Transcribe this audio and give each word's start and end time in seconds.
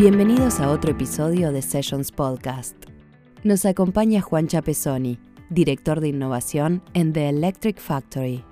Bienvenidos 0.00 0.60
a 0.60 0.70
otro 0.70 0.92
episodio 0.92 1.52
de 1.52 1.60
Sessions 1.60 2.10
Podcast. 2.10 2.74
Nos 3.44 3.66
acompaña 3.66 4.22
Juan 4.22 4.46
Chapesoni, 4.46 5.18
director 5.50 6.00
de 6.00 6.08
innovación 6.08 6.82
en 6.94 7.12
The 7.12 7.28
Electric 7.28 7.78
Factory. 7.78 8.42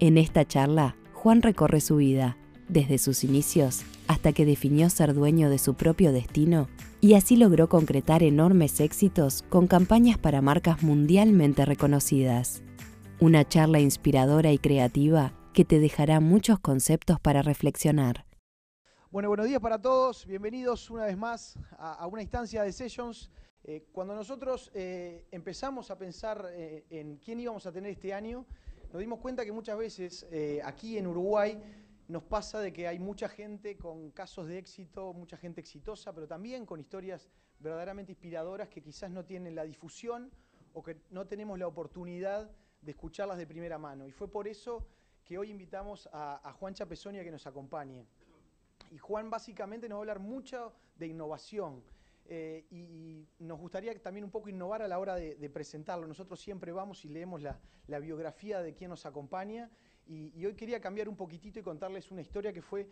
En 0.00 0.18
esta 0.18 0.44
charla, 0.44 0.94
Juan 1.14 1.40
recorre 1.40 1.80
su 1.80 1.96
vida, 1.96 2.36
desde 2.68 2.98
sus 2.98 3.24
inicios 3.24 3.84
hasta 4.06 4.34
que 4.34 4.44
definió 4.44 4.90
ser 4.90 5.14
dueño 5.14 5.48
de 5.48 5.56
su 5.56 5.72
propio 5.72 6.12
destino 6.12 6.68
y 7.00 7.14
así 7.14 7.36
logró 7.36 7.70
concretar 7.70 8.22
enormes 8.22 8.78
éxitos 8.78 9.46
con 9.48 9.68
campañas 9.68 10.18
para 10.18 10.42
marcas 10.42 10.82
mundialmente 10.82 11.64
reconocidas. 11.64 12.62
Una 13.18 13.48
charla 13.48 13.80
inspiradora 13.80 14.52
y 14.52 14.58
creativa 14.58 15.32
que 15.54 15.64
te 15.64 15.80
dejará 15.80 16.20
muchos 16.20 16.58
conceptos 16.58 17.18
para 17.18 17.40
reflexionar. 17.40 18.26
Bueno, 19.12 19.28
buenos 19.28 19.44
días 19.44 19.60
para 19.60 19.78
todos. 19.78 20.24
Bienvenidos 20.24 20.88
una 20.88 21.04
vez 21.04 21.18
más 21.18 21.58
a, 21.72 22.06
una 22.06 22.22
instancia 22.22 22.62
de 22.62 22.72
Sessions. 22.72 23.28
Eh, 23.62 23.84
cuando 23.92 24.14
nosotros 24.14 24.70
eh, 24.72 25.26
empezamos 25.30 25.90
a 25.90 25.98
pensar 25.98 26.48
eh, 26.54 26.86
en 26.88 27.18
quién 27.18 27.38
íbamos 27.38 27.66
a 27.66 27.72
tener 27.72 27.90
este 27.90 28.14
año, 28.14 28.46
nos 28.90 29.00
dimos 29.00 29.18
cuenta 29.18 29.44
que 29.44 29.52
muchas 29.52 29.76
veces 29.76 30.26
aquí 30.64 30.96
en 30.96 31.06
Uruguay 31.06 31.62
nos 32.08 32.22
pasa 32.22 32.60
de 32.60 32.72
que 32.72 32.88
hay 32.88 32.98
mucha 32.98 33.28
gente 33.28 33.76
con 33.76 34.12
casos 34.12 34.46
de 34.46 34.56
éxito, 34.56 35.12
mucha 35.12 35.36
gente 35.36 35.60
exitosa, 35.60 36.14
pero 36.14 36.26
también 36.26 36.64
con 36.64 36.80
historias 36.80 37.28
verdaderamente 37.58 38.12
inspiradoras 38.12 38.70
que 38.70 38.80
quizás 38.80 39.10
no 39.10 39.26
tienen 39.26 39.54
la 39.54 39.64
difusión 39.64 40.30
o 40.72 40.82
que 40.82 41.02
no 41.10 41.26
tenemos 41.26 41.58
la 41.58 41.66
oportunidad 41.66 42.50
de 42.80 42.92
escucharlas 42.92 43.36
de 43.36 43.46
primera 43.46 43.76
mano. 43.76 44.08
Y 44.08 44.10
fue 44.10 44.28
por 44.28 44.48
eso 44.48 44.86
que 45.22 45.36
hoy 45.36 45.50
invitamos 45.50 46.08
a, 46.14 46.48
a 46.48 46.52
Juan 46.54 46.72
Chapesonia 46.72 47.22
que 47.22 47.30
nos 47.30 47.46
acompañe. 47.46 48.06
Y 48.92 48.98
Juan 48.98 49.30
básicamente 49.30 49.88
nos 49.88 49.96
va 49.96 50.00
a 50.00 50.02
hablar 50.02 50.18
mucho 50.20 50.74
de 50.96 51.06
innovación. 51.06 51.82
Eh, 52.26 52.66
y 52.70 53.26
nos 53.38 53.58
gustaría 53.58 53.98
también 54.02 54.22
un 54.24 54.30
poco 54.30 54.50
innovar 54.50 54.82
a 54.82 54.88
la 54.88 54.98
hora 54.98 55.14
de, 55.16 55.50
presentarlo. 55.50 56.06
Nosotros 56.06 56.38
siempre 56.38 56.72
vamos 56.72 57.02
y 57.06 57.08
leemos 57.08 57.40
la, 57.40 57.58
biografía 58.00 58.60
de 58.60 58.74
quien 58.74 58.90
nos 58.90 59.06
acompaña 59.06 59.70
y, 60.06 60.44
hoy 60.44 60.54
quería 60.54 60.78
cambiar 60.78 61.08
un 61.08 61.16
poquitito 61.16 61.58
y 61.58 61.62
contarles 61.62 62.10
una 62.10 62.20
historia 62.20 62.52
que 62.52 62.60
fue 62.60 62.86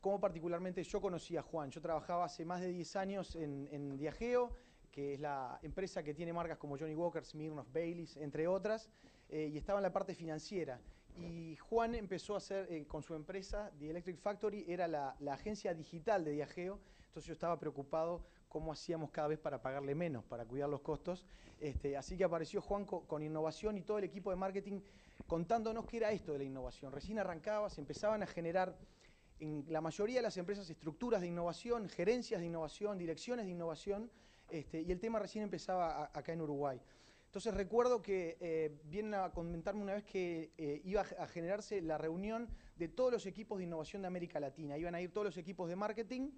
cómo 0.00 0.20
particularmente 0.20 0.84
yo 0.84 1.00
conocí 1.00 1.36
a 1.36 1.42
Juan. 1.42 1.68
Yo 1.70 1.80
trabajaba 1.80 2.26
hace 2.26 2.44
más 2.44 2.60
de 2.60 2.68
10 2.68 2.96
años 2.96 3.34
en, 3.34 3.96
Diageo, 3.96 4.54
que 4.92 5.14
es 5.14 5.20
la 5.20 5.58
empresa 5.62 6.04
que 6.04 6.14
tiene 6.14 6.32
marcas 6.32 6.58
como 6.58 6.78
Johnny 6.78 6.94
Walker, 6.94 7.24
Smirnoff, 7.24 7.72
Baileys, 7.72 8.16
entre 8.18 8.46
otras, 8.46 8.88
eh, 9.28 9.50
y 9.52 9.56
estaba 9.58 9.80
en 9.80 9.84
la 9.84 9.92
parte 9.92 10.14
financiera. 10.14 10.80
Y 11.18 11.56
Juan 11.56 11.94
empezó 11.94 12.34
a 12.34 12.38
hacer 12.38 12.66
eh, 12.70 12.86
con 12.86 13.02
su 13.02 13.14
empresa, 13.14 13.70
The 13.78 13.90
Electric 13.90 14.18
Factory, 14.18 14.64
era 14.68 14.88
la, 14.88 15.16
agencia 15.30 15.74
digital 15.74 16.24
de 16.24 16.32
Diageo, 16.32 16.80
entonces 17.06 17.26
yo 17.26 17.32
estaba 17.32 17.58
preocupado 17.58 18.24
cómo 18.48 18.72
hacíamos 18.72 19.10
cada 19.10 19.28
vez 19.28 19.38
para 19.38 19.60
pagarle 19.60 19.94
menos, 19.94 20.24
para 20.24 20.44
cuidar 20.44 20.68
los 20.68 20.80
costos. 20.80 21.24
Este, 21.60 21.96
así 21.96 22.16
que 22.16 22.24
apareció 22.24 22.60
Juan 22.62 22.84
con, 22.84 23.22
innovación 23.22 23.76
y 23.76 23.82
todo 23.82 23.98
el 23.98 24.04
equipo 24.04 24.30
de 24.30 24.36
marketing 24.36 24.80
contándonos 25.26 25.86
qué 25.86 25.98
era 25.98 26.12
esto 26.12 26.32
de 26.32 26.38
la 26.38 26.44
innovación. 26.44 26.92
Recién 26.92 27.18
arrancaba, 27.18 27.68
se 27.68 27.80
empezaban 27.80 28.22
a 28.22 28.26
generar 28.26 28.76
en 29.38 29.64
la 29.68 29.80
mayoría 29.80 30.16
de 30.16 30.22
las 30.22 30.36
empresas 30.36 30.68
estructuras 30.70 31.20
de 31.20 31.28
innovación, 31.28 31.88
gerencias 31.88 32.40
de 32.40 32.46
innovación, 32.46 32.98
direcciones 32.98 33.46
de 33.46 33.52
innovación, 33.52 34.10
este, 34.50 34.82
y 34.82 34.90
el 34.90 34.98
tema 34.98 35.18
recién 35.18 35.44
empezaba 35.44 36.10
acá 36.12 36.32
en 36.32 36.40
Uruguay. 36.40 36.80
Entonces 37.30 37.54
recuerdo 37.54 38.02
que 38.02 38.36
eh, 38.40 38.76
vienen 38.86 39.14
a 39.14 39.30
comentarme 39.30 39.80
una 39.80 39.94
vez 39.94 40.02
que 40.02 40.50
eh, 40.58 40.80
iba 40.82 41.02
a 41.02 41.28
generarse 41.28 41.80
la 41.80 41.96
reunión 41.96 42.48
de 42.74 42.88
todos 42.88 43.12
los 43.12 43.24
equipos 43.24 43.58
de 43.58 43.64
innovación 43.66 44.02
de 44.02 44.08
América 44.08 44.40
Latina. 44.40 44.76
Iban 44.76 44.96
a 44.96 45.00
ir 45.00 45.12
todos 45.12 45.26
los 45.26 45.36
equipos 45.36 45.68
de 45.68 45.76
marketing 45.76 46.32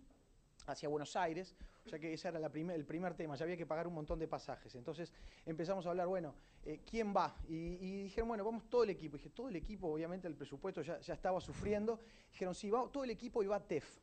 hacia 0.67 0.91
Buenos 0.91 1.17
Aires, 1.17 1.57
o 1.87 1.89
sea 1.89 1.99
que 1.99 2.13
ese 2.13 2.29
era 2.29 2.39
el 2.39 2.85
primer 2.85 3.15
tema, 3.15 3.37
ya 3.37 3.45
había 3.45 3.57
que 3.57 3.65
pagar 3.65 3.87
un 3.87 3.95
montón 3.95 4.19
de 4.19 4.29
pasajes. 4.29 4.75
Entonces 4.75 5.15
empezamos 5.47 5.87
a 5.87 5.89
hablar, 5.89 6.09
bueno, 6.09 6.35
eh, 6.63 6.83
¿quién 6.85 7.15
va? 7.17 7.35
Y, 7.49 8.03
dijeron, 8.03 8.29
bueno, 8.29 8.45
vamos 8.45 8.69
todo 8.69 8.85
el 8.85 8.91
equipo. 8.91 9.17
Y 9.17 9.19
dije, 9.19 9.31
todo 9.31 9.49
el 9.49 9.57
equipo, 9.57 9.91
obviamente 9.91 10.29
el 10.29 10.37
presupuesto 10.37 10.83
ya, 10.83 11.01
ya 11.01 11.15
estaba 11.15 11.41
sufriendo. 11.41 12.01
Dijeron, 12.33 12.55
sí, 12.55 12.69
va 12.69 12.87
todo 12.93 13.05
el 13.05 13.11
equipo 13.11 13.43
y 13.43 13.47
va 13.47 13.67
TEF. 13.67 13.99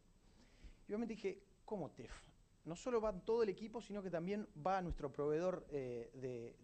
Y 0.88 0.92
obviamente 0.92 1.14
dije, 1.14 1.40
¿cómo 1.64 1.92
TEF? 1.92 2.29
No 2.66 2.76
solo 2.76 3.02
va 3.02 3.14
todo 3.14 3.44
el 3.44 3.50
equipo, 3.50 3.82
sino 3.82 4.04
que 4.04 4.10
también 4.10 4.48
va 4.66 4.78
a 4.78 4.82
nuestro 4.82 5.12
proveedor 5.12 5.66
eh, 5.72 6.10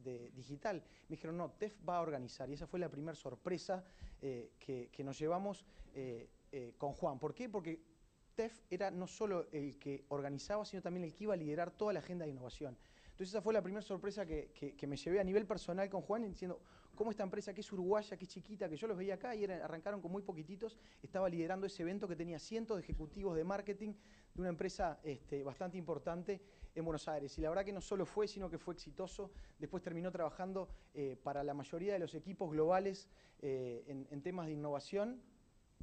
de, 0.03 0.31
digital. 0.35 0.83
Me 1.07 1.15
dijeron, 1.15 1.37
no, 1.37 1.51
TEF 1.51 1.77
va 1.87 1.97
a 1.97 2.01
organizar. 2.01 2.49
Y 2.49 2.53
esa 2.53 2.67
fue 2.67 2.79
la 2.79 2.89
primera 2.89 3.15
sorpresa 3.15 3.83
eh, 4.21 4.51
que, 4.59 5.03
nos 5.03 5.17
llevamos 5.17 5.65
eh, 5.93 6.29
con 6.77 6.93
Juan. 6.93 7.19
¿Por 7.19 7.33
qué? 7.33 7.49
Porque 7.49 7.81
TEF 8.35 8.61
era 8.69 8.91
no 8.91 9.07
solo 9.07 9.47
el 9.51 9.77
que 9.79 10.05
organizaba, 10.09 10.65
sino 10.65 10.81
también 10.81 11.05
el 11.05 11.13
que 11.13 11.23
iba 11.23 11.33
a 11.33 11.37
liderar 11.37 11.71
toda 11.71 11.93
la 11.93 11.99
agenda 11.99 12.25
de 12.25 12.31
innovación. 12.31 12.77
Entonces 13.15 13.29
esa 13.29 13.41
fue 13.41 13.53
la 13.53 13.61
primera 13.61 13.81
sorpresa 13.81 14.25
que, 14.25 14.75
me 14.87 14.97
llevé 14.97 15.21
a 15.21 15.23
nivel 15.23 15.47
personal 15.47 15.89
con 15.89 16.01
Juan, 16.01 16.29
diciendo 16.29 16.59
cómo 16.95 17.11
esta 17.11 17.23
empresa 17.23 17.53
que 17.53 17.61
es 17.61 17.71
uruguaya, 17.71 18.17
que 18.17 18.25
es 18.25 18.29
chiquita, 18.29 18.67
que 18.67 18.75
yo 18.75 18.87
los 18.87 18.97
veía 18.97 19.13
acá 19.13 19.33
y 19.33 19.45
arrancaron 19.45 20.01
con 20.01 20.11
muy 20.11 20.21
poquititos, 20.21 20.77
estaba 21.01 21.29
liderando 21.29 21.65
ese 21.65 21.83
evento 21.83 22.09
que 22.09 22.17
tenía 22.17 22.39
cientos 22.39 22.75
de 22.75 22.83
ejecutivos 22.83 23.37
de 23.37 23.45
marketing 23.45 23.93
de 24.35 24.41
una 24.41 24.49
empresa 24.49 24.99
este, 25.03 25.43
bastante 25.43 25.77
importante 25.77 26.41
en 26.75 26.83
Buenos 26.83 27.07
Aires. 27.07 27.37
Y 27.37 27.41
la 27.41 27.49
verdad 27.49 27.63
que 27.63 27.71
no 27.71 27.81
solo 27.81 28.05
fue, 28.05 28.27
sino 28.27 28.49
que 28.49 28.57
fue 28.57 28.73
exitoso. 28.73 29.31
Después 29.57 29.81
terminó 29.81 30.11
trabajando 30.11 30.67
eh, 30.93 31.17
para 31.23 31.43
la 31.43 31.53
mayoría 31.53 31.93
de 31.93 31.99
los 31.99 32.13
equipos 32.13 32.51
globales 32.51 33.09
eh, 33.41 33.85
en, 33.87 34.21
temas 34.21 34.47
de 34.47 34.51
innovación. 34.51 35.21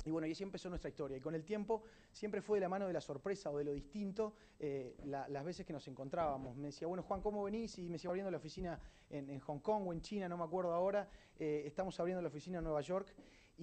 Y 0.04 0.10
bueno, 0.10 0.26
y 0.26 0.32
así 0.32 0.42
empezó 0.42 0.68
nuestra 0.68 0.90
historia. 0.90 1.16
Y 1.16 1.20
con 1.20 1.34
el 1.34 1.44
tiempo 1.44 1.82
siempre 2.12 2.42
fue 2.42 2.58
de 2.58 2.60
la 2.60 2.68
mano 2.68 2.86
de 2.86 2.92
la 2.92 3.00
sorpresa 3.00 3.50
o 3.50 3.56
de 3.56 3.64
lo 3.64 3.72
distinto 3.72 4.34
eh, 4.58 4.96
las 5.04 5.44
veces 5.44 5.64
que 5.64 5.72
nos 5.72 5.88
encontrábamos. 5.88 6.56
Me 6.56 6.68
decía, 6.68 6.88
bueno, 6.88 7.02
Juan, 7.02 7.22
¿cómo 7.22 7.42
venís? 7.44 7.78
Y 7.78 7.86
me 7.86 7.92
decía, 7.92 8.10
abriendo 8.10 8.30
la 8.30 8.36
oficina 8.36 8.78
en, 9.08 9.30
en 9.30 9.38
Hong 9.40 9.60
Kong 9.60 9.86
o 9.86 9.92
en 9.94 10.02
China, 10.02 10.28
no 10.28 10.36
me 10.36 10.44
acuerdo 10.44 10.72
ahora. 10.74 11.08
estamos 11.38 11.98
abriendo 12.00 12.20
la 12.20 12.28
oficina 12.28 12.58
en 12.58 12.64
Nueva 12.64 12.82
York. 12.82 13.14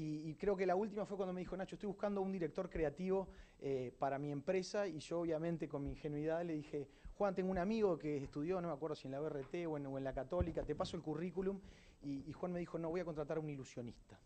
Y, 0.01 0.33
creo 0.35 0.55
que 0.55 0.65
la 0.65 0.77
última 0.77 1.05
fue 1.05 1.17
cuando 1.17 1.33
me 1.33 1.41
dijo, 1.41 1.57
Nacho, 1.57 1.75
estoy 1.75 1.87
buscando 1.87 2.21
un 2.21 2.31
director 2.31 2.69
creativo 2.69 3.27
eh, 3.59 3.93
para 3.99 4.17
mi 4.17 4.31
empresa 4.31 4.87
y 4.87 4.99
yo 4.99 5.19
obviamente 5.19 5.67
con 5.67 5.83
mi 5.83 5.89
ingenuidad 5.89 6.41
le 6.45 6.53
dije, 6.53 6.87
Juan, 7.17 7.35
tengo 7.35 7.51
un 7.51 7.57
amigo 7.57 7.99
que 7.99 8.15
estudió, 8.15 8.61
no 8.61 8.69
me 8.69 8.73
acuerdo 8.73 8.95
si 8.95 9.09
en 9.09 9.11
la 9.11 9.19
BRT 9.19 9.67
o 9.67 9.75
en, 9.75 10.03
la 10.05 10.13
Católica, 10.13 10.63
te 10.63 10.73
paso 10.73 10.95
el 10.95 11.03
currículum 11.03 11.59
y, 12.01 12.31
Juan 12.31 12.53
me 12.53 12.59
dijo, 12.59 12.79
no, 12.79 12.89
voy 12.89 13.01
a 13.01 13.03
contratar 13.03 13.37
a 13.37 13.39
un 13.41 13.49
ilusionista. 13.49 14.17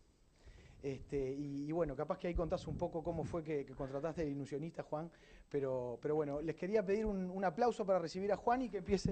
Este, 0.80 1.32
y, 1.32 1.72
bueno, 1.72 1.96
capaz 1.96 2.18
que 2.18 2.28
ahí 2.28 2.34
contás 2.34 2.68
un 2.68 2.78
poco 2.78 3.02
cómo 3.02 3.24
fue 3.24 3.42
que, 3.42 3.66
contrataste 3.66 4.22
al 4.22 4.28
ilusionista, 4.28 4.84
Juan, 4.84 5.10
pero, 5.50 5.98
pero 6.00 6.14
bueno, 6.14 6.40
les 6.40 6.54
quería 6.54 6.86
pedir 6.86 7.04
un 7.04 7.44
aplauso 7.44 7.84
para 7.84 7.98
recibir 7.98 8.30
a 8.30 8.36
Juan 8.36 8.62
y 8.62 8.68
que 8.68 8.78
empiece 8.78 9.10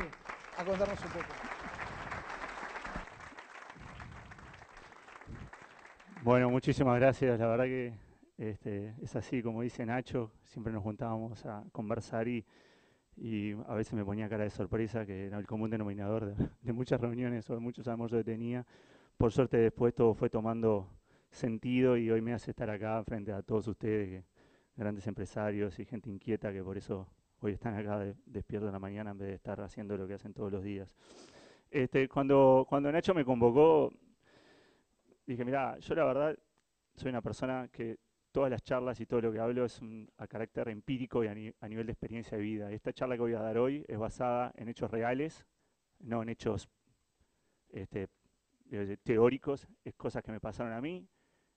a 0.56 0.64
contarnos 0.64 1.00
un 1.00 1.10
poco. 1.10 1.51
Bueno, 6.24 6.50
muchísimas 6.50 7.00
gracias. 7.00 7.36
La 7.40 7.48
verdad 7.48 7.64
que 7.64 7.94
este, 8.38 8.94
es 9.02 9.16
así, 9.16 9.42
como 9.42 9.62
dice 9.62 9.84
Nacho, 9.84 10.30
siempre 10.44 10.72
nos 10.72 10.84
juntábamos 10.84 11.44
a 11.46 11.64
conversar 11.72 12.28
y, 12.28 12.44
a 13.66 13.74
veces 13.74 13.94
me 13.94 14.04
ponía 14.04 14.28
cara 14.28 14.44
de 14.44 14.50
sorpresa, 14.50 15.04
que 15.04 15.26
era 15.26 15.36
el 15.36 15.48
común 15.48 15.68
denominador 15.68 16.36
de, 16.62 16.72
muchas 16.72 17.00
reuniones 17.00 17.50
o 17.50 17.54
de 17.54 17.58
muchos 17.60 17.88
almuerzos 17.88 18.20
que 18.20 18.24
tenía. 18.24 18.64
Por 19.16 19.32
suerte 19.32 19.56
después 19.56 19.96
todo 19.96 20.14
fue 20.14 20.30
tomando 20.30 20.88
sentido 21.28 21.96
y 21.96 22.08
hoy 22.08 22.20
me 22.20 22.34
hace 22.34 22.52
estar 22.52 22.70
acá 22.70 23.02
frente 23.02 23.32
a 23.32 23.42
todos 23.42 23.66
ustedes, 23.66 24.24
grandes 24.76 25.04
empresarios 25.08 25.76
y 25.80 25.84
gente 25.84 26.08
inquieta 26.08 26.52
que 26.52 26.62
por 26.62 26.78
eso 26.78 27.08
hoy 27.40 27.54
están 27.54 27.74
acá 27.74 27.98
despiertos 28.26 28.68
en 28.68 28.72
la 28.74 28.78
mañana 28.78 29.10
en 29.10 29.18
vez 29.18 29.28
de 29.28 29.34
estar 29.34 29.60
haciendo 29.60 29.96
lo 29.96 30.06
que 30.06 30.14
hacen 30.14 30.32
todos 30.32 30.52
los 30.52 30.62
días. 30.62 30.96
Este, 31.68 32.08
cuando, 32.08 32.64
cuando 32.68 32.92
Nacho 32.92 33.12
me 33.12 33.24
convocó, 33.24 33.92
dije, 35.26 35.44
mira, 35.44 35.78
yo 35.78 35.94
la 35.94 36.04
verdad 36.04 36.38
soy 36.94 37.10
una 37.10 37.22
persona 37.22 37.68
que 37.72 37.98
todas 38.32 38.50
las 38.50 38.62
charlas 38.62 39.00
y 39.00 39.06
todo 39.06 39.20
lo 39.20 39.32
que 39.32 39.38
hablo 39.38 39.64
es 39.64 39.80
a 40.16 40.26
carácter 40.26 40.68
empírico 40.68 41.22
y 41.22 41.28
a, 41.28 41.34
nivel 41.68 41.86
de 41.86 41.92
experiencia 41.92 42.36
de 42.36 42.42
vida. 42.42 42.72
Esta 42.72 42.92
charla 42.92 43.14
que 43.14 43.20
voy 43.20 43.34
a 43.34 43.40
dar 43.40 43.58
hoy 43.58 43.84
es 43.86 43.98
basada 43.98 44.52
en 44.56 44.68
hechos 44.68 44.90
reales, 44.90 45.46
no 46.00 46.22
en 46.22 46.30
hechos 46.30 46.68
este, 47.68 48.08
teóricos, 49.02 49.68
es 49.84 49.94
cosas 49.94 50.22
que 50.22 50.32
me 50.32 50.40
pasaron 50.40 50.72
a 50.72 50.80
mí, 50.80 51.06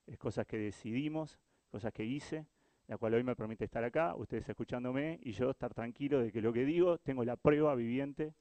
es 0.06 0.18
cosas 0.18 0.46
que 0.46 0.58
decidimos, 0.58 1.38
cosas 1.70 1.92
que 1.92 2.04
hice, 2.04 2.46
la 2.88 2.98
cual 2.98 3.14
hoy 3.14 3.24
me 3.24 3.34
permite 3.34 3.64
estar 3.64 3.82
acá, 3.82 4.14
ustedes 4.14 4.48
escuchándome 4.48 5.18
y 5.22 5.32
yo 5.32 5.50
estar 5.50 5.74
tranquilo 5.74 6.20
de 6.20 6.30
que 6.30 6.40
lo 6.40 6.52
que 6.52 6.64
digo 6.64 6.98
tengo 6.98 7.24
la 7.24 7.36
prueba 7.36 7.74
viviente 7.74 8.34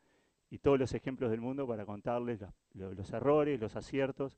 y 0.50 0.60
todos 0.60 0.78
los 0.78 0.94
ejemplos 0.94 1.31
del 1.31 1.42
mundo 1.42 1.66
para 1.66 1.86
contarles 1.86 2.45
los 2.74 3.12
errores, 3.12 3.60
los 3.60 3.75
aciertos 3.75 4.38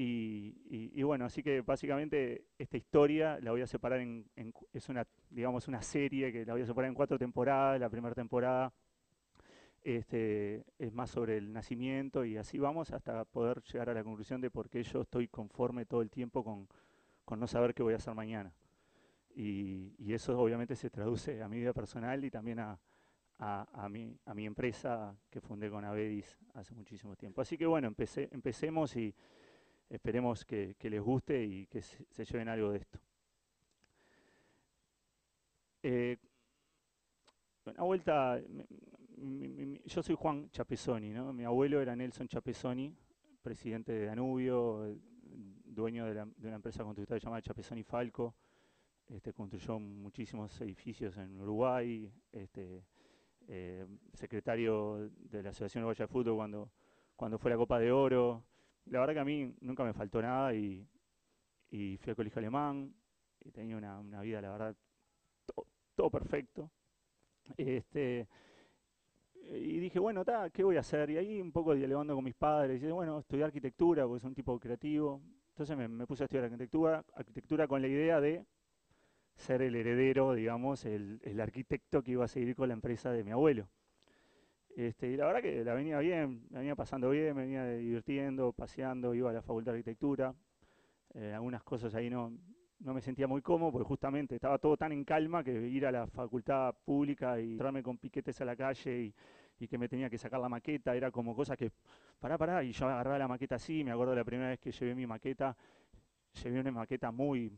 y, 0.00 1.02
bueno, 1.02 1.24
así 1.24 1.42
que 1.42 1.60
básicamente 1.62 2.44
esta 2.56 2.76
historia 2.76 3.40
la 3.40 3.50
voy 3.50 3.62
a 3.62 3.66
separar 3.66 3.98
en, 3.98 4.30
es 4.72 4.88
una, 4.88 5.04
digamos, 5.28 5.66
una 5.66 5.82
serie 5.82 6.32
que 6.32 6.46
la 6.46 6.52
voy 6.52 6.62
a 6.62 6.66
separar 6.66 6.88
en 6.88 6.94
cuatro 6.94 7.18
temporadas. 7.18 7.80
La 7.80 7.90
primera 7.90 8.14
temporada 8.14 8.72
este, 9.82 10.64
es 10.78 10.92
más 10.92 11.10
sobre 11.10 11.36
el 11.38 11.52
nacimiento 11.52 12.24
y 12.24 12.36
así 12.36 12.60
vamos 12.60 12.92
hasta 12.92 13.24
poder 13.24 13.60
llegar 13.64 13.90
a 13.90 13.94
la 13.94 14.04
conclusión 14.04 14.40
de 14.40 14.50
por 14.50 14.70
qué 14.70 14.84
yo 14.84 15.00
estoy 15.00 15.26
conforme 15.26 15.84
todo 15.84 16.00
el 16.02 16.10
tiempo 16.10 16.44
con, 16.44 16.68
no 17.36 17.48
saber 17.48 17.74
qué 17.74 17.82
voy 17.82 17.94
a 17.94 17.96
hacer 17.96 18.14
mañana. 18.14 18.52
y, 19.34 20.12
eso 20.12 20.38
obviamente 20.38 20.76
se 20.76 20.90
traduce 20.90 21.42
a 21.42 21.48
mi 21.48 21.58
vida 21.58 21.72
personal 21.72 22.24
y 22.24 22.30
también 22.30 22.60
a, 22.60 22.78
a, 23.38 23.88
mi, 23.88 24.18
a 24.26 24.34
mi 24.34 24.46
empresa 24.46 25.16
que 25.30 25.40
fundé 25.40 25.70
con 25.70 25.84
Avedis 25.84 26.38
hace 26.54 26.74
muchísimo 26.74 27.14
tiempo. 27.16 27.40
Así 27.40 27.56
que 27.56 27.66
bueno, 27.66 27.86
empecé, 27.86 28.28
empecemos 28.32 28.96
y 28.96 29.14
esperemos 29.88 30.44
que, 30.44 30.76
les 30.80 31.00
guste 31.00 31.42
y 31.44 31.66
que 31.66 31.82
se, 31.82 32.24
lleven 32.24 32.48
algo 32.48 32.70
de 32.70 32.78
esto. 32.78 32.98
Eh, 35.82 36.16
una 37.64 37.82
vuelta, 37.82 38.40
yo 39.84 40.02
soy 40.02 40.14
Juan 40.14 40.50
Chapesoni, 40.50 41.10
¿no? 41.10 41.32
mi 41.32 41.44
abuelo 41.44 41.80
era 41.80 41.94
Nelson 41.94 42.28
Chapesoni, 42.28 42.94
presidente 43.42 43.92
de 43.92 44.06
Danubio, 44.06 44.98
dueño 45.64 46.06
de, 46.06 46.22
una 46.48 46.56
empresa 46.56 46.82
constructora 46.82 47.20
llamada 47.20 47.42
Chapesoni 47.42 47.82
Falco, 47.82 48.34
este, 49.08 49.32
construyó 49.32 49.78
muchísimos 49.78 50.60
edificios 50.60 51.16
en 51.16 51.40
Uruguay, 51.40 52.12
este, 52.32 52.84
eh, 53.46 53.86
secretario 54.12 55.10
de 55.30 55.42
la 55.42 55.50
Asociación 55.50 55.84
Uruguaya 55.84 56.04
de 56.04 56.12
Fútbol 56.12 56.36
cuando, 56.36 56.70
cuando 57.16 57.38
fue 57.38 57.50
la 57.50 57.56
Copa 57.56 57.78
de 57.78 57.90
Oro. 57.92 58.44
La 58.90 59.00
verdad 59.00 59.14
que 59.14 59.20
a 59.20 59.24
mí 59.24 59.54
nunca 59.60 59.84
me 59.84 59.92
faltó 59.92 60.22
nada 60.22 60.54
y, 60.54 60.86
fui 61.70 62.10
al 62.10 62.16
colegio 62.16 62.38
alemán 62.38 62.94
y 63.40 63.50
tenía 63.50 63.76
una, 63.76 64.20
vida, 64.20 64.40
la 64.40 64.50
verdad, 64.50 64.76
todo 65.94 66.10
perfecto. 66.10 66.70
Este, 67.56 68.28
y 69.50 69.78
dije, 69.78 69.98
bueno, 69.98 70.22
¿qué 70.52 70.62
voy 70.62 70.76
a 70.76 70.80
hacer? 70.80 71.08
Y 71.10 71.16
ahí 71.16 71.40
un 71.40 71.52
poco 71.52 71.74
dialogando 71.74 72.14
con 72.14 72.24
mis 72.24 72.34
padres, 72.34 72.80
dije, 72.80 72.92
bueno, 72.92 73.18
estudiar 73.18 73.46
arquitectura, 73.46 74.06
porque 74.06 74.20
soy 74.20 74.28
un 74.28 74.34
tipo 74.34 74.58
creativo. 74.58 75.22
Entonces 75.50 75.76
me, 75.76 76.06
puse 76.06 76.24
a 76.24 76.26
estudiar 76.26 76.44
arquitectura, 76.44 77.04
arquitectura 77.14 77.66
con 77.66 77.80
la 77.80 77.88
idea 77.88 78.20
de 78.20 78.44
ser 79.36 79.62
el 79.62 79.74
heredero, 79.74 80.34
digamos, 80.34 80.84
el, 80.84 81.40
arquitecto 81.40 82.02
que 82.02 82.12
iba 82.12 82.24
a 82.24 82.28
seguir 82.28 82.54
con 82.54 82.68
la 82.68 82.74
empresa 82.74 83.10
de 83.10 83.24
mi 83.24 83.30
abuelo. 83.30 83.68
Este, 84.78 85.08
y 85.08 85.16
la 85.16 85.26
verdad 85.26 85.42
que 85.42 85.64
la 85.64 85.74
venía 85.74 85.98
bien, 85.98 86.46
la 86.50 86.60
venía 86.60 86.76
pasando 86.76 87.10
bien, 87.10 87.34
me 87.34 87.42
venía 87.42 87.66
divirtiendo, 87.66 88.52
paseando, 88.52 89.12
iba 89.12 89.28
a 89.28 89.32
la 89.32 89.42
facultad 89.42 89.72
de 89.72 89.78
arquitectura. 89.78 90.32
Eh, 91.14 91.32
algunas 91.34 91.64
cosas 91.64 91.96
ahí 91.96 92.08
no, 92.08 92.32
no 92.78 92.94
me 92.94 93.00
sentía 93.00 93.26
muy 93.26 93.42
cómodo 93.42 93.72
porque 93.72 93.88
justamente 93.88 94.36
estaba 94.36 94.56
todo 94.58 94.76
tan 94.76 94.92
en 94.92 95.02
calma 95.04 95.42
que 95.42 95.50
ir 95.50 95.84
a 95.84 95.90
la 95.90 96.06
facultad 96.06 96.76
pública 96.84 97.40
y 97.40 97.54
entrarme 97.54 97.82
con 97.82 97.98
piquetes 97.98 98.40
a 98.40 98.44
la 98.44 98.54
calle 98.54 99.12
y, 99.58 99.66
que 99.66 99.78
me 99.78 99.88
tenía 99.88 100.08
que 100.08 100.16
sacar 100.16 100.38
la 100.38 100.48
maqueta, 100.48 100.94
era 100.94 101.10
como 101.10 101.34
cosas 101.34 101.56
que, 101.56 101.72
pará, 102.20 102.38
pará, 102.38 102.62
y 102.62 102.70
yo 102.70 102.86
agarraba 102.86 103.18
la 103.18 103.26
maqueta 103.26 103.56
así, 103.56 103.82
me 103.82 103.90
acuerdo 103.90 104.12
de 104.12 104.18
la 104.18 104.24
primera 104.24 104.50
vez 104.50 104.60
que 104.60 104.70
llevé 104.70 104.94
mi 104.94 105.08
maqueta, 105.08 105.56
llevé 106.40 106.60
una 106.60 106.70
maqueta 106.70 107.10
muy, 107.10 107.50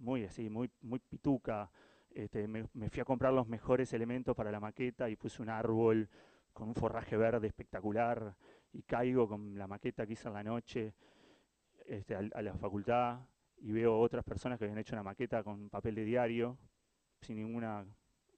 muy 0.00 0.24
así, 0.24 0.50
muy, 0.50 0.68
muy 0.82 0.98
pituca, 0.98 1.70
este, 2.14 2.46
me, 2.48 2.64
fui 2.64 3.00
a 3.00 3.04
comprar 3.04 3.32
los 3.32 3.46
mejores 3.46 3.92
elementos 3.92 4.34
para 4.34 4.50
la 4.50 4.60
maqueta 4.60 5.08
y 5.08 5.16
puse 5.16 5.42
un 5.42 5.48
árbol 5.48 6.08
con 6.52 6.68
un 6.68 6.74
forraje 6.74 7.16
verde 7.16 7.46
espectacular 7.46 8.34
y 8.72 8.82
caigo 8.82 9.28
con 9.28 9.56
la 9.56 9.66
maqueta 9.66 10.06
que 10.06 10.14
hice 10.14 10.28
en 10.28 10.34
la 10.34 10.42
noche 10.42 10.94
este, 11.86 12.14
a 12.14 12.42
la 12.42 12.54
facultad 12.54 13.20
y 13.58 13.72
veo 13.72 13.98
otras 13.98 14.24
personas 14.24 14.58
que 14.58 14.64
habían 14.64 14.78
hecho 14.78 14.94
una 14.94 15.02
maqueta 15.02 15.42
con 15.42 15.68
papel 15.68 15.94
de 15.94 16.04
diario, 16.04 16.58
sin 17.20 17.36
ninguna, 17.36 17.84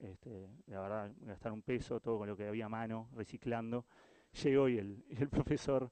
este, 0.00 0.50
la 0.66 0.80
verdad, 0.80 1.12
gastar 1.20 1.52
un 1.52 1.62
peso, 1.62 2.00
todo 2.00 2.18
con 2.18 2.28
lo 2.28 2.36
que 2.36 2.48
había 2.48 2.66
a 2.66 2.68
mano, 2.68 3.08
reciclando. 3.14 3.86
Llego 4.42 4.68
y 4.68 4.78
el, 4.78 5.04
el 5.18 5.28
profesor, 5.28 5.90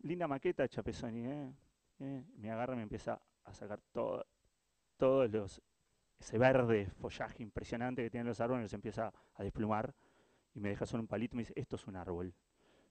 linda 0.00 0.26
maqueta, 0.26 0.66
Chapesoni, 0.66 1.26
¿eh? 1.26 1.52
¿eh? 2.00 2.24
me 2.36 2.50
agarra 2.50 2.74
y 2.74 2.76
me 2.76 2.82
empieza 2.84 3.20
a 3.44 3.52
sacar 3.52 3.80
todo, 3.92 4.24
todos 4.96 5.30
los, 5.30 5.62
ese 6.18 6.38
verde 6.38 6.90
follaje 6.98 7.42
impresionante 7.42 8.02
que 8.02 8.10
tienen 8.10 8.26
los 8.26 8.40
árboles, 8.40 8.64
los 8.64 8.72
empieza 8.72 9.12
a 9.34 9.42
desplumar 9.42 9.94
y 10.54 10.60
me 10.60 10.70
deja 10.70 10.86
solo 10.86 11.02
un 11.02 11.06
palito 11.06 11.34
y 11.34 11.38
me 11.38 11.42
dice, 11.42 11.52
esto 11.56 11.76
es 11.76 11.86
un 11.86 11.96
árbol. 11.96 12.34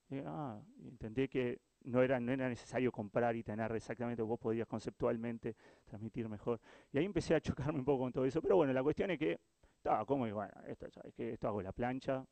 Y, 0.09 0.19
ah, 0.25 0.61
intenté 0.83 1.27
que 1.27 1.59
no 1.85 2.01
era, 2.01 2.19
no 2.19 2.31
era 2.31 2.47
necesario 2.47 2.91
comprar 2.91 3.35
y 3.35 3.43
tener 3.43 3.71
exactamente, 3.75 4.21
vos 4.21 4.39
podías 4.39 4.67
conceptualmente 4.67 5.55
transmitir 5.83 6.29
mejor. 6.29 6.59
Y 6.91 6.97
ahí 6.99 7.05
empecé 7.05 7.35
a 7.35 7.41
chocarme 7.41 7.79
un 7.79 7.85
poco 7.85 8.03
con 8.03 8.13
todo 8.13 8.25
eso. 8.25 8.41
Pero 8.41 8.55
bueno, 8.55 8.73
la 8.73 8.83
cuestión 8.83 9.11
es 9.11 9.19
que, 9.19 9.39
estaba 9.77 10.05
como, 10.05 10.27
bueno, 10.31 10.53
esto, 10.67 10.89
¿sabes 10.91 11.13
que 11.13 11.33
esto 11.33 11.47
hago 11.47 11.61
la 11.61 11.71
plancha, 11.71 12.25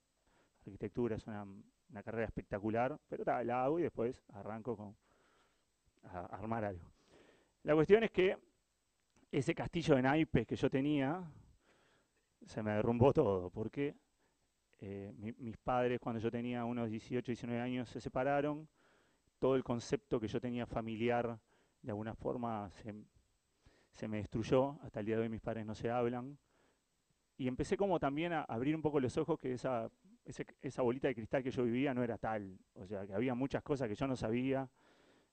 arquitectura 0.60 1.16
es 1.16 1.28
una, 1.28 1.46
carrera 2.04 2.26
espectacular, 2.26 3.00
pero 3.08 3.24
la 3.44 3.64
hago 3.64 3.80
y 3.80 3.84
después 3.84 4.24
arranco 4.34 4.76
con 4.76 4.96
a, 6.04 6.26
armar 6.26 6.66
algo. 6.66 6.92
La 7.64 7.76
cuestión 7.76 8.04
es 8.04 8.12
que 8.12 8.38
ese 9.40 9.56
castillo 9.56 9.96
de 9.96 10.04
naipes 10.04 10.46
que 10.46 10.56
yo 10.56 10.70
tenía, 10.70 11.24
se 12.46 12.62
me 12.62 12.72
derrumbó 12.72 13.12
todo, 13.12 13.50
porque 13.50 13.96
eh, 14.80 15.12
mis 15.40 15.58
padres 15.58 16.00
cuando 16.00 16.22
yo 16.22 16.30
tenía 16.30 16.64
unos 16.66 16.88
18, 16.88 17.32
19 17.32 17.60
años 17.60 17.90
se 17.90 18.00
separaron, 18.00 18.68
todo 19.40 19.56
el 19.56 19.64
concepto 19.64 20.20
que 20.20 20.28
yo 20.28 20.40
tenía 20.40 20.68
familiar 20.68 21.40
de 21.82 21.90
alguna 21.90 22.14
forma 22.14 22.70
se, 23.92 24.08
me 24.08 24.18
destruyó, 24.18 24.78
hasta 24.84 25.00
el 25.00 25.08
día 25.08 25.16
de 25.16 25.24
hoy 25.24 25.30
mis 25.30 25.42
padres 25.42 25.66
no 25.66 25.74
se 25.74 25.90
hablan, 25.90 26.38
y 27.36 27.48
empecé 27.48 27.76
como 27.76 28.00
también 28.00 28.34
a 28.34 28.44
abrir 28.44 28.76
un 28.76 28.84
poco 28.84 29.00
los 29.00 29.18
ojos 29.18 29.40
que 29.40 29.54
esa, 29.54 29.90
esa 30.62 30.82
bolita 30.84 31.08
de 31.08 31.16
cristal 31.16 31.42
que 31.42 31.50
yo 31.50 31.64
vivía 31.64 31.92
no 31.96 32.04
era 32.04 32.20
tal, 32.20 32.60
o 32.76 32.86
sea, 32.86 33.08
que 33.08 33.16
había 33.16 33.34
muchas 33.34 33.64
cosas 33.64 33.88
que 33.88 33.96
yo 33.96 34.06
no 34.06 34.16
sabía, 34.16 34.70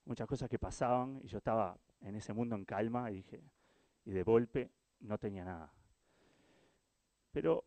muchas 0.06 0.26
cosas 0.26 0.48
que 0.48 0.58
pasaban, 0.58 1.20
y 1.22 1.28
yo 1.28 1.36
estaba 1.36 1.76
en 2.00 2.14
ese 2.14 2.32
mundo 2.32 2.56
en 2.56 2.64
calma 2.64 3.10
y 3.10 3.16
dije, 3.16 3.42
y 4.10 4.12
de 4.12 4.24
golpe 4.24 4.72
no 5.02 5.18
tenía 5.18 5.44
nada. 5.44 5.72
Pero 7.30 7.64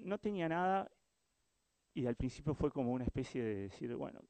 no 0.00 0.18
tenía 0.18 0.46
nada 0.46 0.90
y 1.94 2.04
al 2.04 2.16
principio 2.16 2.54
fue 2.54 2.70
como 2.70 2.92
una 2.92 3.04
especie 3.04 3.42
de 3.42 3.54
decir, 3.62 3.94
bueno, 3.96 4.20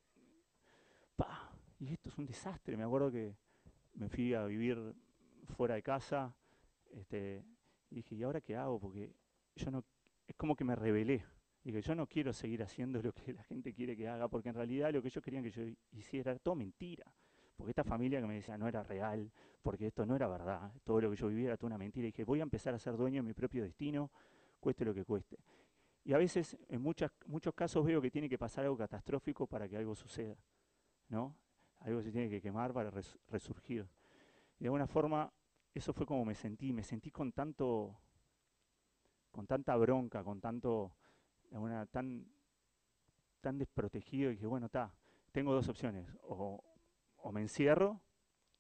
pa, 1.16 1.52
y 1.80 1.92
esto 1.92 2.08
es 2.08 2.18
un 2.18 2.26
desastre. 2.26 2.76
Me 2.76 2.84
acuerdo 2.84 3.10
que 3.10 3.34
me 3.94 4.08
fui 4.08 4.32
a 4.32 4.44
vivir 4.44 4.94
fuera 5.56 5.74
de 5.74 5.82
casa 5.82 6.36
este, 6.92 7.44
y 7.90 7.96
dije, 7.96 8.14
¿y 8.14 8.22
ahora 8.22 8.40
qué 8.40 8.54
hago? 8.54 8.78
Porque 8.78 9.12
yo 9.56 9.72
no, 9.72 9.84
es 10.24 10.36
como 10.36 10.54
que 10.54 10.62
me 10.62 10.76
rebelé. 10.76 11.24
Dije, 11.64 11.82
yo 11.82 11.96
no 11.96 12.06
quiero 12.06 12.32
seguir 12.32 12.62
haciendo 12.62 13.02
lo 13.02 13.12
que 13.12 13.32
la 13.32 13.42
gente 13.42 13.74
quiere 13.74 13.96
que 13.96 14.06
haga, 14.06 14.28
porque 14.28 14.50
en 14.50 14.54
realidad 14.54 14.92
lo 14.92 15.02
que 15.02 15.08
ellos 15.08 15.24
querían 15.24 15.42
que 15.42 15.50
yo 15.50 15.64
hiciera 15.90 16.30
era 16.30 16.38
todo 16.38 16.54
mentira. 16.54 17.12
Porque 17.56 17.70
esta 17.70 17.84
familia 17.84 18.20
que 18.20 18.26
me 18.26 18.34
decía 18.34 18.58
no 18.58 18.68
era 18.68 18.82
real, 18.82 19.30
porque 19.62 19.86
esto 19.86 20.04
no 20.04 20.14
era 20.14 20.28
verdad, 20.28 20.72
todo 20.84 21.00
lo 21.00 21.10
que 21.10 21.16
yo 21.16 21.28
vivía 21.28 21.46
era 21.46 21.56
toda 21.56 21.68
una 21.68 21.78
mentira. 21.78 22.06
Y 22.06 22.10
dije, 22.10 22.24
voy 22.24 22.40
a 22.40 22.42
empezar 22.42 22.74
a 22.74 22.78
ser 22.78 22.96
dueño 22.96 23.22
de 23.22 23.26
mi 23.26 23.34
propio 23.34 23.62
destino, 23.62 24.10
cueste 24.60 24.84
lo 24.84 24.92
que 24.92 25.04
cueste. 25.04 25.38
Y 26.04 26.12
a 26.12 26.18
veces, 26.18 26.56
en 26.68 26.82
muchas, 26.82 27.10
muchos 27.26 27.54
casos 27.54 27.84
veo 27.84 28.00
que 28.00 28.10
tiene 28.10 28.28
que 28.28 28.38
pasar 28.38 28.64
algo 28.64 28.76
catastrófico 28.76 29.46
para 29.46 29.68
que 29.68 29.76
algo 29.76 29.94
suceda. 29.94 30.36
¿no? 31.08 31.36
algo 31.80 32.02
se 32.02 32.10
tiene 32.10 32.28
que 32.28 32.40
quemar 32.40 32.72
para 32.72 32.90
resurgir. 33.28 33.88
De 34.58 34.66
alguna 34.66 34.86
forma, 34.86 35.32
eso 35.74 35.92
fue 35.92 36.06
como 36.06 36.24
me 36.24 36.34
sentí, 36.34 36.72
me 36.72 36.82
sentí 36.82 37.10
con 37.10 37.32
tanto, 37.32 37.98
con 39.30 39.46
tanta 39.46 39.76
bronca, 39.76 40.24
con 40.24 40.40
tanto, 40.40 40.96
tan, 41.90 42.26
tan 43.40 43.58
desprotegido, 43.58 44.30
y 44.30 44.34
dije, 44.34 44.46
bueno, 44.46 44.66
está, 44.66 44.92
tengo 45.32 45.52
dos 45.52 45.68
opciones, 45.68 46.08
me 47.32 47.40
encierro, 47.40 48.00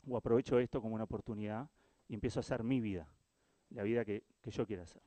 o 0.08 0.16
aprovecho 0.16 0.58
esto 0.58 0.80
como 0.80 0.94
una 0.94 1.04
oportunidad 1.04 1.68
y 2.08 2.14
empiezo 2.14 2.38
a 2.38 2.42
hacer 2.42 2.62
mi 2.62 2.80
vida, 2.80 3.08
la 3.70 3.82
vida 3.82 4.04
que, 4.04 4.24
yo 4.44 4.66
quiera 4.66 4.84
hacer. 4.84 5.02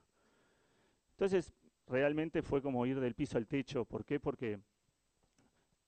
Entonces, 1.12 1.54
realmente 1.88 2.42
fue 2.42 2.62
como 2.62 2.86
ir 2.86 3.00
del 3.00 3.16
piso 3.16 3.38
al 3.38 3.48
techo. 3.48 3.86
¿Por 3.86 4.06
qué? 4.06 4.20
Porque, 4.20 4.60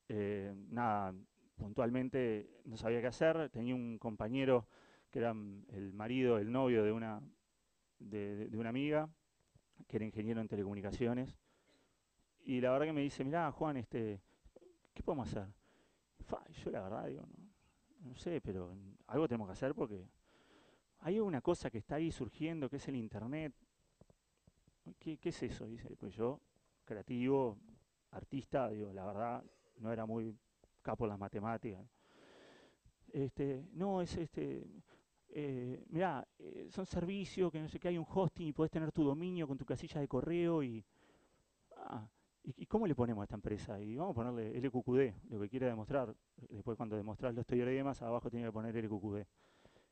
eh, 0.07 0.53
nada, 0.69 1.13
puntualmente 1.55 2.61
no 2.65 2.77
sabía 2.77 3.01
qué 3.01 3.07
hacer, 3.07 3.49
tenía 3.49 3.75
un 3.75 3.97
compañero 3.97 4.67
que 5.09 5.19
era 5.19 5.33
mm, 5.33 5.65
el 5.69 5.93
marido, 5.93 6.37
el 6.37 6.51
novio 6.51 6.83
de 6.83 6.91
una, 6.91 7.21
de, 7.99 8.49
una 8.53 8.69
amiga, 8.69 9.09
que 9.87 9.97
era 9.97 10.05
ingeniero 10.05 10.41
en 10.41 10.47
telecomunicaciones, 10.47 11.37
y 12.43 12.61
la 12.61 12.71
verdad 12.71 12.87
que 12.87 12.93
me 12.93 13.01
dice, 13.01 13.23
mirá 13.23 13.51
Juan, 13.51 13.77
este, 13.77 14.21
¿qué 14.93 15.03
podemos 15.03 15.27
hacer? 15.27 15.47
yo 16.63 16.71
la 16.71 16.81
verdad 16.81 17.07
digo, 17.07 17.23
no, 17.27 17.40
sé, 18.15 18.41
pero 18.41 18.75
algo 19.07 19.27
tenemos 19.27 19.47
que 19.47 19.53
hacer 19.53 19.73
porque 19.75 20.07
hay 20.99 21.19
una 21.19 21.41
cosa 21.41 21.69
que 21.69 21.79
está 21.79 21.95
ahí 21.95 22.11
surgiendo, 22.11 22.69
que 22.69 22.77
es 22.77 22.87
el 22.87 22.95
Internet. 22.95 23.53
¿Qué, 24.99 25.17
es 25.21 25.43
eso? 25.43 25.65
Dice, 25.67 25.95
pues 25.95 26.13
yo, 26.15 26.39
creativo, 26.85 27.57
artista, 28.11 28.69
digo, 28.69 28.93
la 28.93 29.05
verdad, 29.05 29.43
no 29.77 29.91
era 29.91 30.05
muy 30.05 30.35
capo 30.81 31.07
las 31.07 31.17
matemáticas. 31.17 31.85
Este, 33.11 33.65
no, 33.73 34.01
es 34.01 34.15
este, 34.17 34.65
eh, 35.29 35.83
mirá, 35.89 36.27
eh, 36.39 36.67
son 36.69 36.85
servicios 36.85 37.51
que 37.51 37.59
no 37.59 37.67
sé 37.67 37.79
qué, 37.79 37.89
hay 37.89 37.97
un 37.97 38.05
hosting 38.07 38.47
y 38.47 38.53
puedes 38.53 38.71
tener 38.71 38.91
tu 38.91 39.03
dominio 39.03 39.47
con 39.47 39.57
tu 39.57 39.65
casilla 39.65 39.99
de 39.99 40.07
correo 40.07 40.63
y, 40.63 40.83
ah, 41.77 42.07
y, 42.43 42.65
cómo 42.65 42.87
le 42.87 42.95
ponemos 42.95 43.21
a 43.21 43.25
esta 43.25 43.35
empresa? 43.35 43.79
Y 43.79 43.95
vamos 43.95 44.11
a 44.11 44.15
ponerle 44.15 44.59
LQQD, 44.59 45.31
lo 45.31 45.39
que 45.39 45.49
quiere 45.49 45.67
demostrar. 45.67 46.15
Después 46.49 46.75
cuando 46.75 46.95
demostras 46.95 47.33
los 47.35 47.45
teoremas, 47.45 48.01
abajo 48.01 48.29
tiene 48.29 48.47
que 48.47 48.51
poner 48.51 48.75
LQQD. 48.75 49.23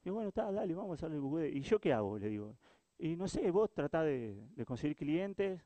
Y 0.06 0.10
bueno, 0.10 0.30
está, 0.30 0.52
dale, 0.52 0.74
vamos 0.74 0.92
a 0.92 0.94
hacerle 0.94 1.18
el 1.18 1.22
buque. 1.22 1.50
¿Y 1.50 1.62
yo 1.62 1.80
qué 1.80 1.94
hago? 1.94 2.18
Le 2.18 2.30
digo. 2.30 2.56
Y 2.98 3.16
no 3.16 3.28
sé, 3.28 3.50
vos 3.52 3.72
tratá 3.74 4.04
de, 4.04 4.48
conseguir 4.66 4.96
clientes. 4.96 5.62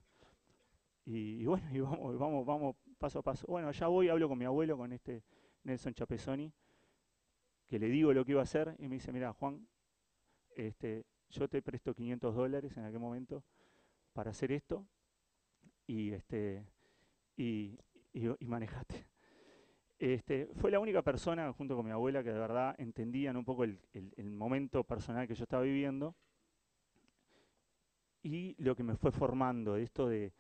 Y, 1.06 1.46
bueno, 1.46 1.68
y 1.72 1.80
vamos, 1.80 2.18
vamos, 2.18 2.46
vamos 2.46 2.76
paso 2.98 3.20
a 3.20 3.22
paso. 3.22 3.46
Bueno, 3.48 3.72
ya 3.72 3.88
voy, 3.88 4.10
hablo 4.10 4.28
con 4.28 4.38
mi 4.38 4.46
abuelo, 4.46 4.78
con 4.78 4.92
este 4.92 5.24
Nelson 5.64 5.94
Chapesoni, 5.94 6.52
que 7.68 7.80
le 7.80 7.88
digo 7.88 8.14
lo 8.14 8.26
que 8.26 8.32
iba 8.32 8.42
a 8.42 8.44
hacer 8.44 8.76
y 8.80 8.88
me 8.88 8.96
dice, 8.96 9.12
mira, 9.12 9.34
Juan, 9.34 9.68
este, 10.56 11.06
yo 11.30 11.48
te 11.48 11.62
presto 11.62 11.94
500 11.94 12.36
dólares 12.36 12.76
en 12.78 12.86
aquel 12.86 13.00
momento 13.00 13.44
para 14.14 14.32
hacer 14.32 14.52
esto 14.52 14.86
y, 15.88 16.12
este, 16.12 16.66
y, 17.36 17.78
y, 18.14 18.46
manejate. 18.46 19.08
Este, 19.98 20.50
fue 20.56 20.72
la 20.72 20.80
única 20.80 21.02
persona, 21.02 21.52
junto 21.54 21.76
con 21.76 21.86
mi 21.86 21.92
abuela, 21.92 22.24
que 22.24 22.32
de 22.32 22.40
verdad 22.40 22.76
entendían 22.78 23.38
un 23.38 23.46
poco 23.46 23.64
el, 23.64 23.80
momento 24.18 24.84
personal 24.84 25.28
que 25.28 25.36
yo 25.36 25.44
estaba 25.44 25.64
viviendo 25.64 26.16
y 28.22 28.56
lo 28.62 28.76
que 28.76 28.84
me 28.84 28.96
fue 28.96 29.12
formando, 29.12 29.76
esto 29.76 30.08
de, 30.08 30.34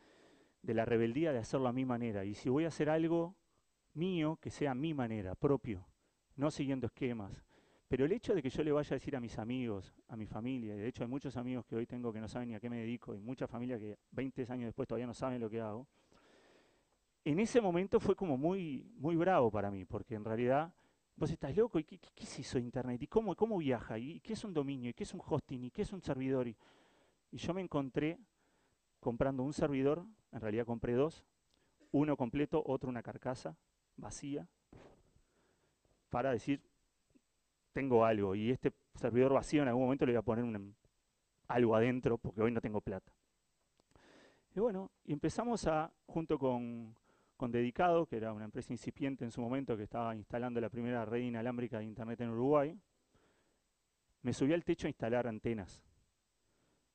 de 0.61 0.73
la 0.73 0.85
rebeldía 0.85 1.31
de 1.31 1.39
hacerlo 1.39 1.67
a 1.67 1.73
mi 1.73 1.85
manera. 1.85 2.25
Y 2.25 2.33
si 2.33 2.49
voy 2.49 2.65
a 2.65 2.69
hacer 2.69 2.89
algo 2.89 3.35
mío, 3.93 4.37
que 4.41 4.49
sea 4.49 4.71
a 4.71 4.75
mi 4.75 4.93
manera, 4.93 5.35
propio, 5.35 5.85
no 6.35 6.49
siguiendo 6.51 6.87
esquemas. 6.87 7.43
Pero 7.87 8.05
el 8.05 8.11
hecho 8.11 8.33
de 8.33 8.41
que 8.41 8.49
yo 8.49 8.63
le 8.63 8.71
vaya 8.71 8.95
a 8.95 8.97
decir 8.97 9.15
a 9.15 9.19
mis 9.19 9.37
amigos, 9.37 9.93
a 10.07 10.15
mi 10.15 10.25
familia, 10.25 10.75
y 10.75 10.79
de 10.79 10.87
hecho 10.87 11.03
hay 11.03 11.09
muchos 11.09 11.37
amigos 11.37 11.65
que 11.65 11.75
hoy 11.75 11.85
tengo 11.85 12.11
que 12.11 12.19
no 12.19 12.27
saben 12.27 12.49
ni 12.49 12.55
a 12.55 12.59
qué 12.59 12.69
me 12.69 12.79
dedico, 12.79 13.13
y 13.13 13.19
mucha 13.19 13.47
familia 13.47 13.77
que 13.77 13.99
20 14.11 14.45
años 14.49 14.65
después 14.65 14.87
todavía 14.87 15.05
no 15.05 15.13
saben 15.13 15.39
lo 15.39 15.49
que 15.49 15.61
hago, 15.61 15.87
en 17.25 17.39
ese 17.39 17.61
momento 17.61 17.99
fue 17.99 18.15
como 18.15 18.37
muy, 18.37 18.91
muy 18.97 19.15
bravo 19.15 19.49
para 19.49 19.71
mí, 19.71 19.85
porque 19.85 20.15
en 20.15 20.25
realidad 20.25 20.73
vos 21.15 21.31
estás 21.31 21.55
loco, 21.55 21.79
¿y 21.79 21.83
qué, 21.83 21.99
es 22.17 22.39
eso 22.39 22.57
de 22.57 22.63
Internet? 22.63 23.01
¿Y 23.01 23.07
cómo, 23.07 23.35
cómo 23.35 23.57
viaja? 23.57 23.97
¿Y 23.97 24.19
qué 24.19 24.33
es 24.33 24.43
un 24.43 24.53
dominio? 24.53 24.89
¿Y 24.89 24.93
qué 24.93 25.03
es 25.03 25.13
un 25.13 25.21
hosting? 25.25 25.63
¿Y 25.63 25.71
qué 25.71 25.83
es 25.83 25.93
un 25.93 26.01
servidor? 26.01 26.47
Y, 26.47 26.57
yo 27.31 27.53
me 27.53 27.61
encontré 27.61 28.19
comprando 28.99 29.41
un 29.41 29.53
servidor, 29.53 30.05
en 30.31 30.39
realidad 30.39 30.65
compré 30.65 30.93
dos, 30.93 31.25
uno 31.91 32.15
completo, 32.15 32.61
otro 32.65 32.89
una 32.89 33.01
carcasa 33.01 33.57
vacía, 33.95 34.47
para 36.09 36.31
decir, 36.31 36.61
tengo 37.71 38.05
algo 38.05 38.35
y 38.35 38.51
este 38.51 38.71
servidor 38.93 39.33
vacío 39.33 39.63
en 39.63 39.67
algún 39.67 39.85
momento 39.85 40.05
le 40.05 40.11
voy 40.11 40.19
a 40.19 40.21
poner 40.21 40.61
algo 41.47 41.75
adentro 41.75 42.19
porque 42.19 42.41
hoy 42.41 42.51
no 42.51 42.61
tengo 42.61 42.81
plata. 42.81 43.11
Y 44.55 44.59
bueno, 44.59 44.91
empezamos 45.05 45.65
a, 45.65 45.91
junto 46.05 46.37
con, 46.37 46.95
con 47.43 47.51
Dedicado, 47.51 48.05
que 48.05 48.15
era 48.15 48.31
una 48.31 48.45
empresa 48.45 48.71
incipiente 48.71 49.25
en 49.25 49.31
su 49.31 49.41
momento 49.41 49.75
que 49.75 49.83
estaba 49.83 50.15
instalando 50.15 50.61
la 50.61 50.69
primera 50.69 51.03
red 51.03 51.23
inalámbrica 51.23 51.79
de 51.79 51.83
Internet 51.83 52.21
en 52.21 52.29
Uruguay, 52.29 52.79
me 54.21 54.31
subí 54.31 54.53
al 54.53 54.63
techo 54.63 54.87
a 54.87 54.89
instalar 54.89 55.27
antenas. 55.27 55.83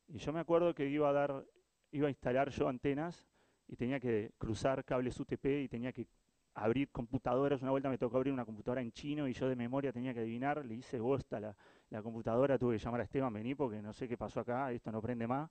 Y 0.06 0.16
yo 0.16 0.32
me 0.32 0.40
acuerdo 0.40 0.74
que 0.74 0.88
iba 0.88 1.10
a 1.10 1.12
dar, 1.12 1.44
iba 1.90 2.06
a 2.06 2.08
instalar 2.08 2.48
yo 2.48 2.66
antenas 2.66 3.26
y 3.66 3.76
tenía 3.76 4.00
que 4.00 4.32
cruzar 4.38 4.86
cables 4.86 5.20
UTP 5.20 5.44
y 5.44 5.68
tenía 5.68 5.92
que 5.92 6.06
abrir 6.54 6.90
computadoras. 6.92 7.60
Una 7.60 7.72
vuelta 7.72 7.90
me 7.90 7.98
tocó 7.98 8.16
abrir 8.16 8.32
una 8.32 8.46
computadora 8.46 8.80
en 8.80 8.90
chino 8.90 9.28
y 9.28 9.34
yo 9.34 9.50
de 9.50 9.54
memoria 9.54 9.92
tenía 9.92 10.14
que 10.14 10.20
adivinar. 10.20 10.64
Le 10.64 10.76
hice 10.76 10.98
bosta 10.98 11.38
la, 11.38 11.54
la 11.90 12.00
computadora, 12.00 12.56
tuve 12.56 12.78
que 12.78 12.82
llamar 12.82 13.02
a 13.02 13.04
Esteban, 13.04 13.34
vení 13.34 13.54
porque 13.54 13.82
no 13.82 13.92
sé 13.92 14.08
qué 14.08 14.16
pasó 14.16 14.40
acá, 14.40 14.72
esto 14.72 14.90
no 14.90 15.02
prende 15.02 15.26
más. 15.26 15.50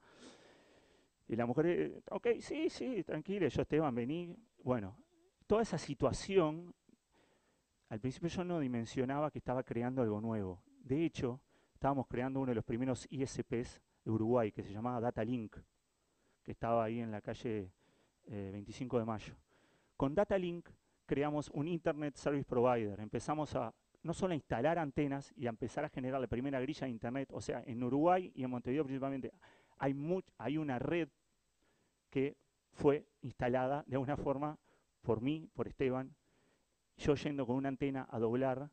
Y 1.29 1.35
la 1.35 1.45
mujer, 1.45 1.65
eh, 1.67 2.01
ok, 2.09 2.27
sí, 2.39 2.69
sí, 2.69 3.03
tranquila, 3.03 3.47
yo 3.47 3.61
Esteban, 3.61 3.93
vení. 3.93 4.33
Bueno, 4.67 4.97
toda 5.47 5.61
esa 5.61 5.77
situación, 5.77 6.75
al 7.87 8.01
principio 8.01 8.27
yo 8.27 8.43
no 8.43 8.59
dimensionaba 8.59 9.31
que 9.31 9.37
estaba 9.37 9.63
creando 9.63 10.01
algo 10.01 10.19
nuevo. 10.19 10.61
De 10.83 11.05
hecho, 11.05 11.39
estábamos 11.73 12.05
creando 12.05 12.41
uno 12.41 12.49
de 12.49 12.55
los 12.55 12.65
primeros 12.65 13.07
ISPs 13.09 13.81
de 14.03 14.11
Uruguay, 14.11 14.51
que 14.51 14.63
se 14.63 14.73
llamaba 14.73 14.99
Datalink, 14.99 15.55
que 16.43 16.51
estaba 16.51 16.83
ahí 16.83 16.99
en 16.99 17.11
la 17.11 17.21
calle 17.21 17.71
25 18.25 18.97
eh, 18.97 18.99
de 18.99 19.05
mayo. 19.05 19.35
Con 19.95 20.13
Datalink 20.13 20.67
creamos 21.05 21.49
un 21.53 21.69
Internet 21.69 22.17
Service 22.17 22.43
Provider. 22.43 22.99
Empezamos 22.99 23.55
a 23.55 23.73
no 24.03 24.13
solo 24.13 24.33
a 24.33 24.35
instalar 24.35 24.79
antenas 24.79 25.31
y 25.37 25.45
a 25.45 25.49
empezar 25.49 25.85
a 25.85 25.89
generar 25.89 26.19
la 26.19 26.27
primera 26.27 26.59
grilla 26.59 26.87
de 26.87 26.91
Internet, 26.91 27.29
o 27.31 27.39
sea, 27.39 27.63
en 27.65 27.81
Uruguay 27.81 28.33
y 28.35 28.43
en 28.43 28.49
Montevideo 28.49 28.83
principalmente, 28.83 29.31
hay, 29.77 29.95
hay 30.37 30.57
una 30.57 30.77
red 30.77 31.07
que 32.09 32.35
fue 32.77 33.07
instalada 33.21 33.83
de 33.87 33.95
alguna 33.95 34.15
forma 34.15 34.59
por 35.01 35.21
mí, 35.21 35.49
por 35.53 35.67
Esteban, 35.67 36.15
yo 36.95 37.15
yendo 37.15 37.45
con 37.45 37.55
una 37.55 37.69
antena 37.69 38.07
a 38.09 38.19
doblar, 38.19 38.69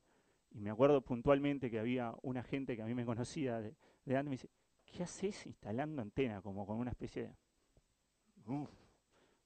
y 0.51 0.61
me 0.61 0.71
acuerdo 0.71 1.01
puntualmente 1.01 1.71
que 1.71 1.79
había 1.79 2.15
una 2.23 2.43
gente 2.43 2.77
que 2.77 2.83
a 2.83 2.87
mí 2.87 2.95
me 2.95 3.05
conocía 3.05 3.61
de, 3.61 3.75
de 4.05 4.17
antes, 4.17 4.31
me 4.31 4.35
dice, 4.37 4.51
¿qué 4.85 5.03
haces 5.03 5.47
instalando 5.47 6.03
antena? 6.03 6.43
Como 6.43 6.67
con 6.67 6.79
una 6.79 6.91
especie 6.91 7.23
de 7.25 7.35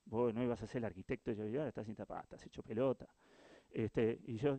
vos 0.07 0.35
no 0.35 0.43
ibas 0.43 0.61
a 0.62 0.67
ser 0.67 0.79
el 0.79 0.87
arquitecto, 0.87 1.33
yo, 1.33 1.45
ahora 1.61 1.69
estás 1.69 1.87
tapar, 1.95 2.25
estás 2.25 2.45
hecho 2.47 2.62
pelota. 2.62 3.09
Este, 3.71 4.21
y, 4.25 4.38
yo, 4.38 4.59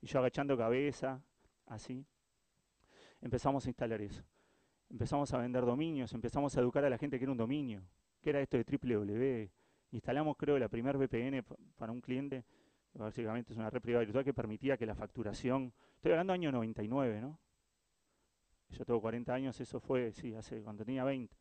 y 0.00 0.06
yo 0.06 0.18
agachando 0.20 0.56
cabeza, 0.56 1.20
así. 1.66 2.06
Empezamos 3.20 3.66
a 3.66 3.70
instalar 3.70 4.00
eso. 4.00 4.22
Empezamos 4.88 5.32
a 5.32 5.38
vender 5.38 5.64
dominios, 5.64 6.12
empezamos 6.12 6.56
a 6.56 6.60
educar 6.60 6.84
a 6.84 6.90
la 6.90 6.98
gente 6.98 7.18
que 7.18 7.24
era 7.24 7.32
un 7.32 7.38
dominio, 7.38 7.82
que 8.22 8.30
era 8.30 8.40
esto 8.40 8.56
de 8.56 8.64
www. 8.64 9.50
Instalamos, 9.90 10.36
creo, 10.36 10.58
la 10.58 10.68
primer 10.68 10.96
VPN 10.96 11.44
para 11.76 11.92
un 11.92 12.00
cliente, 12.00 12.44
básicamente 12.94 13.52
es 13.52 13.58
una 13.58 13.68
red 13.68 13.82
privada 13.82 14.04
virtual 14.04 14.24
que 14.24 14.32
permitía 14.32 14.76
que 14.76 14.86
la 14.86 14.94
facturación, 14.94 15.72
estoy 15.96 16.12
hablando 16.12 16.32
año 16.32 16.50
99, 16.50 17.20
¿no? 17.20 17.38
Yo 18.70 18.86
tengo 18.86 19.02
40 19.02 19.34
años, 19.34 19.60
eso 19.60 19.80
fue, 19.80 20.12
sí, 20.12 20.34
hace 20.34 20.62
cuando 20.62 20.84
tenía 20.84 21.04
20. 21.04 21.36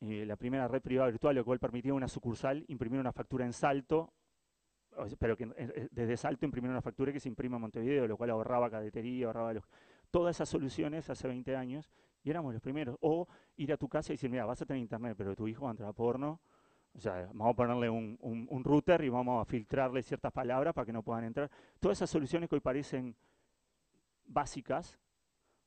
Eh, 0.00 0.24
la 0.26 0.36
primera 0.36 0.66
red 0.66 0.80
privada 0.80 1.10
virtual, 1.10 1.36
lo 1.36 1.44
cual 1.44 1.60
permitía 1.60 1.94
una 1.94 2.08
sucursal 2.08 2.64
imprimir 2.68 2.98
una 2.98 3.12
factura 3.12 3.44
en 3.44 3.52
salto, 3.52 4.12
pero 5.18 5.36
que 5.36 5.48
eh, 5.56 5.88
desde 5.90 6.16
salto 6.16 6.44
imprimir 6.44 6.70
una 6.70 6.82
factura 6.82 7.12
que 7.12 7.20
se 7.20 7.28
imprima 7.28 7.56
en 7.56 7.62
Montevideo, 7.62 8.08
lo 8.08 8.16
cual 8.16 8.30
ahorraba 8.30 8.70
cadetería, 8.70 9.26
ahorraba 9.26 9.52
los, 9.52 9.64
todas 10.10 10.36
esas 10.36 10.48
soluciones 10.48 11.08
hace 11.08 11.28
20 11.28 11.54
años, 11.54 11.90
y 12.22 12.30
éramos 12.30 12.52
los 12.52 12.62
primeros. 12.62 12.96
O 13.00 13.26
ir 13.56 13.72
a 13.72 13.76
tu 13.76 13.88
casa 13.88 14.12
y 14.12 14.16
decir, 14.16 14.30
mira, 14.30 14.44
vas 14.44 14.60
a 14.62 14.66
tener 14.66 14.80
internet, 14.80 15.14
pero 15.16 15.34
tu 15.34 15.48
hijo 15.48 15.64
va 15.64 15.70
a 15.70 15.72
entrar 15.72 15.88
a 15.88 15.92
porno, 15.92 16.40
o 16.92 17.00
sea, 17.00 17.26
vamos 17.32 17.52
a 17.52 17.54
ponerle 17.54 17.88
un, 17.88 18.18
un, 18.20 18.64
router 18.64 19.04
y 19.04 19.08
vamos 19.08 19.40
a 19.40 19.44
filtrarle 19.44 20.02
ciertas 20.02 20.32
palabras 20.32 20.74
para 20.74 20.84
que 20.84 20.92
no 20.92 21.02
puedan 21.02 21.24
entrar. 21.24 21.50
Todas 21.78 21.98
esas 21.98 22.10
soluciones 22.10 22.48
que 22.48 22.56
hoy 22.56 22.60
parecen 22.60 23.14
básicas, 24.24 24.98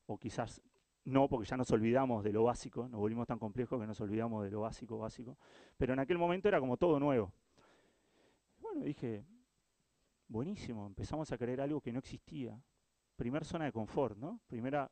o 0.06 0.18
quizás 0.18 0.62
no, 1.06 1.28
porque 1.30 1.48
ya 1.48 1.58
nos 1.58 1.72
olvidamos 1.72 2.24
de 2.24 2.34
lo 2.34 2.44
básico, 2.44 2.88
nos 2.88 3.00
volvimos 3.00 3.28
tan 3.28 3.40
complejos 3.40 3.80
que 3.80 3.88
nos 3.88 4.00
olvidamos 4.02 4.44
de 4.44 4.52
lo 4.52 4.62
básico, 4.62 4.98
básico. 4.98 5.38
Pero 5.78 5.94
en 5.94 6.00
aquel 6.00 6.18
momento 6.18 6.48
era 6.48 6.60
como 6.60 6.78
todo 6.78 7.00
nuevo. 7.00 7.34
Bueno, 8.60 8.84
dije, 8.84 9.26
buenísimo, 10.28 10.88
empezamos 10.88 11.32
a 11.32 11.38
creer 11.38 11.62
algo 11.62 11.80
que 11.80 11.92
no 11.92 12.00
existía. 12.00 12.62
Primer 13.16 13.46
zona 13.46 13.66
de 13.66 13.72
confort, 13.72 14.18
¿no? 14.18 14.42
Primera 14.48 14.92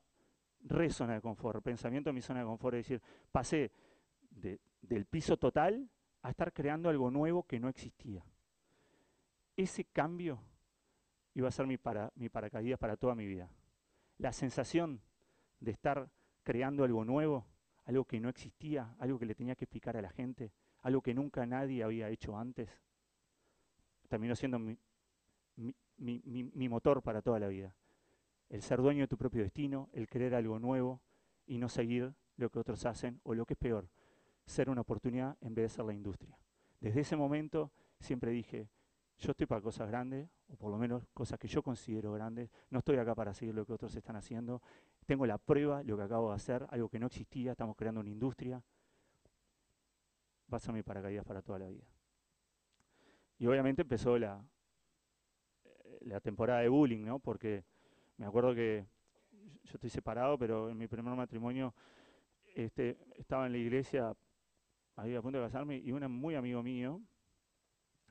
re 0.63 0.89
zona 0.89 1.13
de 1.13 1.21
confort, 1.21 1.63
pensamiento 1.63 2.09
en 2.09 2.15
mi 2.15 2.21
zona 2.21 2.39
de 2.39 2.45
confort, 2.45 2.75
es 2.75 2.87
decir, 2.87 3.01
pasé 3.31 3.71
del 4.29 5.05
piso 5.05 5.37
total 5.37 5.89
a 6.21 6.29
estar 6.29 6.53
creando 6.53 6.89
algo 6.89 7.11
nuevo 7.11 7.43
que 7.43 7.59
no 7.59 7.69
existía. 7.69 8.23
Ese 9.55 9.85
cambio 9.85 10.41
iba 11.33 11.47
a 11.47 11.51
ser 11.51 11.67
mi, 11.67 11.77
para, 11.77 12.11
mi 12.15 12.29
paracaídas 12.29 12.79
para 12.79 12.97
toda 12.97 13.15
mi 13.15 13.25
vida. 13.25 13.49
La 14.17 14.31
sensación 14.31 15.01
de 15.59 15.71
estar 15.71 16.09
creando 16.43 16.83
algo 16.83 17.05
nuevo, 17.05 17.45
algo 17.85 18.05
que 18.05 18.19
no 18.19 18.29
existía, 18.29 18.95
algo 18.99 19.19
que 19.19 19.25
le 19.25 19.35
tenía 19.35 19.55
que 19.55 19.65
explicar 19.65 19.97
a 19.97 20.01
la 20.01 20.09
gente, 20.09 20.51
algo 20.81 21.01
que 21.01 21.13
nunca 21.13 21.45
nadie 21.45 21.83
había 21.83 22.09
hecho 22.09 22.37
antes, 22.37 22.69
terminó 24.07 24.35
siendo 24.35 24.59
mi, 24.59 24.77
mi, 25.97 26.69
motor 26.69 27.01
para 27.01 27.21
toda 27.21 27.39
la 27.39 27.47
vida. 27.47 27.73
El 28.51 28.61
ser 28.61 28.81
dueño 28.81 29.03
de 29.03 29.07
tu 29.07 29.17
propio 29.17 29.43
destino, 29.43 29.89
el 29.93 30.09
creer 30.09 30.35
algo 30.35 30.59
nuevo 30.59 31.01
y 31.47 31.57
no 31.57 31.69
seguir 31.69 32.13
lo 32.35 32.49
que 32.49 32.59
otros 32.59 32.85
hacen, 32.85 33.21
o 33.23 33.33
lo 33.33 33.45
que 33.45 33.53
es 33.53 33.57
peor, 33.57 33.87
ser 34.45 34.69
una 34.69 34.81
oportunidad 34.81 35.37
en 35.39 35.55
vez 35.55 35.63
de 35.63 35.69
ser 35.69 35.85
la 35.85 35.93
industria. 35.93 36.37
Desde 36.81 36.99
ese 36.99 37.15
momento 37.15 37.71
siempre 37.97 38.31
dije, 38.31 38.67
yo 39.19 39.31
estoy 39.31 39.47
para 39.47 39.61
cosas 39.61 39.87
grandes, 39.87 40.29
o 40.49 40.57
por 40.57 40.69
lo 40.69 40.77
menos 40.77 41.07
cosas 41.13 41.39
que 41.39 41.47
yo 41.47 41.63
considero 41.63 42.11
grandes, 42.11 42.49
no 42.69 42.79
estoy 42.79 42.97
acá 42.97 43.15
para 43.15 43.33
seguir 43.33 43.55
lo 43.55 43.65
que 43.65 43.71
otros 43.71 43.95
están 43.95 44.17
haciendo, 44.17 44.61
tengo 45.05 45.25
la 45.25 45.37
prueba, 45.37 45.81
lo 45.83 45.95
que 45.95 46.03
acabo 46.03 46.31
de 46.31 46.35
hacer, 46.35 46.67
algo 46.71 46.89
que 46.89 46.99
no 46.99 47.07
existía, 47.07 47.51
estamos 47.51 47.77
creando 47.77 48.01
una 48.01 48.09
industria, 48.09 48.61
va 50.51 50.57
a 50.57 50.59
ser 50.59 50.73
mi 50.73 50.83
paracaídas 50.83 51.23
para 51.23 51.41
toda 51.41 51.59
la 51.59 51.67
vida. 51.69 51.87
Y 53.37 53.47
obviamente 53.47 53.83
empezó 53.83 54.17
la, 54.17 54.43
eh, 55.63 55.99
la 56.01 56.19
temporada 56.19 56.59
de 56.59 56.67
bullying, 56.67 57.05
¿no? 57.05 57.19
Porque 57.19 57.63
me 58.21 58.27
acuerdo 58.27 58.53
que 58.53 58.85
yo 59.63 59.71
estoy 59.73 59.89
separado, 59.89 60.37
pero 60.37 60.69
en 60.69 60.77
mi 60.77 60.87
primer 60.87 61.15
matrimonio 61.15 61.73
este, 62.53 62.99
estaba 63.17 63.47
en 63.47 63.51
la 63.51 63.57
iglesia, 63.57 64.15
ahí 64.95 65.15
a 65.15 65.23
punto 65.23 65.39
de 65.39 65.45
casarme, 65.45 65.77
y 65.77 65.91
un 65.91 66.09
muy 66.11 66.35
amigo 66.35 66.61
mío, 66.61 67.01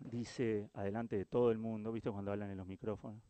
dice 0.01 0.69
adelante 0.75 1.17
de 1.17 1.27
todo 1.27 1.53
el 1.53 1.59
mundo, 1.59 1.93
¿viste 1.93 2.11
cuando 2.11 2.33
hablan 2.33 2.51
en 2.51 2.57
los 2.57 2.67
micrófonos? 2.67 3.23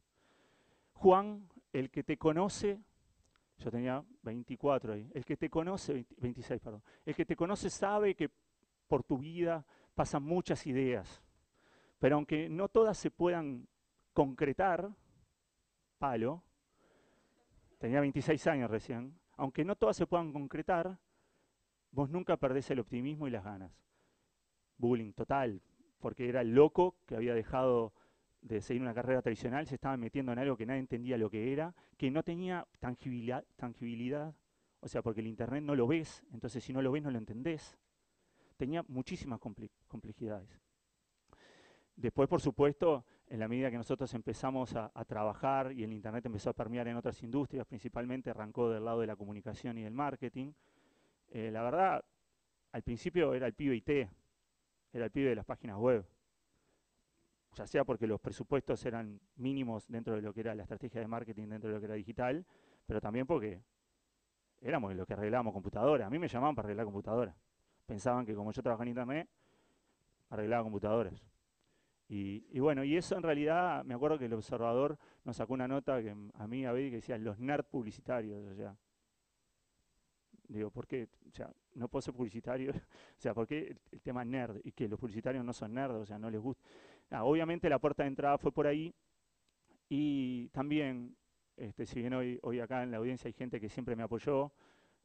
Juan, 0.94 1.46
el 1.70 1.90
que 1.90 2.02
te 2.02 2.16
conoce 2.16 2.80
Yo 3.58 3.70
tenía 3.70 4.02
24 4.22 4.94
ahí. 4.94 5.10
El 5.12 5.26
que 5.26 5.36
te 5.36 5.50
conoce, 5.50 6.06
26, 6.16 6.62
perdón. 6.62 6.82
El 7.04 7.14
que 7.14 7.26
te 7.26 7.36
conoce 7.36 7.68
sabe 7.68 8.14
que 8.14 8.30
por 8.88 9.02
tu 9.02 9.18
vida 9.18 9.66
pasan 9.94 10.22
muchas 10.22 10.66
ideas. 10.66 11.22
Pero 11.98 12.16
aunque 12.16 12.48
no 12.48 12.68
todas 12.70 12.96
se 12.96 13.10
puedan 13.10 13.68
concretar, 14.14 14.90
palo, 15.98 16.42
tenía 17.80 18.00
26 18.00 18.46
años 18.46 18.70
recién, 18.70 19.18
aunque 19.38 19.64
no 19.64 19.74
todas 19.74 19.96
se 19.96 20.06
puedan 20.06 20.32
concretar, 20.32 20.98
vos 21.90 22.10
nunca 22.10 22.36
perdés 22.36 22.70
el 22.70 22.78
optimismo 22.78 23.26
y 23.26 23.30
las 23.30 23.42
ganas. 23.42 23.72
Bullying 24.76 25.14
total, 25.14 25.62
porque 25.98 26.28
era 26.28 26.42
el 26.42 26.54
loco 26.54 26.98
que 27.06 27.16
había 27.16 27.34
dejado 27.34 27.94
de 28.42 28.60
seguir 28.60 28.82
una 28.82 28.92
carrera 28.92 29.22
tradicional, 29.22 29.66
se 29.66 29.76
estaba 29.76 29.96
metiendo 29.96 30.30
en 30.32 30.38
algo 30.38 30.58
que 30.58 30.66
nadie 30.66 30.80
entendía 30.80 31.16
lo 31.16 31.30
que 31.30 31.52
era, 31.52 31.74
que 31.96 32.10
no 32.10 32.22
tenía 32.22 32.66
tangibilidad, 32.80 33.46
tangibilidad, 33.56 34.34
o 34.80 34.88
sea, 34.88 35.02
porque 35.02 35.20
el 35.20 35.26
Internet 35.26 35.62
no 35.62 35.74
lo 35.74 35.86
ves, 35.86 36.22
entonces 36.32 36.62
si 36.62 36.74
no 36.74 36.82
lo 36.82 36.92
ves 36.92 37.02
no 37.02 37.10
lo 37.10 37.18
entendés. 37.18 37.78
Tenía 38.58 38.82
muchísimas 38.88 39.40
complejidades. 39.40 40.60
Después, 42.00 42.28
por 42.28 42.40
supuesto, 42.40 43.04
en 43.28 43.38
la 43.38 43.46
medida 43.46 43.70
que 43.70 43.76
nosotros 43.76 44.12
empezamos 44.14 44.74
a, 44.74 44.90
trabajar 45.04 45.72
y 45.72 45.84
el 45.84 45.92
Internet 45.92 46.24
empezó 46.24 46.50
a 46.50 46.52
permear 46.54 46.88
en 46.88 46.96
otras 46.96 47.22
industrias, 47.22 47.66
principalmente 47.66 48.30
arrancó 48.30 48.70
del 48.70 48.84
lado 48.84 49.00
de 49.00 49.06
la 49.06 49.16
comunicación 49.16 49.76
y 49.76 49.82
del 49.82 49.92
marketing, 49.92 50.52
eh, 51.28 51.50
la 51.50 51.62
verdad, 51.62 52.04
al 52.72 52.82
principio 52.82 53.34
era 53.34 53.46
el 53.46 53.52
pibe 53.52 53.76
IT, 53.76 54.08
era 54.92 55.04
el 55.04 55.10
pibe 55.10 55.28
de 55.28 55.36
las 55.36 55.44
páginas 55.44 55.76
web 55.76 56.04
ya 57.54 57.66
sea 57.66 57.84
porque 57.84 58.06
los 58.06 58.20
presupuestos 58.20 58.84
eran 58.86 59.20
mínimos 59.36 59.88
dentro 59.88 60.14
de 60.14 60.22
lo 60.22 60.32
que 60.32 60.40
era 60.40 60.54
la 60.54 60.62
estrategia 60.62 61.00
de 61.00 61.06
marketing, 61.06 61.48
dentro 61.48 61.68
de 61.68 61.74
lo 61.74 61.80
que 61.80 61.86
era 61.86 61.94
digital, 61.94 62.46
pero 62.86 63.00
también 63.00 63.26
porque 63.26 63.60
éramos 64.60 64.94
los 64.94 65.06
que 65.06 65.14
arreglábamos 65.14 65.52
computadoras. 65.52 66.06
A 66.06 66.10
mí 66.10 66.18
me 66.18 66.28
llamaban 66.28 66.54
para 66.54 66.66
arreglar 66.66 66.86
computadoras. 66.86 67.34
Pensaban 67.86 68.24
que 68.24 68.34
como 68.34 68.52
yo 68.52 68.62
trabajaba 68.62 68.84
en 68.84 68.88
internet, 68.90 69.28
arreglaba 70.28 70.62
computadoras. 70.62 71.29
Y, 72.12 72.58
bueno, 72.58 72.82
y 72.82 72.96
eso 72.96 73.16
en 73.16 73.22
realidad, 73.22 73.84
me 73.84 73.94
acuerdo 73.94 74.18
que 74.18 74.24
el 74.24 74.32
observador 74.32 74.98
nos 75.22 75.36
sacó 75.36 75.54
una 75.54 75.68
nota 75.68 76.02
que 76.02 76.10
a 76.34 76.46
mí, 76.48 76.66
a 76.66 76.72
ver, 76.72 76.90
que 76.90 76.96
decía 76.96 77.16
los 77.16 77.38
nerd 77.38 77.64
publicitarios, 77.66 78.44
o 78.50 78.54
sea, 78.56 78.76
digo, 80.48 80.72
¿por 80.72 80.88
qué? 80.88 81.06
O 81.28 81.32
sea, 81.32 81.52
no 81.74 81.86
puedo 81.86 82.02
ser 82.02 82.12
publicitario, 82.12 82.72
o 83.16 83.20
sea, 83.20 83.32
¿por 83.32 83.46
qué 83.46 83.76
el, 83.92 84.00
tema 84.00 84.24
nerd? 84.24 84.60
Y 84.64 84.72
que 84.72 84.88
los 84.88 84.98
publicitarios 84.98 85.44
no 85.44 85.52
son 85.52 85.72
nerds, 85.72 85.94
o 85.94 86.04
sea, 86.04 86.18
no 86.18 86.28
les 86.30 86.40
gusta. 86.40 86.64
Ah, 87.10 87.22
obviamente 87.22 87.68
la 87.68 87.78
puerta 87.78 88.02
de 88.02 88.08
entrada 88.08 88.38
fue 88.38 88.50
por 88.50 88.66
ahí 88.66 88.92
y 89.88 90.48
también, 90.48 91.16
este, 91.56 91.86
si 91.86 92.00
bien 92.00 92.14
hoy, 92.14 92.40
hoy 92.42 92.58
acá 92.58 92.82
en 92.82 92.90
la 92.90 92.96
audiencia 92.96 93.28
hay 93.28 93.34
gente 93.34 93.60
que 93.60 93.68
siempre 93.68 93.94
me 93.94 94.02
apoyó, 94.02 94.50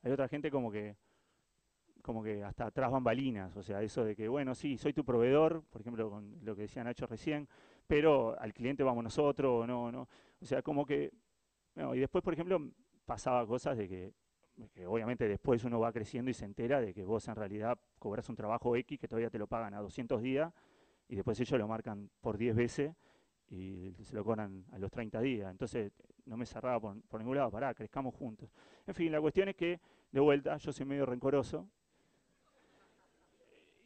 hay 0.01 0.12
otra 0.12 0.27
gente 0.27 0.50
como 0.50 0.71
que 0.71 0.95
como 2.05 2.21
que 2.21 2.43
hasta 2.43 2.67
atrás 2.67 2.91
bambalinas, 2.91 3.57
o 3.57 3.63
sea, 3.63 3.81
eso 3.81 4.05
de 4.05 4.15
que, 4.15 4.27
bueno, 4.27 4.53
sí, 4.53 4.77
soy 4.77 4.93
tu 4.93 5.03
proveedor, 5.03 5.63
por 5.71 5.81
ejemplo, 5.81 6.07
con 6.07 6.38
lo 6.43 6.55
que 6.55 6.62
decía 6.62 6.83
Nacho 6.83 7.07
recién, 7.07 7.47
pero 7.88 8.39
al 8.39 8.53
cliente 8.53 8.83
vamos 8.83 9.03
nosotros, 9.03 9.63
o 9.63 9.65
no, 9.65 9.91
no, 9.91 10.07
o 10.39 10.45
sea, 10.45 10.62
como 10.62 10.85
que, 10.85 11.12
y 11.75 11.97
después, 11.97 12.24
por 12.24 12.33
ejemplo, 12.33 12.62
pasaba 13.07 13.43
cosas 13.47 13.75
de 13.75 13.89
que, 13.89 14.13
que, 14.71 14.85
obviamente 14.85 15.27
después 15.27 15.63
uno 15.63 15.79
va 15.79 15.91
creciendo 15.91 16.29
y 16.29 16.35
se 16.35 16.45
entera 16.45 16.79
de 16.79 16.93
que 16.93 17.03
vos 17.03 17.27
en 17.27 17.35
realidad 17.35 17.75
cobras 17.97 18.29
un 18.29 18.35
trabajo 18.35 18.75
X 18.75 19.00
que 19.00 19.07
todavía 19.07 19.31
te 19.31 19.39
lo 19.39 19.47
pagan 19.47 19.74
a 19.74 19.79
200 19.79 20.21
días 20.21 20.53
y 21.09 21.15
después 21.15 21.39
ellos 21.39 21.59
lo 21.59 21.67
marcan 21.67 22.12
por 22.21 22.38
10 22.38 22.55
veces 22.55 22.95
y 23.50 23.93
se 24.03 24.15
lo 24.15 24.24
cobran 24.24 24.63
a 24.71 24.77
los 24.77 24.91
30 24.91 25.19
días. 25.21 25.50
Entonces 25.50 25.91
no 26.25 26.38
me 26.38 26.45
cerraba 26.45 26.79
por, 26.79 27.19
ningún 27.19 27.38
lado, 27.38 27.51
pará, 27.51 27.74
crezcamos 27.74 28.13
juntos. 28.13 28.50
En 28.85 28.93
fin, 28.93 29.12
la 29.12 29.21
cuestión 29.21 29.50
es 29.50 29.55
que, 29.55 29.79
de 30.12 30.19
vuelta, 30.19 30.57
yo 30.57 30.71
soy 30.71 30.85
medio 30.85 31.05
rencoroso. 31.05 31.67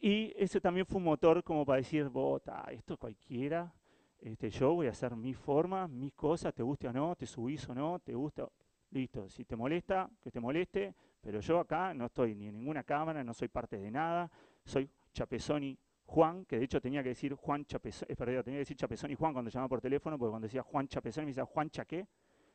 Y 0.00 0.32
ese 0.36 0.60
también 0.60 0.86
fue 0.86 0.98
un 0.98 1.04
motor 1.04 1.44
como 1.44 1.64
para 1.64 1.76
decir, 1.76 2.08
bota, 2.08 2.64
esto 2.70 2.96
cualquiera, 2.96 3.72
este, 4.18 4.50
yo 4.50 4.74
voy 4.74 4.86
a 4.86 4.90
hacer 4.90 5.14
mi 5.14 5.34
forma, 5.34 5.86
mis 5.88 6.14
cosas, 6.14 6.54
te 6.54 6.62
guste 6.62 6.88
o 6.88 6.92
no, 6.92 7.14
te 7.16 7.26
subís 7.26 7.68
o 7.68 7.74
no, 7.74 7.98
te 7.98 8.14
gusta, 8.14 8.48
listo, 8.90 9.28
si 9.28 9.44
te 9.44 9.56
molesta, 9.56 10.08
que 10.22 10.30
te 10.30 10.40
moleste, 10.40 10.94
pero 11.20 11.40
yo 11.40 11.60
acá 11.60 11.92
no 11.92 12.06
estoy 12.06 12.34
ni 12.34 12.48
en 12.48 12.54
ninguna 12.54 12.82
cámara, 12.82 13.22
no 13.22 13.34
soy 13.34 13.48
parte 13.48 13.78
de 13.78 13.90
nada, 13.90 14.30
soy 14.64 14.88
Chapezoni 15.12 15.78
Juan, 16.06 16.44
que 16.44 16.58
de 16.58 16.64
hecho 16.64 16.80
tenía 16.80 17.02
que 17.02 17.10
decir 17.10 17.34
Juan 17.34 17.64
Chapezón, 17.66 18.08
eh, 18.10 18.16
tenía 18.16 18.42
que 18.42 18.50
decir 18.52 18.76
Chapezón 18.76 19.10
y 19.10 19.14
Juan 19.14 19.32
cuando 19.32 19.50
llamaba 19.50 19.68
por 19.68 19.80
teléfono, 19.80 20.18
porque 20.18 20.30
cuando 20.30 20.46
decía 20.46 20.62
Juan 20.62 20.88
Chapezón 20.88 21.24
me 21.24 21.30
decía 21.30 21.44
Juan 21.44 21.70
Chaqué. 21.70 22.06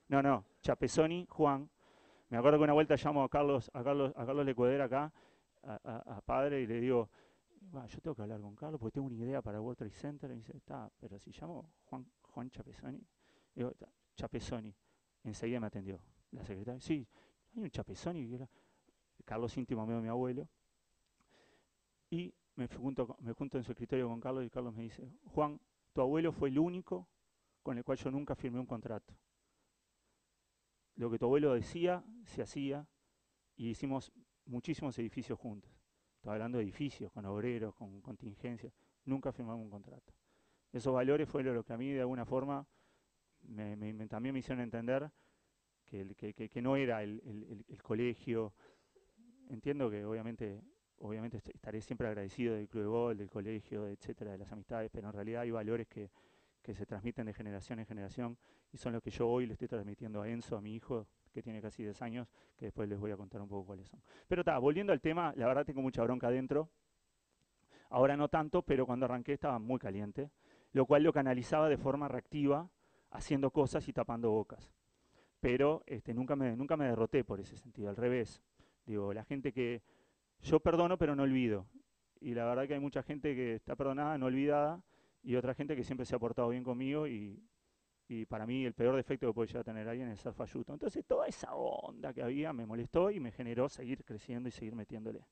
No, 0.08 0.22
no, 0.22 0.44
Chapezoni, 0.62 1.26
Juan. 1.30 1.70
Me 2.30 2.38
acuerdo 2.38 2.58
que 2.58 2.64
una 2.66 2.74
vuelta 2.74 2.96
llamo 2.96 3.24
a 3.24 3.30
Carlos, 3.30 3.72
a 3.74 3.84
Carlos, 3.84 4.12
a 4.16 4.26
Carlos 4.26 4.46
Lecueder 4.46 4.82
acá, 4.82 5.12
a, 5.64 6.22
padre, 6.26 6.62
y 6.62 6.68
le 6.68 6.80
digo, 6.80 7.10
yo 7.88 8.02
tengo 8.02 8.16
que 8.16 8.22
hablar 8.22 8.42
con 8.42 8.56
Carlos 8.56 8.80
porque 8.80 8.94
tengo 8.94 9.08
una 9.08 9.16
idea 9.16 9.42
para 9.42 9.62
World 9.62 9.78
Trade 9.78 9.94
Center. 9.94 10.30
Y 10.32 10.34
me 10.34 10.40
dice, 10.40 10.58
está, 10.58 10.92
pero 11.00 11.20
si 11.20 11.32
llamo 11.32 11.74
Juan, 11.86 12.06
Juan 12.22 12.50
Chapezoni, 12.50 13.06
digo, 13.54 13.74
Chapezoni. 14.16 14.76
Enseguida 15.24 15.60
me 15.60 15.68
atendió 15.68 16.00
la 16.32 16.44
secretaria. 16.44 16.80
Sí, 16.80 17.08
hay 17.56 17.64
un 17.64 17.70
Chapezoni. 17.70 18.30
Carlos 19.24 19.58
íntimo 19.58 19.82
amigo 19.82 19.98
de 19.98 20.04
mi 20.04 20.10
abuelo. 20.10 20.48
Y 22.10 22.34
me 22.56 22.68
junto, 22.68 23.18
me 23.20 23.34
junto 23.34 23.58
en 23.58 23.64
su 23.64 23.72
escritorio 23.72 24.08
con 24.08 24.20
Carlos 24.20 24.46
y 24.46 24.50
Carlos 24.50 24.74
me 24.74 24.84
dice, 24.84 25.12
Juan, 25.26 25.60
tu 25.94 26.02
abuelo 26.02 26.32
fue 26.32 26.50
el 26.50 26.60
único 26.60 27.10
con 27.64 27.78
el 27.78 27.84
cual 27.84 27.98
yo 27.98 28.12
nunca 28.12 28.36
firmé 28.36 28.60
un 28.60 28.66
contrato. 28.66 29.18
Lo 30.96 31.10
que 31.10 31.20
tu 31.20 31.26
abuelo 31.26 31.54
decía, 31.54 32.06
se 32.26 32.42
hacía 32.42 32.88
y 33.56 33.70
hicimos 33.70 34.14
muchísimos 34.46 34.98
edificios 35.00 35.40
juntos. 35.40 35.75
Estaba 36.26 36.38
hablando 36.38 36.58
de 36.58 36.64
edificios, 36.64 37.12
con 37.12 37.24
obreros, 37.28 37.76
con 37.76 38.02
contingencias. 38.02 38.74
Nunca 39.06 39.32
firmamos 39.32 39.64
un 39.64 39.70
contrato. 39.70 40.12
Esos 40.74 40.92
valores 40.92 41.30
fueron 41.30 41.54
lo 41.54 41.64
que 41.64 41.72
a 41.72 41.78
mí 41.78 41.92
de 41.92 42.00
alguna 42.00 42.26
forma 42.26 42.66
también 44.10 44.34
me 44.34 44.40
hicieron 44.40 44.62
entender 44.62 45.12
que, 45.86 46.34
que, 46.34 46.62
no 46.64 46.78
era 46.78 47.04
el, 47.04 47.64
colegio. 47.84 48.56
Entiendo 49.52 49.88
que 49.92 50.04
obviamente 50.04 50.64
obviamente 50.98 51.38
estaré 51.38 51.80
siempre 51.80 52.08
agradecido 52.08 52.56
del 52.56 52.70
club 52.70 52.82
de 52.82 52.90
gol, 52.90 53.18
del 53.18 53.30
colegio, 53.30 53.88
etcétera, 53.88 54.32
de 54.32 54.40
las 54.40 54.52
amistades, 54.52 54.90
pero 54.92 55.06
en 55.06 55.14
realidad 55.14 55.42
hay 55.44 55.52
valores 55.52 55.88
que, 55.88 56.10
se 56.74 56.88
transmiten 56.88 57.28
de 57.28 57.34
generación 57.34 57.78
en 57.78 57.86
generación 57.86 58.36
y 58.74 58.78
son 58.78 58.94
los 58.94 59.04
que 59.04 59.12
yo 59.12 59.30
hoy 59.30 59.46
le 59.46 59.54
estoy 59.54 59.68
transmitiendo 59.68 60.24
a 60.24 60.28
Enzo, 60.28 60.58
a 60.58 60.62
mi 60.62 60.74
hijo, 60.74 61.08
que 61.36 61.44
tiene 61.44 61.62
casi 61.62 61.84
10 61.84 62.02
años, 62.02 62.30
que 62.56 62.68
después 62.68 62.88
les 62.88 62.98
voy 62.98 63.12
a 63.12 63.18
contar 63.18 63.42
un 63.42 63.50
poco 63.50 63.66
cuáles 63.66 63.90
son. 63.90 64.02
Pero 64.26 64.40
está, 64.42 64.58
volviendo 64.58 64.94
al 64.94 65.02
tema, 65.02 65.34
la 65.36 65.46
verdad 65.48 65.66
tengo 65.66 65.82
mucha 65.82 66.02
bronca 66.02 66.28
adentro. 66.28 66.70
Ahora 67.90 68.16
no 68.16 68.30
tanto, 68.30 68.62
pero 68.62 68.86
cuando 68.86 69.06
arranqué 69.06 69.34
estaba 69.34 69.60
muy 69.60 69.78
caliente, 69.78 70.32
lo 70.72 70.86
cual 70.86 71.04
lo 71.04 71.12
canalizaba 71.12 71.68
de 71.68 71.78
forma 71.78 72.08
reactiva, 72.08 72.70
haciendo 73.12 73.52
cosas 73.52 73.86
y 73.90 73.92
tapando 73.92 74.32
bocas. 74.32 74.74
Pero 75.42 75.84
este, 75.88 76.14
nunca, 76.14 76.38
me, 76.38 76.56
nunca 76.56 76.78
me 76.78 76.86
derroté 76.86 77.26
por 77.26 77.42
ese 77.42 77.58
sentido, 77.58 77.90
al 77.90 77.98
revés. 77.98 78.42
Digo, 78.86 79.14
la 79.14 79.26
gente 79.26 79.52
que, 79.52 79.84
yo 80.42 80.62
perdono 80.62 80.98
pero 80.98 81.18
no 81.18 81.24
olvido. 81.24 81.68
Y 82.22 82.34
la 82.34 82.46
verdad 82.46 82.66
que 82.66 82.76
hay 82.76 82.80
mucha 82.80 83.04
gente 83.04 83.36
que 83.36 83.56
está 83.56 83.76
perdonada, 83.76 84.18
no 84.18 84.28
olvidada, 84.28 84.82
y 85.22 85.36
otra 85.36 85.54
gente 85.54 85.76
que 85.76 85.84
siempre 85.84 86.06
se 86.06 86.16
ha 86.16 86.20
portado 86.20 86.48
bien 86.48 86.64
conmigo 86.64 87.08
y, 87.08 87.44
para 88.28 88.46
mí 88.46 88.66
el 88.66 88.74
peor 88.74 88.96
defecto 88.96 89.28
que 89.28 89.34
puede 89.34 89.48
llegar 89.48 89.62
a 89.62 89.64
tener 89.64 89.88
alguien 89.88 90.10
es 90.10 90.20
ser 90.20 90.34
falluto. 90.34 90.74
Entonces 90.74 91.06
toda 91.06 91.28
esa 91.28 91.54
onda 91.56 92.14
que 92.14 92.22
había 92.22 92.54
me 92.54 92.66
molestó 92.66 93.10
y 93.10 93.20
me 93.20 93.32
generó 93.32 93.68
seguir 93.68 94.04
creciendo 94.04 94.50
y 94.50 94.52
seguir 94.52 94.76
metiéndole. 94.76 95.26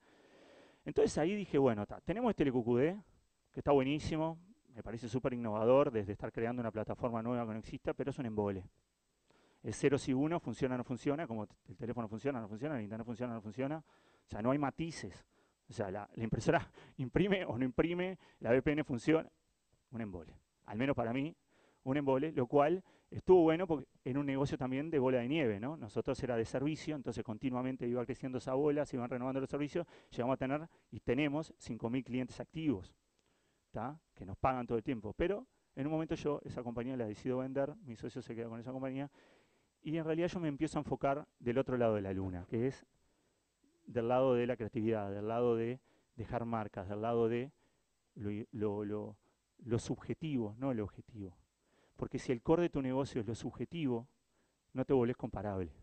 Entonces 0.86 1.17
ahí 1.17 1.36
dije, 1.36 1.57
bueno, 1.57 1.86
tenemos 2.03 2.31
este 2.31 2.45
LQQD, 2.45 2.99
que 3.51 3.59
está 3.59 3.71
buenísimo, 3.71 4.38
me 4.73 4.81
parece 4.81 5.07
súper 5.07 5.33
innovador 5.33 5.91
desde 5.91 6.13
estar 6.13 6.31
creando 6.31 6.62
una 6.62 6.71
plataforma 6.71 7.21
nueva 7.21 7.45
que 7.45 7.53
no 7.53 7.59
exista, 7.59 7.93
pero 7.93 8.09
es 8.09 8.19
un 8.19 8.25
embole. 8.25 8.65
Es 9.62 9.77
cero 9.77 9.97
si 9.97 10.13
uno, 10.13 10.39
funciona 10.39 10.75
o 10.75 10.77
no 10.79 10.83
funciona, 10.83 11.27
como 11.27 11.47
el 11.69 11.77
teléfono 11.77 12.07
funciona 12.07 12.41
no 12.41 12.47
funciona, 12.47 12.75
el 12.75 12.83
internet 12.83 13.05
funciona 13.05 13.33
no 13.33 13.41
funciona, 13.41 13.77
o 13.77 14.29
sea, 14.29 14.41
no 14.41 14.51
hay 14.51 14.57
matices. 14.57 15.25
O 15.69 15.73
sea, 15.73 15.89
la, 15.89 16.09
impresora 16.17 16.69
imprime 16.97 17.45
o 17.45 17.57
no 17.57 17.63
imprime, 17.63 18.17
la 18.39 18.51
VPN 18.51 18.83
funciona. 18.83 19.29
Un 19.91 20.01
embole. 20.01 20.36
Al 20.65 20.77
menos 20.77 20.95
para 20.95 21.13
mí, 21.13 21.36
un 21.84 21.98
embole, 21.98 22.32
lo 22.32 22.48
cual 22.48 22.84
estuvo 23.12 23.41
bueno 23.41 23.67
porque 23.67 23.88
en 24.04 24.17
un 24.17 24.26
negocio 24.26 24.58
también 24.58 24.89
de 24.89 25.00
bola 25.00 25.19
de 25.19 25.28
nieve, 25.28 25.60
¿no? 25.60 25.78
Nosotros 25.78 26.22
era 26.24 26.36
de 26.36 26.46
servicio, 26.46 26.96
entonces 26.96 27.24
continuamente 27.24 27.88
iba 27.88 28.06
creciendo 28.06 28.38
esa 28.38 28.54
bola, 28.54 28.86
se 28.86 28.96
iban 28.96 29.10
renovando 29.10 29.39
los 29.39 29.50
servicios, 29.50 29.86
llegamos 30.10 30.34
a 30.36 30.38
tener 30.38 30.67
y 30.91 31.00
tenemos 31.00 31.54
5.000 31.60 32.04
clientes 32.04 32.39
activos, 32.39 32.96
que 34.13 34.26
nos 34.26 34.38
pagan 34.38 34.65
todo 34.65 34.78
el 34.78 34.84
tiempo. 34.84 35.13
Pero 35.13 35.48
en 35.76 35.88
un 35.88 35.93
momento 35.93 36.15
yo 36.15 36.41
esa 36.43 36.63
compañía 36.63 36.96
la 36.96 37.06
decido 37.06 37.39
vender, 37.39 37.76
mi 37.84 37.96
socio 37.96 38.22
se 38.22 38.36
queda 38.36 38.48
con 38.48 38.60
esa 38.60 38.72
compañía, 38.72 39.12
y 39.82 39.98
en 39.98 40.06
realidad 40.06 40.28
yo 40.28 40.39
me 40.39 40.48
empiezo 40.48 40.80
a 40.80 40.82
enfocar 40.82 41.28
del 41.39 41.58
otro 41.58 41.78
lado 41.78 41.96
de 41.96 42.02
la 42.02 42.13
luna, 42.13 42.46
que 42.48 42.67
es 42.67 42.86
del 43.86 44.08
lado 44.08 44.34
de 44.34 44.48
la 44.48 44.56
creatividad, 44.56 45.12
del 45.12 45.28
lado 45.28 45.56
de 45.56 45.82
dejar 46.15 46.46
marcas, 46.46 46.88
del 46.88 47.02
lado 47.02 47.28
de 47.28 47.52
lo, 48.15 49.17
subjetivo, 49.78 50.56
no 50.58 50.74
lo 50.74 50.84
objetivo. 50.84 51.36
Porque 52.03 52.19
si 52.19 52.33
el 52.33 52.41
core 52.41 52.63
de 52.63 52.69
tu 52.69 52.81
negocio 52.81 53.21
es 53.21 53.27
lo 53.27 53.33
subjetivo, 53.33 54.09
no 54.73 54.83
te 54.83 54.91
volvés 54.91 55.15
comparable. 55.15 55.73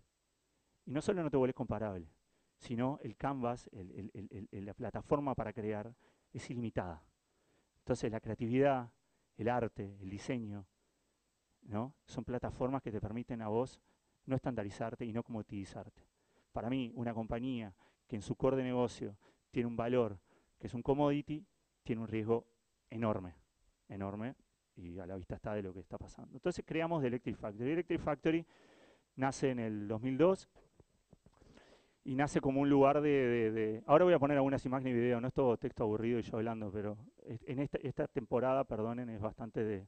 Y 0.84 0.90
no 0.90 1.00
solo 1.00 1.22
no 1.22 1.30
te 1.30 1.38
vuelves 1.38 1.54
comparable, 1.54 2.10
sino 2.58 2.98
el 3.02 3.16
canvas, 3.16 3.70
la 3.72 4.74
plataforma 4.74 5.34
para 5.34 5.54
crear 5.54 5.96
es 6.30 6.50
ilimitada. 6.50 7.02
Entonces 7.78 8.12
la 8.12 8.20
creatividad, 8.20 8.92
el 9.38 9.48
arte, 9.48 9.96
el 9.98 10.10
diseño, 10.10 10.66
¿no? 11.62 11.94
son 12.04 12.22
plataformas 12.22 12.82
que 12.82 12.92
te 12.92 13.00
permiten 13.00 13.40
a 13.40 13.48
vos 13.48 13.80
no 14.26 14.36
estandarizarte 14.36 15.06
y 15.06 15.14
no 15.14 15.22
comoditizarte. 15.22 16.06
Para 16.52 16.68
mí, 16.68 16.92
una 16.96 17.14
compañía 17.14 17.74
que 18.06 18.16
en 18.16 18.20
su 18.20 18.36
core 18.36 18.58
de 18.58 18.64
negocio 18.64 19.16
tiene 19.50 19.68
un 19.68 19.76
valor 19.76 20.20
que 20.58 20.66
es 20.66 20.74
un 20.74 20.82
commodity, 20.82 21.46
tiene 21.82 22.02
un 22.02 22.08
riesgo 22.08 22.46
enorme, 22.90 23.36
enorme, 23.88 24.36
y 24.80 24.98
a 24.98 25.06
la 25.06 25.16
vista 25.16 25.34
está 25.36 25.54
de 25.54 25.62
lo 25.62 25.72
que 25.72 25.80
está 25.80 25.98
pasando. 25.98 26.36
Entonces 26.36 26.64
creamos 26.66 27.02
The 27.02 27.08
Electric 27.08 27.36
Factory. 27.36 27.70
Electric 27.70 28.00
Factory 28.00 28.46
nace 29.16 29.50
en 29.50 29.58
el 29.58 29.88
2002 29.88 30.48
y 32.04 32.14
nace 32.14 32.40
como 32.40 32.60
un 32.60 32.70
lugar 32.70 33.00
de, 33.02 33.82
Ahora 33.86 34.04
voy 34.04 34.14
a 34.14 34.18
poner 34.18 34.36
algunas 34.36 34.64
imágenes 34.64 34.92
y 34.92 35.00
videos, 35.00 35.20
no 35.20 35.28
es 35.28 35.34
todo 35.34 35.56
texto 35.58 35.84
aburrido 35.84 36.18
y 36.18 36.22
yo 36.22 36.38
hablando, 36.38 36.70
pero 36.72 36.96
en 37.26 37.60
esta, 37.60 38.08
temporada, 38.08 38.64
perdonen, 38.64 39.10
es 39.10 39.20
bastante 39.20 39.62
de 39.62 39.86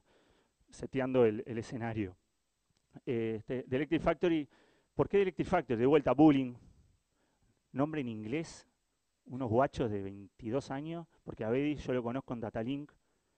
seteando 0.69 1.25
el, 1.25 1.43
escenario. 1.45 2.15
Este, 3.05 3.63
de 3.63 3.75
Electric 3.75 4.01
Factory, 4.01 4.47
¿por 4.93 5.09
qué 5.09 5.23
Electric 5.23 5.47
Factory? 5.47 5.79
De 5.79 5.85
vuelta, 5.87 6.13
Bullying, 6.13 6.53
nombre 7.71 8.01
en 8.01 8.09
inglés, 8.09 8.67
unos 9.25 9.49
guachos 9.49 9.89
de 9.89 10.03
22 10.03 10.69
años, 10.69 11.07
porque 11.23 11.43
a 11.43 11.49
Bedi 11.49 11.75
yo 11.75 11.93
lo 11.93 12.03
conozco 12.03 12.33
en 12.33 12.41
Datalink, 12.41 12.91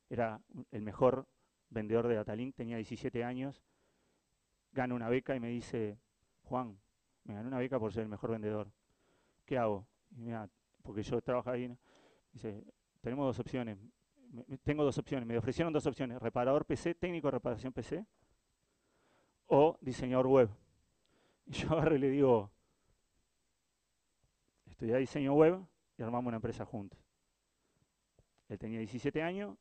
era 0.10 0.42
el 0.72 0.82
mejor 0.82 1.26
vendedor 1.70 2.08
de 2.08 2.16
Datalink, 2.16 2.56
tenía 2.56 2.78
17 2.78 3.24
años, 3.24 3.64
gana 4.72 4.94
una 4.94 5.10
beca 5.10 5.36
y 5.36 5.40
me 5.40 5.50
dice, 5.50 6.00
Juan, 6.44 6.78
me 7.24 7.34
gané 7.34 7.48
una 7.48 7.58
beca 7.58 7.80
por 7.80 7.92
ser 7.92 8.04
el 8.04 8.10
mejor 8.10 8.32
vendedor. 8.32 8.72
¿Qué 9.46 9.58
hago? 9.58 9.88
porque 10.82 11.02
yo 11.02 11.20
trabajo 11.22 11.50
ahí. 11.50 11.76
Dice, 12.32 12.64
tenemos 13.02 13.26
dos 13.26 13.40
opciones. 13.40 13.78
tengo 14.64 14.84
dos 14.84 14.98
opciones. 14.98 15.28
Me 15.28 15.38
ofrecieron 15.38 15.74
dos 15.74 15.86
opciones. 15.88 16.22
Reparador 16.22 16.66
PC, 16.66 16.94
técnico 16.96 17.28
de 17.28 17.32
reparación 17.32 17.74
PC 17.74 18.06
o 19.48 19.78
diseñador 19.82 20.28
web. 20.28 20.50
Y 21.48 21.52
yo 21.54 21.72
agarro 21.72 21.96
y 21.96 22.00
le 22.00 22.10
digo, 22.10 22.52
estudié 24.66 24.98
diseño 24.98 25.34
web 25.34 25.60
y 25.98 26.04
armamos 26.04 26.28
una 26.28 26.38
empresa 26.38 26.66
juntos. 26.66 27.00
Él 28.48 28.60
tenía 28.60 28.78
17 28.80 29.24
años, 29.24 29.58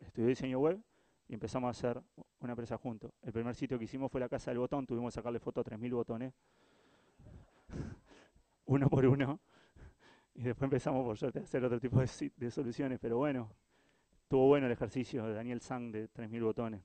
estudió 0.00 0.28
diseño 0.28 0.58
web 0.58 0.80
y 1.28 1.34
empezamos 1.34 1.68
a 1.68 1.70
hacer 1.70 2.02
una 2.40 2.52
empresa 2.52 2.76
juntos. 2.78 3.12
El 3.22 3.32
primer 3.32 3.54
sitio 3.54 3.78
que 3.78 3.84
hicimos 3.84 4.10
fue 4.10 4.20
la 4.20 4.28
Casa 4.28 4.50
del 4.50 4.58
Botón, 4.58 4.86
tuvimos 4.86 5.12
que 5.12 5.16
sacarle 5.16 5.40
foto 5.40 5.60
a 5.60 5.64
3.000 5.64 5.94
botones 5.94 6.34
uno 8.66 8.88
por 8.88 9.06
uno. 9.06 9.40
Y 10.34 10.42
después 10.42 10.64
empezamos, 10.64 11.04
por 11.04 11.16
suerte, 11.16 11.38
a 11.40 11.42
hacer 11.42 11.64
otro 11.64 11.80
tipo 11.80 11.98
de, 12.00 12.50
soluciones. 12.50 12.98
Pero 13.00 13.16
bueno, 13.16 13.50
estuvo 14.22 14.46
bueno 14.48 14.66
el 14.66 14.72
ejercicio 14.72 15.24
de 15.26 15.34
Daniel 15.34 15.60
Sang 15.60 15.90
de 15.90 16.10
3.000 16.10 16.42
botones. 16.42 16.82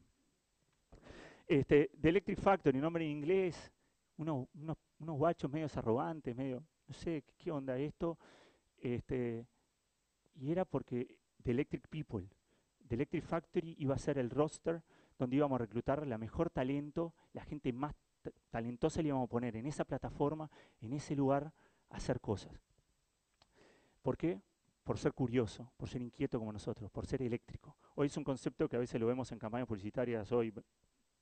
Este, 1.45 1.91
de 1.93 2.09
Electric 2.09 2.39
Factory, 2.39 2.79
nombre 2.79 3.03
en 3.03 3.11
inglés, 3.11 3.71
unos, 4.17 4.47
unos, 4.53 4.77
unos 4.99 5.17
guachos 5.17 5.51
medio 5.51 5.67
arrogantes, 5.75 6.33
medio, 6.33 6.63
no 6.87 6.93
sé, 6.93 7.25
¿qué, 7.37 7.51
onda 7.51 7.77
esto? 7.77 8.17
Este, 8.77 9.45
y 10.35 10.51
era 10.51 10.63
porque 10.63 11.17
de 11.39 11.51
Electric 11.51 11.89
People, 11.89 12.25
de 12.91 12.95
Electric 12.95 13.23
Factory 13.23 13.75
iba 13.79 13.95
a 13.95 13.97
ser 13.97 14.17
el 14.17 14.29
roster 14.29 14.83
donde 15.17 15.37
íbamos 15.37 15.55
a 15.55 15.59
reclutar 15.59 16.05
la 16.05 16.17
mejor 16.17 16.49
talento, 16.49 17.13
la 17.31 17.41
gente 17.43 17.71
más 17.71 17.95
talentosa 18.49 19.01
le 19.01 19.07
íbamos 19.07 19.27
a 19.27 19.29
poner 19.29 19.55
en 19.55 19.65
esa 19.65 19.85
plataforma, 19.85 20.51
en 20.81 20.93
ese 20.93 21.15
lugar, 21.15 21.53
a 21.89 21.95
hacer 21.95 22.19
cosas. 22.19 22.51
¿Por 24.01 24.17
qué? 24.17 24.41
Por 24.83 24.97
ser 24.97 25.13
curioso, 25.13 25.71
por 25.77 25.87
ser 25.87 26.01
inquieto 26.01 26.37
como 26.37 26.51
nosotros, 26.51 26.91
por 26.91 27.05
ser 27.05 27.21
eléctrico. 27.21 27.77
Hoy 27.95 28.07
es 28.07 28.17
un 28.17 28.25
concepto 28.25 28.67
que 28.67 28.75
a 28.75 28.79
veces 28.79 28.99
lo 28.99 29.07
vemos 29.07 29.31
en 29.31 29.39
campañas 29.39 29.67
publicitarias, 29.67 30.29
hoy 30.33 30.53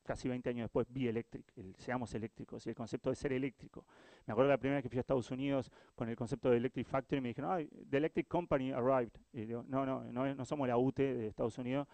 casi 0.10 0.28
20 0.28 0.50
años 0.50 0.64
después, 0.64 0.88
Be 0.90 1.08
Electric, 1.08 1.46
el 1.56 1.76
seamos 1.76 2.12
eléctricos, 2.16 2.66
y 2.66 2.70
el 2.70 2.76
concepto 2.76 3.12
de 3.12 3.16
ser 3.16 3.32
eléctrico. 3.32 3.86
Me 4.26 4.32
acuerdo 4.32 4.50
la 4.50 4.58
primera 4.58 4.78
vez 4.78 4.84
que 4.84 4.90
fui 4.90 4.98
a 4.98 5.02
Estados 5.02 5.30
Unidos 5.30 5.72
con 5.94 6.10
el 6.10 6.16
concepto 6.16 6.50
de 6.50 6.58
Electric 6.58 6.88
Factory, 6.88 7.22
me 7.22 7.28
dijeron, 7.28 7.52
ay, 7.52 7.68
the 7.88 7.98
Electric 7.98 8.28
Company 8.28 8.72
arrived. 8.72 9.12
Y 9.34 9.46
digo, 9.46 9.64
no, 9.68 9.86
no, 9.86 10.04
no, 10.12 10.34
no 10.34 10.46
somos 10.46 10.68
la 10.68 10.78
UTE 10.78 11.14
de 11.14 11.28
Estados 11.28 11.60
Unidos, 11.60 11.88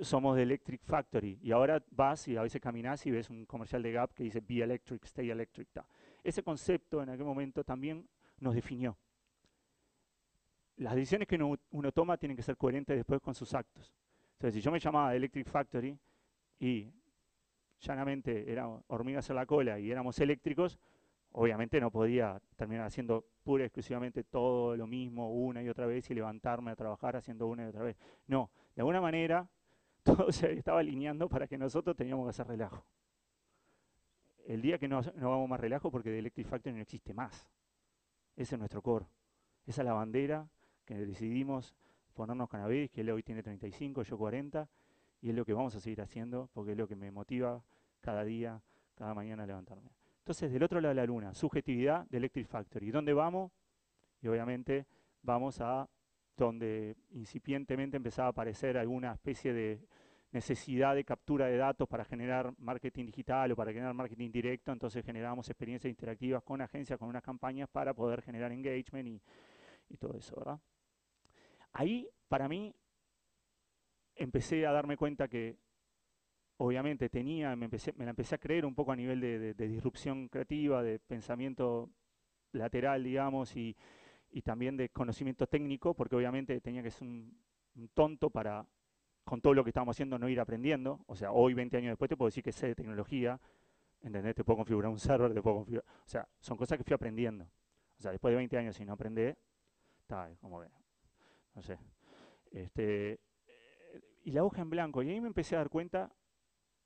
somos 0.00 0.36
de 0.36 0.44
Electric 0.44 0.80
Factory 0.84 1.40
y 1.42 1.50
ahora 1.50 1.82
vas 1.90 2.28
y 2.28 2.36
a 2.36 2.42
veces 2.42 2.60
caminas 2.60 3.04
y 3.04 3.10
ves 3.10 3.30
un 3.30 3.44
comercial 3.46 3.82
de 3.82 3.90
Gap 3.90 4.14
que 4.14 4.22
dice 4.22 4.40
Be 4.40 4.62
Electric, 4.62 5.04
Stay 5.06 5.28
Electric. 5.28 5.68
Ese 6.22 6.44
concepto 6.44 7.02
en 7.02 7.10
aquel 7.10 7.24
momento 7.24 7.64
también 7.64 8.08
nos 8.38 8.54
definió. 8.54 8.96
Las 10.76 10.94
decisiones 10.94 11.26
que 11.26 11.36
uno, 11.70 11.92
toma 11.92 12.16
tienen 12.16 12.36
que 12.36 12.44
ser 12.44 12.56
coherentes 12.56 12.96
después 12.96 13.20
con 13.20 13.34
sus 13.34 13.52
actos. 13.54 13.92
Entonces, 14.34 14.54
si 14.54 14.60
yo 14.60 14.70
me 14.70 14.78
llamaba 14.78 15.16
Electric 15.16 15.48
Factory 15.48 15.98
y 16.60 16.92
llanamente 17.80 18.50
eran 18.50 18.82
hormigas 18.88 19.28
en 19.30 19.36
la 19.36 19.46
cola 19.46 19.78
y 19.78 19.90
éramos 19.90 20.18
eléctricos, 20.20 20.78
obviamente 21.32 21.80
no 21.80 21.90
podía 21.90 22.40
terminar 22.56 22.86
haciendo 22.86 23.26
pura 23.42 23.64
y 23.64 23.66
exclusivamente 23.66 24.24
todo 24.24 24.76
lo 24.76 24.86
mismo 24.86 25.30
una 25.32 25.62
y 25.62 25.68
otra 25.68 25.86
vez 25.86 26.10
y 26.10 26.14
levantarme 26.14 26.70
a 26.70 26.76
trabajar 26.76 27.16
haciendo 27.16 27.46
una 27.46 27.64
y 27.64 27.66
otra 27.66 27.82
vez. 27.82 27.96
No, 28.26 28.50
de 28.74 28.82
alguna 28.82 29.00
manera 29.00 29.48
todo 30.02 30.32
se 30.32 30.52
estaba 30.52 30.80
alineando 30.80 31.28
para 31.28 31.46
que 31.46 31.58
nosotros 31.58 31.96
teníamos 31.96 32.26
que 32.26 32.30
hacer 32.30 32.46
relajo. 32.46 32.84
El 34.46 34.62
día 34.62 34.78
que 34.78 34.88
no, 34.88 35.02
no 35.16 35.46
más 35.46 35.60
relajo 35.60 35.90
porque 35.90 36.10
de 36.10 36.20
Electric 36.20 36.46
Factory 36.46 36.74
no 36.74 36.80
existe 36.80 37.12
más. 37.12 37.46
Ese 38.34 38.54
es 38.54 38.58
nuestro 38.58 38.82
core. 38.82 39.06
Esa 39.66 39.82
es 39.82 39.86
la 39.86 39.92
bandera 39.92 40.48
que 40.86 40.94
decidimos 40.94 41.74
ponernos 42.14 42.52
Avedis, 42.52 42.90
que 42.90 43.02
él 43.02 43.10
hoy 43.10 43.22
tiene 43.22 43.42
35, 43.42 44.02
yo 44.02 44.18
40, 44.18 44.68
y 45.20 45.30
es 45.30 45.34
lo 45.34 45.44
que 45.44 45.52
vamos 45.52 45.74
a 45.74 45.80
seguir 45.80 46.00
haciendo 46.00 46.48
porque 46.52 46.72
es 46.72 46.78
lo 46.78 46.86
que 46.86 46.96
me 46.96 47.10
motiva 47.10 47.62
cada 48.00 48.24
día, 48.24 48.62
cada 48.94 49.14
mañana 49.14 49.44
a 49.44 49.46
levantarme. 49.46 49.90
Entonces, 50.18 50.52
del 50.52 50.62
otro 50.62 50.80
lado 50.80 50.94
de 50.94 51.00
la 51.00 51.06
luna, 51.06 51.34
subjetividad 51.34 52.06
de 52.08 52.18
Electric 52.18 52.46
Factory. 52.46 52.90
¿Dónde 52.90 53.12
vamos? 53.12 53.50
Y 54.20 54.28
obviamente 54.28 54.86
vamos 55.22 55.60
a 55.60 55.88
donde 56.36 56.96
incipientemente 57.10 57.96
empezaba 57.96 58.28
a 58.28 58.30
aparecer 58.30 58.78
alguna 58.78 59.12
especie 59.12 59.52
de 59.52 59.80
necesidad 60.30 60.94
de 60.94 61.04
captura 61.04 61.46
de 61.46 61.56
datos 61.56 61.88
para 61.88 62.04
generar 62.04 62.52
marketing 62.58 63.06
digital 63.06 63.50
o 63.52 63.56
para 63.56 63.72
generar 63.72 63.94
marketing 63.94 64.30
directo, 64.30 64.72
entonces 64.72 65.04
generábamos 65.04 65.48
experiencias 65.48 65.90
interactivas 65.90 66.42
con 66.42 66.60
agencias, 66.60 66.98
con 66.98 67.08
unas 67.08 67.22
campañas 67.22 67.68
para 67.70 67.94
poder 67.94 68.22
generar 68.22 68.52
engagement 68.52 69.08
y, 69.08 69.22
y 69.88 69.96
todo 69.96 70.16
eso, 70.16 70.36
¿verdad? 70.36 70.60
Ahí, 71.72 72.08
para 72.28 72.48
mí, 72.48 72.74
empecé 74.18 74.66
a 74.66 74.72
darme 74.72 74.96
cuenta 74.96 75.28
que 75.28 75.56
obviamente 76.58 77.08
tenía, 77.08 77.54
me, 77.56 77.68
la 77.98 78.10
empecé 78.10 78.34
a 78.34 78.38
creer 78.38 78.66
un 78.66 78.74
poco 78.74 78.92
a 78.92 78.96
nivel 78.96 79.20
de, 79.20 79.54
de 79.54 79.68
disrupción 79.68 80.28
creativa, 80.28 80.82
de 80.82 80.98
pensamiento 80.98 81.90
lateral, 82.52 83.04
digamos, 83.04 83.56
y, 83.56 83.76
y 84.30 84.42
también 84.42 84.76
de 84.76 84.90
conocimiento 84.90 85.46
técnico, 85.46 85.94
porque 85.94 86.16
obviamente 86.16 86.60
tenía 86.60 86.82
que 86.82 86.90
ser 86.90 87.06
un, 87.06 87.38
tonto 87.94 88.30
para, 88.30 88.66
con 89.24 89.40
todo 89.40 89.54
lo 89.54 89.62
que 89.62 89.70
estábamos 89.70 89.96
haciendo, 89.96 90.18
no 90.18 90.28
ir 90.28 90.40
aprendiendo. 90.40 91.04
O 91.06 91.14
sea, 91.14 91.32
hoy, 91.32 91.54
20 91.54 91.76
años 91.76 91.92
después, 91.92 92.08
te 92.08 92.16
puedo 92.16 92.28
decir 92.28 92.42
que 92.42 92.52
sé 92.52 92.68
de 92.68 92.74
tecnología, 92.74 93.40
¿entendés? 94.02 94.34
Te 94.34 94.44
puedo 94.44 94.56
configurar 94.56 94.90
un 94.90 94.98
server, 94.98 95.32
te 95.32 95.40
puedo 95.40 95.58
configurar... 95.58 95.84
O 96.04 96.08
sea, 96.08 96.28
son 96.40 96.56
cosas 96.56 96.76
que 96.76 96.84
fui 96.84 96.94
aprendiendo. 96.94 97.44
O 97.44 98.00
sea, 98.00 98.10
después 98.10 98.32
de 98.32 98.36
20 98.36 98.58
años, 98.58 98.76
si 98.76 98.84
no 98.84 98.94
aprendés, 98.94 99.36
está, 100.00 100.28
como 100.40 100.60
que, 100.60 100.68
no 101.54 101.62
sé. 101.62 101.78
Este, 102.50 103.20
y 104.28 104.30
la 104.30 104.44
hoja 104.44 104.60
en 104.60 104.68
blanco. 104.68 105.02
Y 105.02 105.08
ahí 105.08 105.22
me 105.22 105.28
empecé 105.28 105.54
a 105.54 105.60
dar 105.60 105.70
cuenta 105.70 106.12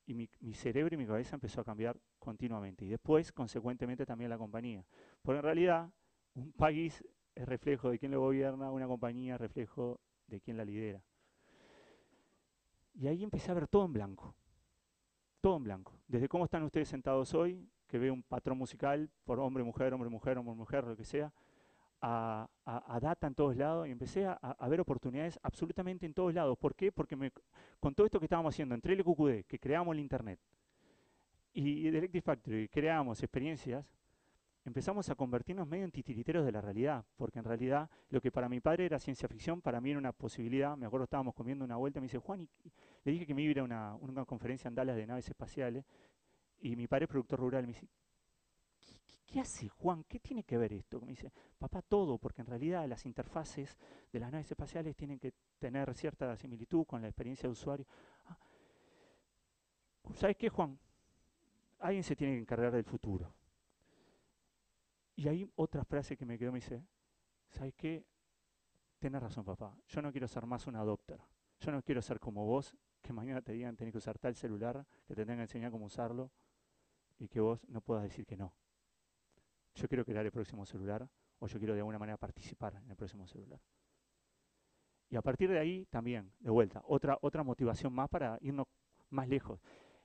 y 0.07 0.15
mi, 0.15 0.29
cerebro 0.55 0.95
y 0.95 0.99
mi 0.99 1.07
cabeza 1.07 1.35
empezó 1.35 1.61
a 1.61 1.65
cambiar 1.65 2.01
continuamente. 2.21 2.85
Y 2.85 2.89
después, 2.89 3.33
consecuentemente, 3.33 4.07
también 4.07 4.31
la 4.31 4.39
compañía. 4.39 4.87
Porque 5.23 5.39
en 5.39 5.43
realidad, 5.43 5.91
un 6.37 6.53
país 6.53 7.05
es 7.35 7.49
reflejo 7.49 7.91
de 7.91 7.99
quién 7.99 8.13
lo 8.13 8.21
gobierna, 8.21 8.71
una 8.71 8.87
compañía 8.87 9.35
es 9.35 9.41
reflejo 9.41 9.99
de 10.29 10.41
quién 10.41 10.57
la 10.57 10.65
lidera. 10.65 11.03
Y 12.95 13.09
ahí 13.09 13.25
empecé 13.25 13.51
a 13.51 13.55
ver 13.55 13.67
todo 13.67 13.87
en 13.87 13.93
blanco, 13.93 14.37
todo 15.41 15.57
en 15.57 15.65
blanco. 15.65 15.99
Desde 16.07 16.29
cómo 16.29 16.45
están 16.45 16.63
ustedes 16.63 16.89
sentados 16.89 17.35
hoy, 17.35 17.69
que 17.89 17.99
veo 17.99 18.15
un 18.15 18.23
patrón 18.23 18.57
musical 18.57 19.11
por 19.25 19.41
hombre, 19.41 19.65
mujer, 19.65 19.93
hombre, 19.93 20.09
mujer, 20.09 20.39
hombre, 20.39 20.55
mujer, 20.55 20.85
lo 20.85 20.97
que 20.97 21.05
sea, 21.05 21.33
a, 22.03 22.99
data 23.01 23.27
en 23.27 23.35
todos 23.35 23.57
lados 23.57 23.87
y 23.87 23.93
empecé 23.93 24.27
a, 24.27 24.69
ver 24.69 24.81
oportunidades 24.81 25.39
absolutamente 25.43 26.05
en 26.05 26.15
todos 26.15 26.35
lados. 26.35 26.59
¿Por 26.59 26.75
qué? 26.75 26.91
Porque 26.91 27.17
con 27.81 27.95
todo 27.95 28.07
esto 28.07 28.19
que 28.19 28.27
estábamos 28.27 28.55
haciendo, 28.55 28.75
entre 28.75 28.95
el 28.95 29.05
QQD, 29.05 29.47
que 29.47 29.59
creamos 29.59 29.95
el 29.95 30.01
Internet, 30.01 30.41
y, 31.55 31.81
y 31.81 31.89
Electric 31.89 32.25
Factory, 32.25 32.69
creamos 32.69 33.23
experiencias, 33.23 33.85
empezamos 34.65 35.09
a 35.11 35.15
convertirnos 35.15 35.67
medio 35.69 35.85
en 35.85 35.93
titiriteros 35.93 36.45
de 36.45 36.53
la 36.53 36.61
realidad, 36.61 37.05
porque 37.17 37.39
en 37.39 37.45
realidad 37.45 37.89
lo 38.11 38.21
que 38.21 38.33
para 38.33 38.49
mi 38.49 38.61
padre 38.61 38.87
era 38.87 38.99
ciencia 38.99 39.29
ficción, 39.29 39.61
para 39.61 39.81
mí 39.81 39.91
era 39.91 39.99
una 39.99 40.13
posibilidad. 40.13 40.77
Me 40.77 40.87
acuerdo 40.87 41.05
estábamos 41.05 41.35
comiendo 41.35 41.65
una 41.65 41.77
vuelta, 41.77 42.01
me 42.01 42.07
dice, 42.07 42.19
Juan, 42.19 42.41
y, 42.41 42.73
le 43.05 43.13
dije 43.13 43.27
que 43.27 43.35
me 43.35 43.43
iba 43.43 43.51
a 43.51 43.53
ir 43.53 43.61
a 43.61 43.65
una, 43.65 43.95
una, 43.97 44.25
conferencia 44.25 44.69
en 44.69 44.75
Dallas 44.75 44.97
de 44.97 45.07
naves 45.07 45.29
espaciales, 45.29 45.85
y 46.61 46.75
mi 46.75 46.87
padre 46.87 47.05
es 47.05 47.11
productor 47.11 47.41
rural, 47.41 47.63
me 47.63 47.69
dice, 47.69 47.87
¿qué 49.33 49.41
hace 49.41 49.67
Juan? 49.67 50.05
¿Qué 50.05 50.21
tiene 50.21 50.45
que 50.45 50.59
ver 50.59 50.75
esto? 50.75 51.01
Me 51.01 51.09
dice, 51.09 51.33
papá, 51.59 51.81
todo, 51.81 52.19
porque 52.19 52.43
en 52.43 52.47
realidad 52.47 52.87
las 52.87 53.07
interfaces 53.07 53.79
de 54.13 54.21
las 54.21 54.31
naves 54.31 54.51
espaciales 54.51 54.95
tienen 54.95 55.19
que 55.19 55.33
tener 55.59 55.95
cierta 55.95 56.37
similitud 56.37 56.85
con 56.85 57.01
la 57.01 57.09
experiencia 57.09 57.49
de 57.49 57.53
usuario. 57.53 57.87
Ah, 58.27 58.39
¿Sabes 60.15 60.37
qué, 60.37 60.51
Juan? 60.51 60.79
Alguien 61.79 62.05
se 62.05 62.15
tiene 62.15 62.35
que 62.35 62.41
encargar 62.41 62.73
del 62.73 62.85
futuro. 62.85 63.33
Y 65.17 65.27
hay 65.29 65.51
otra 65.57 65.83
frase 65.83 66.15
que 66.15 66.27
me 66.27 66.39
quedó, 66.39 66.53
me 66.53 66.59
dice, 66.59 66.85
¿sabes 67.49 67.73
qué? 67.75 68.05
Tienes 68.99 69.23
razón, 69.23 69.45
papá. 69.47 69.75
Yo 69.89 70.03
no 70.03 70.13
quiero 70.13 70.29
ser 70.29 70.45
más 70.45 70.67
un 70.67 70.77
adopter. 70.77 71.21
Yo 71.59 71.73
no 71.73 71.83
quiero 71.83 72.03
ser 72.03 72.21
como 72.21 72.45
vos, 72.45 72.77
que 73.01 73.15
mañana 73.15 73.41
te 73.41 73.53
digan 73.53 73.77
tenés 73.77 73.93
que 73.93 73.99
usar 73.99 74.19
tal 74.19 74.35
celular, 74.35 74.87
que 75.07 75.15
te 75.15 75.23
tengan 75.23 75.39
que 75.39 75.43
enseñar 75.43 75.71
cómo 75.71 75.87
usarlo 75.87 76.31
y 77.19 77.29
que 77.29 77.41
vos 77.41 77.67
no 77.69 77.81
puedas 77.81 78.03
decir 78.03 78.27
que 78.27 78.37
no. 78.37 78.53
Yo 79.75 79.89
quiero 79.89 80.05
crear 80.05 80.25
el 80.25 80.33
próximo 80.33 80.67
celular 80.67 81.09
o 81.39 81.47
yo 81.47 81.59
quiero 81.59 81.75
de 81.75 81.81
alguna 81.81 81.99
manera 81.99 82.17
participar 82.17 82.75
en 82.85 82.91
el 82.91 82.97
próximo 82.97 83.27
celular. 83.27 83.61
Y 85.09 85.17
a 85.17 85.23
partir 85.23 85.51
de 85.51 85.59
ahí 85.59 85.87
también, 85.87 86.33
de 86.41 86.51
vuelta, 86.51 86.83
otra, 86.87 87.19
otra 87.21 87.43
motivación 87.43 87.93
más 87.93 88.09
para 88.09 88.39
irnos 88.41 88.67
más 89.11 89.29
lejos. 89.29 89.61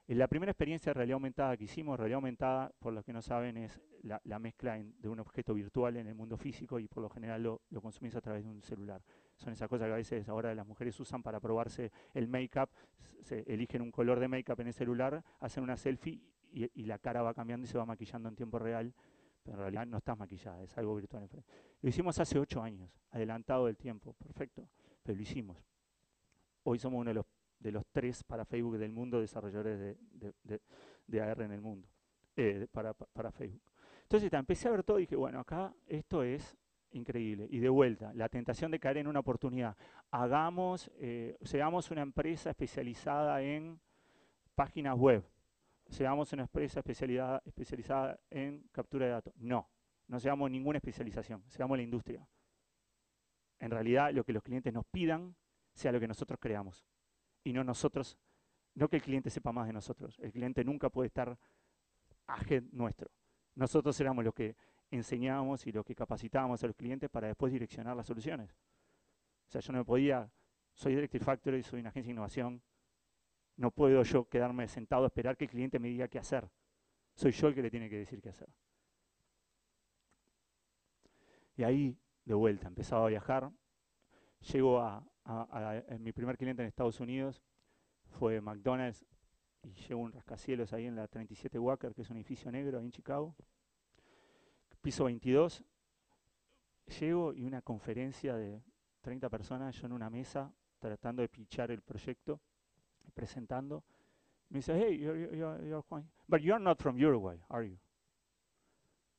En 0.10 0.18
la 0.18 0.28
primera 0.28 0.52
experiencia 0.52 0.92
de 0.92 0.94
realidad 0.94 1.16
aumentada 1.16 1.58
que 1.58 1.66
hicimos, 1.66 1.98
realidad 1.98 2.16
aumentada, 2.16 2.72
por 2.80 2.94
los 2.94 3.04
que 3.04 3.12
no 3.12 3.22
saben, 3.22 3.58
es 3.58 3.82
la, 4.04 4.40
mezcla 4.40 4.78
de 4.78 5.10
un 5.10 5.20
objeto 5.20 5.54
virtual 5.54 5.98
en 5.98 6.08
el 6.08 6.16
mundo 6.16 6.38
físico 6.38 6.80
y 6.80 6.88
por 6.88 7.04
lo 7.04 7.10
general 7.10 7.44
lo, 7.44 7.62
lo, 7.70 7.82
consumís 7.82 8.16
a 8.16 8.22
través 8.22 8.44
de 8.44 8.50
un 8.50 8.62
celular. 8.62 9.02
Son 9.36 9.52
esas 9.52 9.68
cosas 9.68 9.88
que 9.88 9.94
a 9.94 9.98
veces 9.98 10.30
ahora 10.30 10.56
las 10.56 10.66
mujeres 10.66 10.98
usan 11.00 11.22
para 11.24 11.42
probarse 11.42 11.92
el 12.14 12.30
make-up, 12.30 12.70
eligen 13.48 13.82
un 13.82 13.92
color 13.92 14.20
de 14.22 14.30
make-up 14.30 14.62
en 14.62 14.68
el 14.68 14.74
celular, 14.74 15.24
hacen 15.40 15.64
una 15.64 15.76
selfie 15.76 16.22
y, 16.52 16.86
la 16.86 17.00
cara 17.00 17.22
va 17.22 17.34
cambiando 17.34 17.66
y 17.66 17.68
se 17.68 17.78
va 17.78 17.86
maquillando 17.86 18.30
en 18.30 18.36
tiempo 18.36 18.60
real, 18.60 18.94
en 19.48 19.58
realidad 19.58 19.86
no 19.86 19.98
estás 19.98 20.18
maquillada, 20.18 20.64
es 20.64 20.78
algo 20.78 20.96
virtual. 20.96 21.30
Lo 21.82 21.90
hicimos 21.90 22.20
hace 22.20 22.40
ocho 22.40 22.62
años, 22.62 22.90
adelantado 23.12 23.66
del 23.66 23.78
tiempo, 23.78 24.14
perfecto, 24.14 24.68
pero 25.04 25.16
lo 25.16 25.22
hicimos. 25.22 25.58
Hoy 26.64 26.80
somos 26.80 27.00
uno 27.00 27.10
de 27.10 27.16
los 27.16 27.26
de 27.60 27.72
los 27.72 27.86
tres 27.88 28.24
para 28.24 28.46
Facebook 28.46 28.78
del 28.78 28.92
mundo, 28.92 29.20
desarrolladores 29.20 29.98
de, 30.14 31.22
AR 31.22 31.42
en 31.42 31.52
el 31.52 31.62
mundo, 31.62 31.88
eh, 32.36 32.68
para, 32.72 32.94
Facebook. 33.32 33.62
Entonces 34.04 34.32
empecé 34.32 34.68
a 34.68 34.72
ver 34.72 34.84
todo 34.84 35.00
y 35.00 35.04
dije, 35.04 35.16
bueno, 35.16 35.40
acá 35.40 35.74
esto 35.88 36.24
es 36.24 36.56
increíble. 36.92 37.48
Y 37.50 37.60
de 37.60 37.70
vuelta, 37.70 38.14
la 38.14 38.30
tentación 38.30 38.72
de 38.72 38.80
caer 38.80 38.98
en 38.98 39.08
una 39.08 39.20
oportunidad. 39.20 39.76
Hagamos, 40.12 40.90
eh, 40.96 41.38
seamos 41.42 41.92
una 41.92 42.02
empresa 42.02 42.50
especializada 42.50 43.42
en 43.42 43.80
páginas 44.56 44.98
web. 44.98 45.24
Seamos 45.90 46.34
una 46.34 46.44
empresa 46.44 46.80
especializada, 46.80 47.42
especializada 47.46 48.20
en 48.30 48.68
captura 48.72 49.06
de 49.06 49.12
datos. 49.14 49.34
No, 49.38 49.70
no 50.08 50.20
seamos 50.20 50.52
ninguna 50.52 50.78
especialización, 50.78 51.44
seamos 51.48 51.78
la 51.78 51.84
industria. 51.84 52.28
En 53.60 53.72
realidad, 53.72 54.12
lo 54.14 54.24
que 54.24 54.34
los 54.34 54.44
clientes 54.44 54.74
nos 54.74 54.86
pidan 54.86 55.36
sea 55.74 55.92
lo 55.92 56.00
que 56.00 56.08
nosotros 56.08 56.40
creamos 56.40 56.86
y 57.44 57.54
no 57.54 57.64
nosotros, 57.64 58.18
no 58.76 58.90
que 58.90 58.98
el 58.98 59.02
cliente 59.02 59.30
sepa 59.30 59.52
más 59.52 59.68
de 59.68 59.74
nosotros, 59.74 60.20
el 60.20 60.32
cliente 60.32 60.64
nunca 60.64 60.90
puede 60.90 61.08
estar 61.08 61.38
ajeno 62.28 62.68
nuestro. 62.72 63.10
Nosotros 63.56 64.00
éramos 64.00 64.24
los 64.24 64.34
que 64.34 64.56
enseñábamos 64.92 65.66
y 65.66 65.72
los 65.72 65.86
que 65.86 65.96
capacitábamos 65.96 66.64
a 66.64 66.68
los 66.68 66.76
clientes 66.76 67.10
para 67.10 67.28
después 67.28 67.52
direccionar 67.52 67.96
las 67.96 68.06
soluciones. 68.06 68.52
O 69.48 69.50
sea, 69.50 69.62
yo 69.62 69.74
no 69.74 69.80
me 69.80 69.86
podía, 69.86 70.30
soy 70.74 70.96
Directive 70.96 71.24
Factory, 71.24 71.64
soy 71.64 71.80
una 71.80 71.90
agencia 71.90 72.10
de 72.10 72.14
innovación, 72.14 72.62
no 73.58 73.72
puedo 73.72 74.04
yo 74.04 74.30
quedarme 74.30 74.68
sentado 74.68 75.04
a 75.04 75.08
esperar 75.08 75.36
que 75.36 75.46
el 75.46 75.52
cliente 75.52 75.80
me 75.80 75.90
diga 75.90 76.08
qué 76.08 76.20
hacer. 76.20 76.50
Soy 77.16 77.32
yo 77.32 77.48
el 77.48 77.56
que 77.56 77.64
le 77.64 77.72
tiene 77.72 77.90
que 77.90 77.98
decir 77.98 78.22
qué 78.22 78.30
hacer. 78.30 78.50
Y 81.56 81.64
ahí, 81.64 81.98
de 82.24 82.36
vuelta, 82.36 82.68
empezaba 82.68 83.06
a 83.06 83.10
viajar, 83.10 83.52
llego 84.54 84.80
a, 84.80 85.04
mi 86.00 86.14
primer 86.14 86.38
cliente 86.38 86.62
en 86.62 86.68
Estados 86.68 87.02
Unidos 87.02 87.42
fue 88.12 88.40
McDonald's 88.40 89.06
y 89.64 89.74
llevo 89.74 90.04
un 90.04 90.14
rascacielos 90.14 90.72
ahí 90.72 90.86
en 90.86 90.96
la 90.96 91.08
37 91.08 91.60
Walker, 91.60 91.94
que 91.94 92.04
es 92.04 92.10
un 92.10 92.18
edificio 92.18 92.50
negro 92.52 92.78
ahí 92.78 92.86
en 92.86 92.92
Chicago. 92.92 93.36
Piso 94.82 95.04
22. 95.06 95.66
Llego 97.00 97.34
y 97.34 97.44
una 97.44 97.62
conferencia 97.62 98.36
de 98.36 98.64
30 99.02 99.30
personas, 99.30 99.76
yo 99.76 99.88
en 99.88 99.94
una 99.94 100.10
mesa, 100.10 100.54
tratando 100.80 101.22
de 101.22 101.28
pichar 101.28 101.72
el 101.72 101.82
proyecto, 101.82 102.40
presentando. 103.14 103.84
Me 104.50 104.60
dice, 104.60 104.74
hey, 104.74 104.98
you're, 104.98 105.36
you're, 105.36 105.64
you're 105.66 105.84
But 106.28 106.42
you're 106.42 106.60
not 106.60 106.82
from 106.82 106.98
Uruguay, 106.98 107.38
are 107.50 107.68
you? 107.68 107.78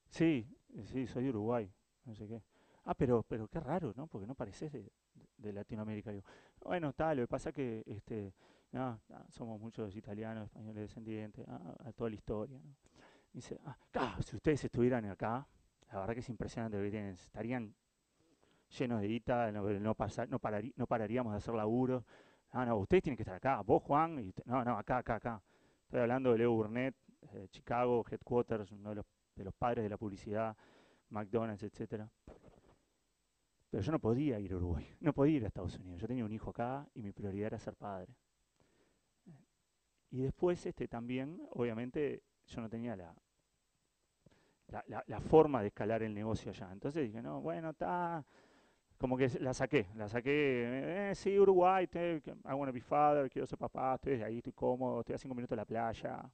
Sí, 0.09 0.46
sí, 0.85 1.07
soy 1.07 1.29
Uruguay, 1.29 1.70
no 2.05 2.14
sé 2.14 2.27
qué. 2.27 2.42
Ah, 2.85 2.94
pero, 2.94 3.22
pero 3.22 3.48
qué 3.48 3.61
raro, 3.61 3.92
¿no? 3.94 4.07
Porque 4.07 4.27
no 4.27 4.35
pareces 4.35 4.72
de, 4.72 4.90
de 5.37 5.53
Latinoamérica. 5.53 6.11
Digo, 6.11 6.24
bueno, 6.64 6.94
tal, 6.94 7.18
lo 7.18 7.22
que 7.24 7.29
pasa 7.29 7.53
que 7.53 7.83
este, 7.87 8.33
no, 8.72 9.01
somos 9.29 9.61
muchos 9.61 9.94
italianos, 9.96 10.44
españoles 10.44 10.83
descendientes, 10.83 11.46
a 11.48 11.92
toda 11.92 12.11
la 12.11 12.16
historia. 12.16 12.61
Dice, 13.33 13.61
ah, 13.64 14.18
si 14.22 14.37
ustedes 14.37 14.64
estuvieran 14.64 15.05
acá, 15.07 15.46
la 15.92 16.01
verdad 16.01 16.14
que 16.14 16.20
es 16.20 16.29
impresionante 16.29 16.77
lo 16.77 16.85
que 16.85 16.90
tienen, 16.90 17.11
estarían 17.11 17.74
llenos 18.79 19.01
de 19.01 19.09
guita, 19.09 19.53
no, 19.53 19.62
no, 19.62 19.81
no, 19.81 20.87
pararíamos 20.87 21.33
de 21.33 21.37
hacer 21.37 21.55
laburo. 21.55 22.05
Ah, 22.50 22.64
no, 22.64 22.76
ustedes 22.78 23.02
tienen 23.02 23.16
que 23.16 23.22
estar 23.22 23.37
acá, 23.37 23.61
vos 23.62 23.82
Juan, 23.82 24.18
y 24.18 24.32
no, 24.46 24.64
no, 24.64 24.78
acá, 24.78 24.98
acá, 24.98 25.16
acá. 25.16 25.42
Estoy 25.82 26.00
hablando 26.00 26.32
de 26.32 26.38
Leo 26.38 26.52
Burnett, 26.52 26.94
eh, 27.32 27.48
Chicago, 27.50 28.04
Headquarters, 28.11 28.72
uno 28.72 28.90
de 28.90 28.94
los, 28.96 29.06
de 29.34 29.44
los 29.44 29.54
padres 29.54 29.84
de 29.84 29.90
la 29.90 29.96
publicidad, 29.96 30.56
McDonald's, 31.11 31.62
etcétera. 31.62 32.11
Pero 33.70 33.82
yo 33.82 33.92
no 33.92 33.98
podía 33.98 34.38
ir 34.40 34.52
a 34.52 34.56
Uruguay, 34.56 34.96
no 35.00 35.12
podía 35.12 35.37
ir 35.37 35.44
a 35.44 35.48
Estados 35.48 35.76
Unidos. 35.78 36.00
Yo 36.00 36.06
tenía 36.06 36.24
un 36.24 36.32
hijo 36.32 36.50
acá 36.50 36.88
y 36.94 37.02
mi 37.02 37.12
prioridad 37.12 37.48
era 37.48 37.58
ser 37.58 37.76
padre. 37.76 38.14
Y 40.11 40.22
después 40.22 40.64
este, 40.64 40.88
también, 40.88 41.38
obviamente, 41.50 42.22
yo 42.46 42.62
no 42.62 42.70
tenía 42.70 42.96
la, 42.96 43.14
la, 45.06 45.20
forma 45.20 45.61
de 45.61 45.68
escalar 45.68 46.02
el 46.02 46.14
negocio 46.14 46.50
allá. 46.50 46.70
Entonces 46.72 47.02
dije, 47.04 47.20
no, 47.20 47.42
bueno, 47.42 47.70
está, 47.70 48.24
como 48.98 49.16
que 49.16 49.28
la 49.40 49.54
saqué, 49.54 49.87
la 49.94 50.08
saqué, 50.08 51.11
eh, 51.11 51.14
sí, 51.14 51.38
Uruguay, 51.38 51.87
te, 51.87 52.16
I 52.16 52.52
want 52.52 52.68
to 52.68 52.72
be 52.72 52.80
father, 52.80 53.30
quiero 53.30 53.46
ser 53.46 53.58
papá, 53.58 53.94
estoy 53.94 54.22
ahí, 54.22 54.38
estoy 54.38 54.52
cómodo, 54.52 55.00
estoy 55.00 55.14
a 55.14 55.18
cinco 55.18 55.34
minutos 55.34 55.50
de 55.50 55.56
la 55.56 55.64
playa, 55.64 56.30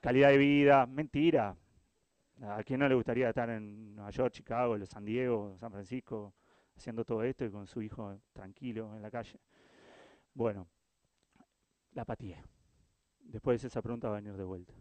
calidad 0.00 0.28
de 0.28 0.38
vida, 0.38 0.86
mentira, 0.86 1.56
¿A 2.42 2.62
quién 2.62 2.80
no 2.80 2.88
le 2.88 2.94
gustaría 2.94 3.28
estar 3.28 3.50
en 3.50 3.94
Nueva 3.94 4.10
York, 4.10 4.32
Chicago, 4.32 4.78
San 4.86 5.04
Diego, 5.04 5.58
San 5.58 5.70
Francisco, 5.70 6.32
haciendo 6.74 7.04
todo 7.04 7.22
esto 7.22 7.44
y 7.44 7.50
con 7.50 7.66
su 7.66 7.82
hijo 7.82 8.18
tranquilo 8.32 8.96
en 8.96 9.02
la 9.02 9.10
calle? 9.10 9.38
Bueno, 10.32 10.66
la 11.92 12.02
apatía. 12.02 12.42
Después 13.20 13.60
de 13.60 13.68
esa 13.68 13.82
pregunta 13.82 14.08
va 14.08 14.16
a 14.16 14.20
venir 14.20 14.38
de 14.38 14.44
vuelta. 14.44 14.72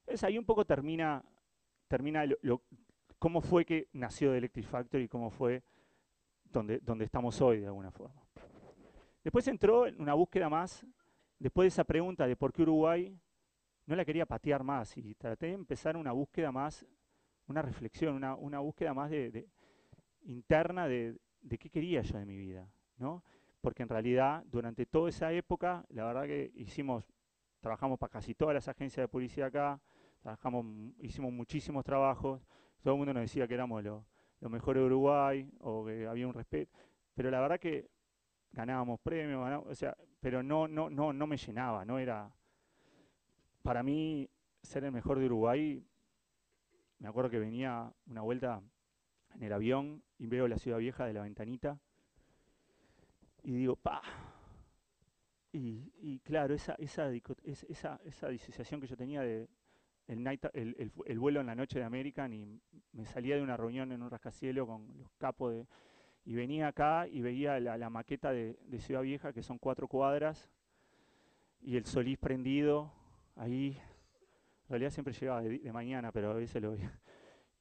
Entonces 0.00 0.24
ahí 0.24 0.36
un 0.36 0.44
poco 0.44 0.64
termina, 0.64 1.24
termina 1.86 2.24
cómo 3.20 3.40
fue 3.40 3.64
que 3.64 3.88
nació 3.92 4.32
The 4.32 4.38
Electric 4.38 4.66
Factory 4.66 5.04
y 5.04 5.08
cómo 5.08 5.30
fue 5.30 5.62
donde, 6.50 6.78
donde 6.80 7.04
estamos 7.04 7.40
hoy 7.40 7.60
de 7.60 7.66
alguna 7.66 7.90
forma. 7.90 8.22
Después 9.22 9.46
entró 9.48 9.86
en 9.86 10.00
una 10.00 10.14
búsqueda 10.14 10.48
más, 10.48 10.86
después 11.38 11.64
de 11.64 11.68
esa 11.68 11.84
pregunta 11.84 12.26
de 12.26 12.36
por 12.36 12.52
qué 12.52 12.62
Uruguay, 12.62 13.18
no 13.86 13.94
la 13.94 14.04
quería 14.04 14.26
patear 14.26 14.64
más 14.64 14.96
y 14.96 15.14
traté 15.14 15.46
de 15.46 15.52
empezar 15.52 15.96
una 15.96 16.12
búsqueda 16.12 16.50
más 16.50 16.86
una 17.48 17.62
reflexión, 17.62 18.22
una, 18.22 18.58
búsqueda 18.58 18.92
más 18.92 19.10
de, 19.10 19.48
interna 20.22 20.88
de, 20.88 21.18
qué 21.48 21.70
quería 21.70 22.02
yo 22.02 22.18
de 22.18 22.26
mi 22.26 22.36
vida, 22.36 22.68
¿no? 22.98 23.22
Porque 23.60 23.82
en 23.82 23.88
realidad, 23.88 24.44
durante 24.46 24.86
toda 24.86 25.08
esa 25.08 25.32
época, 25.32 25.84
la 25.90 26.04
verdad 26.04 26.24
que 26.24 26.52
hicimos, 26.54 27.04
trabajamos 27.60 27.98
para 27.98 28.10
casi 28.10 28.34
todas 28.34 28.54
las 28.54 28.68
agencias 28.68 29.04
de 29.04 29.08
publicidad 29.08 29.48
acá, 29.48 29.80
trabajamos, 30.20 30.66
hicimos 31.00 31.32
muchísimos 31.32 31.84
trabajos, 31.84 32.44
todo 32.82 32.94
el 32.94 32.98
mundo 32.98 33.14
nos 33.14 33.22
decía 33.22 33.46
que 33.46 33.54
éramos 33.54 33.82
lo, 34.40 34.50
mejor 34.50 34.76
de 34.76 34.84
Uruguay 34.84 35.50
o 35.60 35.84
que 35.84 36.06
había 36.06 36.26
un 36.26 36.34
respeto, 36.34 36.72
pero 37.14 37.30
la 37.30 37.40
verdad 37.40 37.58
que 37.58 37.88
ganábamos 38.52 39.00
premios, 39.00 39.64
o 39.66 39.74
sea, 39.74 39.96
pero 40.20 40.42
no, 40.42 40.66
no, 40.68 40.90
no, 40.90 41.12
no 41.12 41.26
me 41.26 41.36
llenaba, 41.36 41.84
no 41.84 41.98
era, 41.98 42.30
para 43.62 43.82
mí 43.82 44.28
ser 44.62 44.84
el 44.84 44.92
mejor 44.92 45.18
de 45.18 45.26
Uruguay 45.26 45.84
me 46.98 47.08
acuerdo 47.08 47.30
que 47.30 47.38
venía 47.38 47.92
una 48.06 48.22
vuelta 48.22 48.62
en 49.34 49.42
el 49.42 49.52
avión 49.52 50.02
y 50.18 50.26
veo 50.26 50.48
la 50.48 50.58
ciudad 50.58 50.78
vieja 50.78 51.04
de 51.04 51.12
la 51.12 51.22
ventanita 51.22 51.78
y 53.42 53.52
digo, 53.52 53.76
pa. 53.76 54.02
Y, 55.52 56.20
claro, 56.20 56.54
esa, 56.54 56.74
esa, 56.74 57.10
esa, 57.12 58.00
esa 58.04 58.28
disociación 58.28 58.78
que 58.78 58.86
yo 58.86 58.96
tenía 58.96 59.22
de 59.22 59.48
el, 60.06 61.18
vuelo 61.18 61.40
en 61.40 61.46
la 61.46 61.54
noche 61.54 61.78
de 61.78 61.84
American 61.84 62.32
y 62.32 62.60
me 62.92 63.04
salía 63.06 63.36
de 63.36 63.42
una 63.42 63.56
reunión 63.56 63.92
en 63.92 64.02
un 64.02 64.10
rascacielos 64.10 64.66
con 64.66 64.86
los 64.98 65.10
capos 65.18 65.52
de... 65.52 65.66
Y 66.24 66.34
venía 66.34 66.68
acá 66.68 67.06
y 67.06 67.20
veía 67.20 67.60
la, 67.60 67.90
maqueta 67.90 68.32
de, 68.32 68.56
Ciudad 68.78 69.02
Vieja, 69.02 69.32
que 69.32 69.42
son 69.42 69.58
cuatro 69.58 69.86
cuadras, 69.86 70.50
y 71.60 71.76
el 71.76 71.84
solís 71.84 72.18
prendido 72.18 72.92
ahí 73.36 73.78
en 74.66 74.70
realidad 74.70 74.90
siempre 74.90 75.14
llegaba 75.14 75.42
de, 75.42 75.72
mañana, 75.72 76.10
pero 76.10 76.32
a 76.32 76.34
veces 76.34 76.60
lo 76.60 76.72
veía. 76.72 77.00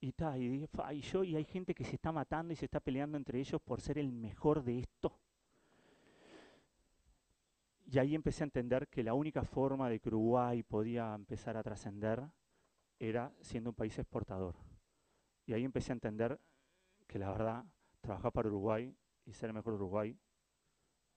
y, 0.02 0.12
ta, 0.14 0.36
y, 0.36 0.48
dije, 0.48 0.68
"Fa, 0.68 0.92
y 0.92 1.02
yo, 1.02 1.24
y 1.24 1.36
hay 1.36 1.44
gente 1.44 1.76
que 1.76 1.84
se 1.84 1.96
está 1.96 2.12
matando 2.12 2.54
y 2.54 2.56
se 2.56 2.66
está 2.66 2.80
peleando 2.80 3.16
entre 3.16 3.40
ellos 3.40 3.62
por 3.62 3.80
ser 3.80 4.00
el 4.00 4.12
mejor 4.12 4.64
de 4.64 4.80
esto. 4.80 5.16
Y 7.96 7.98
ahí 7.98 8.14
empecé 8.14 8.44
a 8.44 8.48
entender 8.52 8.90
que 8.90 9.04
la 9.04 9.14
única 9.14 9.46
forma 9.46 9.88
de 9.88 10.02
que 10.02 10.10
Uruguay 10.10 10.64
podía 10.64 11.16
empezar 11.16 11.56
a 11.56 11.64
trascender 11.64 12.30
era 13.00 13.34
siendo 13.40 13.70
un 13.70 13.74
país 13.74 13.98
exportador. 13.98 14.58
Y 15.46 15.54
ahí 15.54 15.64
empecé 15.64 15.94
a 15.94 15.96
entender 15.96 16.38
que 17.08 17.20
la 17.20 17.32
verdad, 17.32 17.64
trabajar 18.02 18.34
para 18.34 18.50
Uruguay 18.50 18.94
y 19.24 19.32
ser 19.32 19.48
el 19.48 19.54
mejor 19.54 19.76
Uruguay 19.76 20.14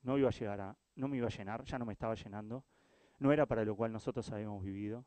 no 0.02 0.18
iba 0.18 0.28
a 0.28 0.30
llegar 0.30 0.60
a, 0.60 0.78
no 0.94 1.08
me 1.08 1.16
iba 1.16 1.26
a 1.26 1.30
llenar, 1.30 1.64
ya 1.64 1.80
no 1.80 1.84
me 1.84 1.94
estaba 1.94 2.14
llenando, 2.14 2.64
no 3.18 3.32
era 3.32 3.44
para 3.44 3.64
lo 3.64 3.74
cual 3.74 3.90
nosotros 3.90 4.30
habíamos 4.30 4.62
vivido, 4.62 5.04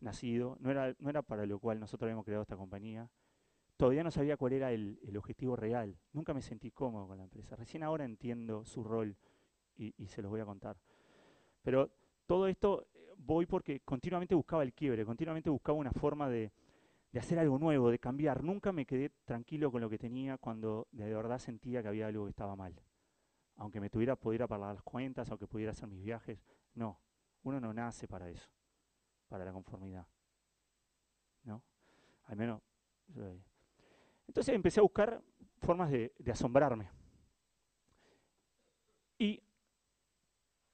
nacido, 0.00 0.56
no 0.58 0.72
era, 0.72 0.92
no 0.98 1.08
era 1.08 1.22
para 1.22 1.46
lo 1.46 1.60
cual 1.60 1.78
nosotros 1.78 2.08
habíamos 2.08 2.24
creado 2.24 2.42
esta 2.42 2.56
compañía. 2.56 3.08
Todavía 3.76 4.02
no 4.02 4.10
sabía 4.10 4.36
cuál 4.36 4.54
era 4.54 4.72
el, 4.72 4.98
el 5.04 5.16
objetivo 5.16 5.54
real, 5.54 5.96
nunca 6.12 6.34
me 6.34 6.42
sentí 6.42 6.72
cómodo 6.72 7.06
con 7.06 7.18
la 7.18 7.22
empresa. 7.22 7.54
Recién 7.54 7.84
ahora 7.84 8.04
entiendo 8.04 8.64
su 8.64 8.82
rol 8.82 9.16
y, 9.76 9.94
y 9.96 10.08
se 10.08 10.20
los 10.20 10.28
voy 10.28 10.40
a 10.40 10.44
contar. 10.44 10.76
Pero 11.62 11.90
todo 12.26 12.46
esto 12.48 12.86
eh, 12.94 13.12
voy 13.16 13.46
porque 13.46 13.80
continuamente 13.80 14.34
buscaba 14.34 14.62
el 14.62 14.72
quiebre, 14.72 15.04
continuamente 15.04 15.50
buscaba 15.50 15.78
una 15.78 15.92
forma 15.92 16.28
de, 16.28 16.52
de 17.12 17.18
hacer 17.18 17.38
algo 17.38 17.58
nuevo, 17.58 17.90
de 17.90 17.98
cambiar. 17.98 18.42
Nunca 18.42 18.72
me 18.72 18.86
quedé 18.86 19.10
tranquilo 19.24 19.70
con 19.70 19.80
lo 19.80 19.88
que 19.90 19.98
tenía 19.98 20.38
cuando 20.38 20.88
de 20.92 21.12
verdad 21.14 21.38
sentía 21.38 21.82
que 21.82 21.88
había 21.88 22.06
algo 22.08 22.24
que 22.24 22.30
estaba 22.30 22.56
mal. 22.56 22.74
Aunque 23.56 23.80
me 23.80 23.90
tuviera, 23.90 24.16
pudiera 24.16 24.48
pagar 24.48 24.74
las 24.74 24.82
cuentas, 24.82 25.30
aunque 25.30 25.46
pudiera 25.46 25.72
hacer 25.72 25.88
mis 25.88 26.02
viajes. 26.02 26.38
No, 26.74 26.98
uno 27.42 27.60
no 27.60 27.72
nace 27.72 28.08
para 28.08 28.28
eso, 28.30 28.48
para 29.28 29.44
la 29.44 29.52
conformidad. 29.52 30.06
¿No? 31.44 31.62
Al 32.24 32.36
menos. 32.36 32.62
yo- 33.08 33.36
Entonces 34.26 34.54
empecé 34.54 34.80
a 34.80 34.84
buscar 34.84 35.22
formas 35.60 35.90
de, 35.90 36.12
de 36.18 36.32
asombrarme. 36.32 36.88
Y 39.18 39.40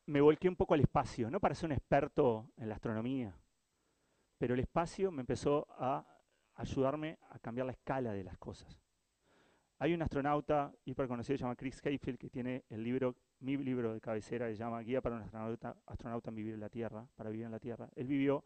me 0.09 0.21
volqué 0.23 0.49
un 0.49 0.57
poco 0.57 0.73
al 0.75 0.81
espacio, 0.81 1.31
no 1.31 1.39
para 1.39 1.55
ser 1.55 1.67
un 1.67 1.73
experto 1.73 2.51
en 2.57 2.69
la 2.71 2.77
astronomía, 2.77 3.37
pero 4.39 4.55
el 4.55 4.61
espacio 4.61 5.11
me 5.13 5.21
empezó 5.21 5.67
a 5.79 6.07
ayudarme 6.55 7.19
a 7.31 7.39
cambiar 7.39 7.67
la 7.67 7.73
escala 7.73 8.13
de 8.13 8.25
las 8.25 8.39
cosas. 8.39 8.81
Hay 9.79 9.93
un 9.93 10.01
astronauta 10.03 10.73
hiper 10.87 11.07
conocido, 11.09 11.37
se 11.37 11.43
llama 11.43 11.57
Chris 11.57 11.81
Hadfield, 11.85 12.19
que 12.19 12.31
tiene 12.31 12.65
el 12.71 12.83
libro, 12.83 13.17
mi 13.41 13.57
libro 13.59 13.93
de 13.93 14.01
cabecera, 14.01 14.47
se 14.49 14.57
llama 14.57 14.81
Guía 14.81 15.01
para 15.03 15.17
un 15.17 15.23
astronauta, 15.23 15.77
astronauta 15.87 16.31
en 16.31 16.37
vivir 16.37 16.55
en 16.55 16.61
la 16.61 16.71
Tierra, 16.71 17.07
para 17.15 17.29
vivir 17.31 17.45
en 17.47 17.53
la 17.53 17.61
Tierra. 17.61 17.89
Él 17.95 18.07
vivió 18.09 18.45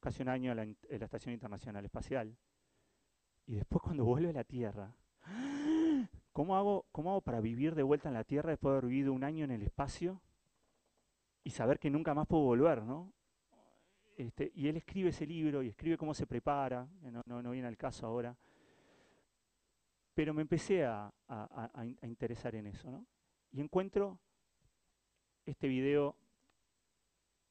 casi 0.00 0.22
un 0.22 0.28
año 0.28 0.50
en 0.50 0.56
la, 0.56 0.64
in- 0.64 0.76
en 0.88 0.98
la 0.98 1.04
Estación 1.06 1.32
Internacional 1.32 1.84
Espacial. 1.84 2.36
Y 3.46 3.54
después 3.54 3.82
cuando 3.82 4.04
vuelve 4.04 4.30
a 4.30 4.32
la 4.32 4.44
Tierra, 4.44 4.92
¿cómo 6.32 6.56
hago, 6.56 6.86
¿cómo 6.92 7.10
hago 7.12 7.20
para 7.22 7.40
vivir 7.40 7.74
de 7.76 7.82
vuelta 7.84 8.08
en 8.08 8.14
la 8.14 8.24
Tierra 8.24 8.50
después 8.50 8.72
de 8.72 8.78
haber 8.78 8.90
vivido 8.90 9.12
un 9.12 9.22
año 9.24 9.44
en 9.44 9.52
el 9.52 9.62
espacio 9.62 10.20
y 11.44 11.50
saber 11.50 11.78
que 11.78 11.90
nunca 11.90 12.14
más 12.14 12.26
puedo 12.26 12.42
volver, 12.44 12.82
¿no? 12.82 13.12
Este, 14.16 14.50
y 14.54 14.68
él 14.68 14.76
escribe 14.76 15.10
ese 15.10 15.26
libro 15.26 15.62
y 15.62 15.68
escribe 15.68 15.98
cómo 15.98 16.14
se 16.14 16.26
prepara, 16.26 16.88
que 17.02 17.10
no, 17.10 17.22
no, 17.26 17.42
no 17.42 17.50
viene 17.50 17.68
al 17.68 17.76
caso 17.76 18.06
ahora. 18.06 18.36
Pero 20.14 20.32
me 20.32 20.42
empecé 20.42 20.84
a, 20.84 21.06
a- 21.06 21.12
a- 21.28 21.80
a 21.80 22.06
interesar 22.06 22.54
en 22.54 22.68
eso, 22.68 22.90
¿no? 22.90 23.06
Y 23.52 23.60
encuentro 23.60 24.18
este 25.44 25.68
video 25.68 26.16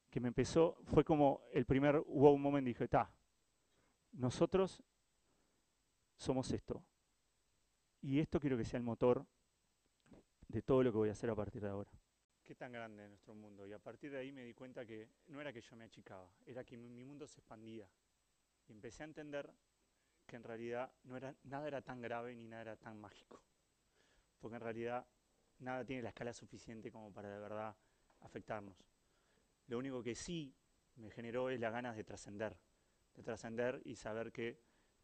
que 0.10 0.20
me 0.20 0.30
empezó, 0.30 0.78
fue 0.86 1.04
como 1.04 1.42
el 1.52 1.66
primer 1.66 2.00
wow 2.00 2.38
moment, 2.38 2.66
dije, 2.66 2.88
ta, 2.88 3.12
nosotros 4.14 4.82
somos 6.18 6.52
esto. 6.52 6.84
Y 8.02 8.20
esto 8.20 8.40
quiero 8.40 8.58
que 8.58 8.66
sea 8.66 8.78
el 8.78 8.84
motor 8.84 9.26
de 10.48 10.62
todo 10.62 10.84
lo 10.84 10.92
que 10.92 10.98
voy 10.98 11.10
a 11.10 11.14
hacer 11.14 11.30
a 11.30 11.36
partir 11.36 11.62
de 11.62 11.70
ahora. 11.70 11.92
Qué 12.44 12.56
tan 12.56 12.74
grande 12.74 13.06
es 13.06 13.10
nuestro 13.10 13.34
mundo. 13.34 13.66
Y 13.66 13.72
a 13.72 13.80
partir 13.80 14.12
de 14.12 14.18
ahí 14.18 14.32
me 14.34 14.44
di 14.44 14.54
cuenta 14.54 14.86
que 14.86 15.08
no 15.28 15.40
era 15.40 15.54
que 15.54 15.62
yo 15.62 15.76
me 15.78 15.86
achicaba, 15.86 16.30
era 16.46 16.66
que 16.66 16.76
mi, 16.76 17.06
mundo 17.06 17.26
se 17.26 17.40
expandía. 17.40 17.88
Y 18.68 18.74
empecé 18.74 19.04
a 19.04 19.06
entender 19.06 19.50
que 20.26 20.36
en 20.36 20.44
realidad 20.44 20.92
no 21.04 21.16
era, 21.16 21.34
nada 21.44 21.68
era 21.68 21.82
tan 21.82 22.02
grave 22.02 22.36
ni 22.36 22.48
nada 22.48 22.62
era 22.64 22.76
tan 22.76 23.00
mágico. 23.00 23.42
Porque 24.40 24.56
en 24.56 24.62
realidad 24.62 25.08
nada 25.60 25.86
tiene 25.86 26.02
la 26.02 26.10
escala 26.10 26.34
suficiente 26.34 26.92
como 26.92 27.14
para 27.14 27.30
de 27.30 27.40
verdad 27.40 27.76
afectarnos. 28.20 28.76
Lo 29.68 29.78
único 29.78 30.04
que 30.04 30.14
sí 30.14 30.54
me 30.96 31.10
generó 31.12 31.50
es 31.50 31.62
las 31.62 31.72
ganas 31.72 31.96
de 31.96 32.04
trascender, 32.04 32.58
de 33.16 33.24
trascender 33.24 33.82
y 33.86 33.96
saber 33.96 34.34
que 34.34 34.60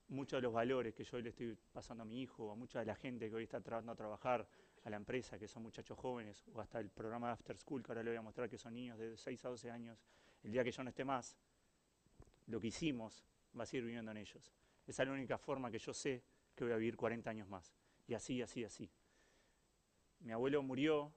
muchos 0.10 0.38
de 0.38 0.41
los 0.41 0.54
valores 0.54 0.93
que 0.93 1.06
yo 1.06 1.19
le 1.19 1.30
estoy 1.30 1.58
pasando 1.71 2.04
a 2.04 2.06
mi 2.06 2.21
hijo, 2.21 2.52
a 2.52 2.56
mucha 2.56 2.80
de 2.80 2.86
la 2.86 2.95
gente 2.95 3.30
que 3.30 3.36
hoy 3.36 3.43
está 3.43 3.62
tratando 3.62 3.93
a 3.93 3.95
trabajar, 3.95 4.47
a 4.84 4.89
la 4.89 4.96
empresa, 4.98 5.38
que 5.38 5.48
son 5.48 5.63
muchachos 5.63 5.98
jóvenes, 5.98 6.44
o 6.54 6.62
hasta 6.62 6.80
el 6.80 6.89
programa 6.89 7.28
de 7.28 7.34
After 7.34 7.58
School, 7.58 7.84
que 7.84 7.92
ahora 7.92 8.04
le 8.04 8.12
voy 8.12 8.18
a 8.18 8.22
mostrar 8.22 8.50
que 8.50 8.58
son 8.58 8.74
niños 8.74 8.98
de 8.98 9.18
6 9.18 9.44
a 9.46 9.50
12 9.50 9.70
años, 9.72 9.98
el 10.44 10.52
día 10.52 10.63
que 10.63 10.72
yo 10.72 10.84
no 10.84 10.89
esté 10.89 11.04
más, 11.04 11.36
lo 12.48 12.60
que 12.60 12.68
hicimos 12.68 13.26
va 13.58 13.63
a 13.63 13.65
seguir 13.65 13.86
viviendo 13.86 14.12
en 14.12 14.18
ellos. 14.18 14.52
Esa 14.88 15.04
es 15.04 15.08
la 15.08 15.13
única 15.13 15.38
forma 15.38 15.70
que 15.70 15.80
yo 15.80 15.94
sé 15.94 16.24
que 16.56 16.63
voy 16.63 16.74
a 16.74 16.78
vivir 16.78 16.96
40 16.96 17.30
años 17.30 17.48
más. 17.48 17.74
Y 18.08 18.13
así, 18.13 18.42
así, 18.42 18.63
así. 18.63 18.89
Mi 20.22 20.32
abuelo 20.32 20.63
murió 20.63 21.13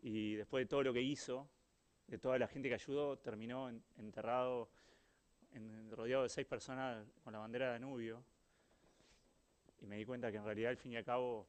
y 0.00 0.34
después 0.34 0.64
de 0.64 0.68
todo 0.68 0.82
lo 0.82 0.92
que 0.92 1.02
hizo, 1.02 1.48
de 2.06 2.18
toda 2.18 2.38
la 2.38 2.48
gente 2.48 2.68
que 2.68 2.74
ayudó, 2.74 3.18
terminó 3.18 3.68
en- 3.68 3.82
enterrado, 3.96 4.70
en- 5.52 5.90
rodeado 5.90 6.22
de 6.22 6.28
seis 6.28 6.46
personas 6.46 7.06
con 7.22 7.32
la 7.32 7.38
bandera 7.40 7.66
de 7.66 7.72
Danubio. 7.72 8.24
Y 9.80 9.86
me 9.86 9.96
di 9.96 10.04
cuenta 10.04 10.30
que 10.30 10.38
en 10.38 10.44
realidad, 10.44 10.70
al 10.70 10.76
fin 10.76 10.92
y 10.92 10.96
al 10.96 11.04
cabo, 11.04 11.46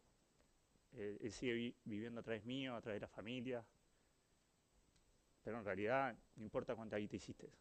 eh, 0.96 1.18
él 1.22 1.32
sigue 1.32 1.54
vi- 1.54 1.76
viviendo 1.86 2.20
a 2.20 2.24
través 2.24 2.44
mío, 2.46 2.76
a 2.76 2.82
través 2.82 2.98
de 2.98 3.06
la 3.06 3.08
familia. 3.08 3.66
Pero 5.44 5.60
en 5.60 5.66
realidad, 5.66 6.18
no 6.36 6.44
importa 6.44 6.76
cuánta 6.76 6.98
guita 6.98 7.16
hiciste. 7.16 7.52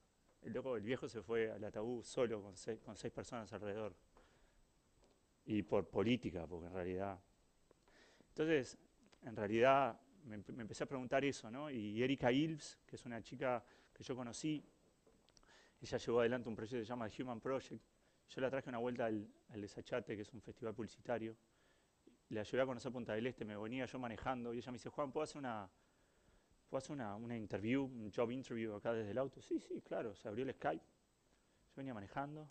El 0.42 0.56
el 0.56 0.82
viejo 0.82 1.08
se 1.08 1.22
fue 1.22 1.50
al 1.50 1.62
ataúd 1.64 2.02
solo 2.02 2.42
con 2.42 2.56
seis, 2.56 3.12
personas 3.12 3.52
alrededor. 3.52 3.94
Y 5.46 5.62
por 5.62 5.88
política, 5.88 6.46
porque 6.46 6.66
en 6.66 6.74
realidad. 6.74 7.20
Entonces, 8.28 8.78
en 9.22 9.36
realidad, 9.36 10.00
me 10.24 10.36
empecé 10.36 10.84
a 10.84 10.86
preguntar 10.86 11.24
eso, 11.24 11.50
¿no? 11.50 11.70
Y 11.70 12.02
Erika 12.02 12.30
Ilves, 12.32 12.78
que 12.86 12.96
es 12.96 13.04
una 13.04 13.20
chica 13.22 13.64
que 13.92 14.02
yo 14.02 14.14
conocí, 14.16 14.64
ella 15.80 15.98
llevó 15.98 16.20
adelante 16.20 16.48
un 16.48 16.54
proyecto 16.54 16.78
que 16.78 16.84
se 16.84 16.88
llama 16.88 17.08
The 17.08 17.22
Human 17.22 17.40
Project. 17.40 17.82
Yo 18.28 18.40
la 18.40 18.48
traje 18.50 18.68
una 18.68 18.78
vuelta 18.78 19.06
al, 19.06 19.28
al 19.48 19.60
Desachate, 19.60 20.14
que 20.16 20.22
es 20.22 20.32
un 20.32 20.40
festival 20.40 20.74
publicitario. 20.74 21.36
La 22.32 22.42
llevé 22.44 22.62
a 22.62 22.66
conocer 22.66 22.90
Punta 22.90 23.12
del 23.14 23.26
Este, 23.26 23.44
me 23.44 23.56
venía 23.56 23.84
yo 23.84 23.98
manejando 23.98 24.54
y 24.54 24.58
ella 24.58 24.72
me 24.72 24.76
dice, 24.76 24.88
Juan, 24.88 25.12
¿puedo 25.12 25.24
hacer 25.24 25.36
una, 25.36 25.68
¿puedo 26.70 26.78
hacer 26.78 26.92
una, 26.92 27.14
una 27.14 27.36
interview, 27.36 27.84
un 27.84 28.10
job 28.10 28.30
interview 28.30 28.74
acá 28.74 28.94
desde 28.94 29.10
el 29.10 29.18
auto? 29.18 29.42
Sí, 29.42 29.60
sí, 29.60 29.82
claro, 29.82 30.14
se 30.14 30.28
abrió 30.28 30.44
el 30.46 30.54
Skype. 30.54 30.82
Yo 30.82 31.72
venía 31.76 31.92
manejando. 31.92 32.48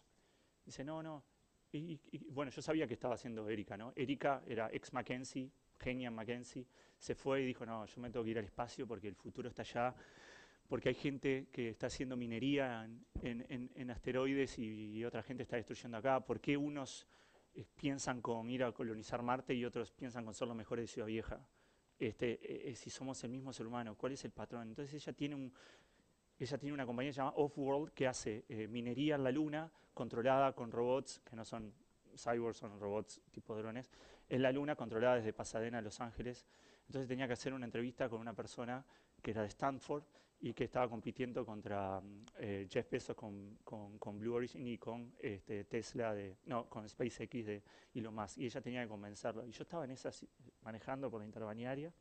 Dice, 0.64 0.84
no, 0.84 1.02
no. 1.02 1.24
Y, 1.72 2.00
y- 2.12 2.26
bueno, 2.30 2.52
yo 2.52 2.62
sabía 2.62 2.86
que 2.86 2.94
estaba 2.94 3.16
haciendo 3.16 3.50
Erika, 3.50 3.76
¿no? 3.76 3.92
Erika 3.96 4.44
era 4.46 4.70
ex 4.72 4.94
Mackenzie, 4.94 5.50
genia 5.80 6.10
en 6.10 6.14
Mackenzie, 6.14 6.68
se 7.00 7.16
fue 7.16 7.42
y 7.42 7.46
dijo, 7.48 7.66
no, 7.66 7.84
yo 7.88 8.02
me 8.02 8.12
tengo 8.12 8.24
que 8.24 8.32
ir 8.32 8.38
al 8.38 8.46
espacio 8.46 8.86
porque 8.86 9.08
el 9.08 9.16
futuro 9.16 9.50
está 9.50 9.64
allá, 9.64 9.96
porque 10.68 10.90
hay 10.90 10.96
gente 10.96 11.48
que 11.52 11.70
está 11.70 11.88
haciendo 11.88 12.16
minería 12.16 12.84
en, 13.24 13.46
en- 13.50 13.72
en- 13.74 13.90
asteroides 13.90 14.60
y, 14.60 14.98
y 14.98 15.06
otra 15.06 15.24
gente 15.24 15.42
está 15.42 15.56
destruyendo 15.56 15.98
acá. 15.98 16.20
¿Por 16.20 16.40
qué 16.40 16.56
unos 16.56 17.08
piensan 17.76 18.22
con 18.22 18.50
ir 18.50 18.64
a 18.64 18.72
colonizar 18.72 19.22
Marte 19.22 19.54
y 19.54 19.66
otros 19.66 19.92
piensan 19.92 20.26
con 20.26 20.34
ser 20.34 20.48
los 20.48 20.58
mejores 20.58 20.84
de 20.84 20.88
Ciudad 20.88 21.08
Vieja? 21.08 21.46
Este, 22.00 22.32
eh, 22.32 22.72
eh, 22.72 22.76
si 22.76 22.90
somos 22.90 23.24
el 23.24 23.30
mismo 23.30 23.54
ser 23.54 23.68
humano, 23.68 23.96
¿cuál 23.96 24.14
es 24.14 24.26
el 24.26 24.32
patrón? 24.32 24.70
Entonces 24.70 24.94
ella 24.96 25.14
tiene 25.14 25.36
un, 25.36 25.54
ella 26.40 26.58
tiene 26.58 26.74
una 26.74 26.86
compañía 26.86 27.12
llamada 27.12 27.36
Off-World 27.38 27.94
que 27.94 28.08
hace 28.08 28.44
eh, 28.50 28.68
minería 28.68 29.16
en 29.16 29.24
la 29.24 29.32
Luna 29.32 29.72
controlada 29.94 30.54
con 30.54 30.72
robots, 30.72 31.20
que 31.20 31.36
no 31.36 31.46
son 31.46 31.74
cyborgs, 32.18 32.58
son 32.58 32.80
robots 32.80 33.22
tipo 33.32 33.56
drones, 33.56 33.92
en 34.28 34.42
la 34.42 34.52
Luna 34.52 34.76
controlada 34.76 35.18
desde 35.18 35.34
Pasadena 35.34 35.78
a 35.78 35.82
Los 35.82 36.02
Ángeles. 36.02 36.48
Entonces 36.88 37.08
tenía 37.08 37.28
que 37.28 37.34
hacer 37.34 37.54
una 37.54 37.66
entrevista 37.66 38.10
con 38.10 38.20
una 38.20 38.34
persona 38.34 38.84
que 39.22 39.32
era 39.32 39.42
de 39.44 39.50
Stanford 39.50 40.04
y 40.44 40.54
que 40.54 40.64
estaba 40.64 40.90
compitiendo 40.90 41.46
contra 41.46 42.02
eh, 42.40 42.68
Jeff 42.70 42.90
Bezos 42.90 43.16
con, 43.16 43.58
con- 43.64 44.20
Blue 44.20 44.34
Origin 44.34 44.66
y 44.68 44.78
con 44.78 45.14
este, 45.20 45.66
Tesla, 45.66 46.14
de, 46.16 46.36
no, 46.46 46.68
con 46.68 46.88
SpaceX 46.90 47.46
de 47.46 47.64
Elon 47.94 48.16
Musk. 48.16 48.40
Y 48.40 48.46
ella 48.46 48.60
tenía 48.62 48.82
que 48.82 48.88
convencerlo. 48.90 49.46
Y 49.46 49.52
yo 49.52 49.62
estaba 49.64 49.86
en 49.86 49.92
esa, 49.92 50.12
si- 50.12 50.28
manejando 50.64 51.12
por 51.12 51.20
la 51.22 51.26
interbanearia, 51.26 51.94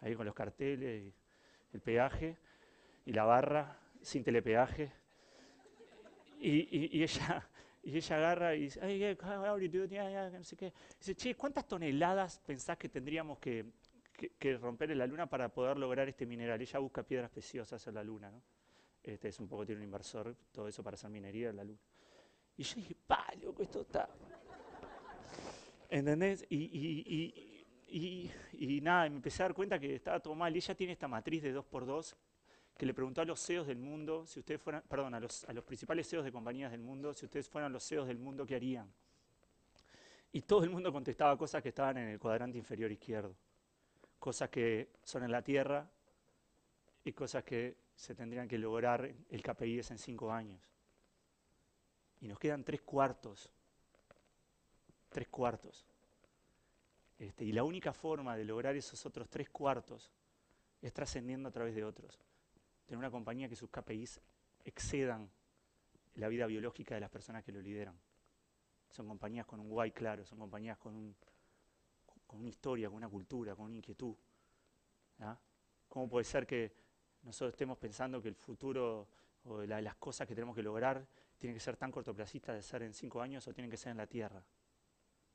ahí 0.00 0.14
con 0.14 0.24
los 0.24 0.34
carteles, 0.34 1.04
y 1.04 1.14
el 1.74 1.80
peaje 1.80 2.38
y 3.04 3.12
la 3.12 3.24
barra 3.24 3.78
sin 4.00 4.24
telepeaje. 4.24 4.90
Y, 6.40 6.50
y- 6.76 6.90
y 6.98 7.02
ella, 7.02 7.48
y 7.82 7.96
ella 7.96 8.16
agarra 8.16 8.54
y 8.54 8.62
dice, 8.62 8.80
"Ay, 8.82 9.16
how 9.22 9.44
are 9.44 9.62
you 9.62 9.70
doing? 9.70 9.90
Yeah, 9.90 10.08
yeah", 10.08 10.30
no 10.30 10.44
sé 10.44 10.56
qué. 10.56 10.72
Dice, 10.98 11.14
che, 11.14 11.34
¿cuántas 11.34 11.66
toneladas 11.66 12.38
pensás 12.46 12.78
que 12.78 12.88
tendríamos 12.88 13.38
que, 13.38 13.64
que- 14.14 14.56
romper 14.56 14.90
en 14.90 14.98
la 14.98 15.06
luna 15.06 15.28
para 15.28 15.48
poder 15.48 15.76
lograr 15.78 16.08
este 16.08 16.26
mineral? 16.26 16.60
Ella 16.60 16.78
busca 16.78 17.02
piedras 17.02 17.30
preciosas 17.30 17.86
en 17.86 17.94
la 17.94 18.04
luna, 18.04 18.30
¿no? 18.30 18.42
Este 19.02 19.28
es 19.28 19.38
un 19.38 19.48
poco, 19.48 19.66
tiene 19.66 19.80
un 19.80 19.84
inversor, 19.84 20.34
todo 20.50 20.66
eso 20.66 20.82
para 20.82 20.94
hacer 20.94 21.10
minería 21.10 21.50
en 21.50 21.56
la 21.56 21.64
luna. 21.64 21.78
Y 22.56 22.62
yo 22.62 22.76
dije, 22.76 22.96
pa, 23.06 23.26
loco, 23.42 23.62
esto 23.62 23.82
está... 23.82 24.08
¿Entendés? 25.90 26.44
Y, 26.48 26.56
y, 26.56 27.34
y, 27.86 28.30
y, 28.52 28.80
nada, 28.80 29.08
me 29.08 29.16
empecé 29.16 29.42
a 29.42 29.46
dar 29.46 29.54
cuenta 29.54 29.78
que 29.78 29.94
estaba 29.94 30.20
todo 30.20 30.34
mal. 30.34 30.54
Y 30.54 30.58
ella 30.58 30.74
tiene 30.74 30.92
esta 30.94 31.06
matriz 31.06 31.42
de 31.42 31.54
2x2 31.54 32.16
que 32.76 32.86
le 32.86 32.94
preguntó 32.94 33.20
a 33.20 33.24
los 33.24 33.40
CEOs 33.44 33.66
del 33.66 33.78
mundo, 33.78 34.26
si 34.26 34.40
ustedes 34.40 34.60
fueran, 34.60 34.82
perdón, 34.88 35.14
a 35.14 35.20
los, 35.20 35.44
a 35.44 35.52
los 35.52 35.62
principales 35.62 36.08
CEOs 36.08 36.24
de 36.24 36.32
compañías 36.32 36.72
del 36.72 36.80
mundo, 36.80 37.14
si 37.14 37.26
ustedes 37.26 37.48
fueran 37.48 37.72
los 37.72 37.86
CEOs 37.86 38.08
del 38.08 38.18
mundo, 38.18 38.44
¿qué 38.44 38.56
harían? 38.56 38.92
Y 40.32 40.42
todo 40.42 40.64
el 40.64 40.70
mundo 40.70 40.92
contestaba 40.92 41.36
cosas 41.38 41.62
que 41.62 41.68
estaban 41.68 41.96
en 41.98 42.08
el 42.08 42.18
cuadrante 42.18 42.58
inferior 42.58 42.90
izquierdo. 42.90 43.36
Cosas 44.24 44.48
que 44.48 44.88
son 45.02 45.22
en 45.22 45.30
la 45.30 45.42
Tierra 45.42 45.86
y 47.04 47.12
cosas 47.12 47.44
que 47.44 47.76
se 47.94 48.14
tendrían 48.14 48.48
que 48.48 48.56
lograr 48.56 49.14
el 49.28 49.42
KPI 49.42 49.80
es 49.80 49.90
en 49.90 49.98
cinco 49.98 50.32
años. 50.32 50.66
Y 52.22 52.28
nos 52.28 52.38
quedan 52.38 52.64
tres 52.64 52.80
cuartos. 52.80 53.52
Tres 55.10 55.28
cuartos. 55.28 55.84
Este, 57.18 57.44
y 57.44 57.52
la 57.52 57.64
única 57.64 57.92
forma 57.92 58.34
de 58.34 58.46
lograr 58.46 58.74
esos 58.74 59.04
otros 59.04 59.28
tres 59.28 59.50
cuartos 59.50 60.10
es 60.80 60.94
trascendiendo 60.94 61.50
a 61.50 61.52
través 61.52 61.74
de 61.74 61.84
otros. 61.84 62.18
Tener 62.86 62.96
una 62.96 63.10
compañía 63.10 63.46
que 63.50 63.56
sus 63.56 63.68
KPIs 63.68 64.22
excedan 64.64 65.30
la 66.14 66.28
vida 66.28 66.46
biológica 66.46 66.94
de 66.94 67.02
las 67.02 67.10
personas 67.10 67.44
que 67.44 67.52
lo 67.52 67.60
lideran. 67.60 68.00
Son 68.88 69.06
compañías 69.06 69.44
con 69.44 69.60
un 69.60 69.66
why 69.70 69.90
claro, 69.90 70.24
son 70.24 70.38
compañías 70.38 70.78
con, 70.78 70.94
un, 70.94 71.14
con 72.34 72.40
una 72.40 72.48
historia, 72.48 72.88
con 72.88 72.96
una 72.96 73.08
cultura, 73.08 73.54
con 73.54 73.66
una 73.66 73.76
inquietud. 73.76 74.12
¿Cómo 75.88 76.08
puede 76.08 76.24
ser 76.24 76.44
que 76.44 76.74
nosotros 77.22 77.52
estemos 77.52 77.78
pensando 77.78 78.20
que 78.20 78.26
el 78.26 78.34
futuro 78.34 79.06
o 79.44 79.62
las 79.62 79.94
cosas 79.94 80.26
que 80.26 80.34
tenemos 80.34 80.56
que 80.56 80.62
lograr 80.62 81.06
tienen 81.38 81.54
que 81.54 81.60
ser 81.60 81.76
tan 81.76 81.92
cortoplacistas 81.92 82.56
de 82.56 82.62
ser 82.62 82.82
en 82.82 82.92
cinco 82.92 83.22
años 83.22 83.46
o 83.46 83.54
tienen 83.54 83.70
que 83.70 83.76
ser 83.76 83.92
en 83.92 83.98
la 83.98 84.08
Tierra? 84.08 84.42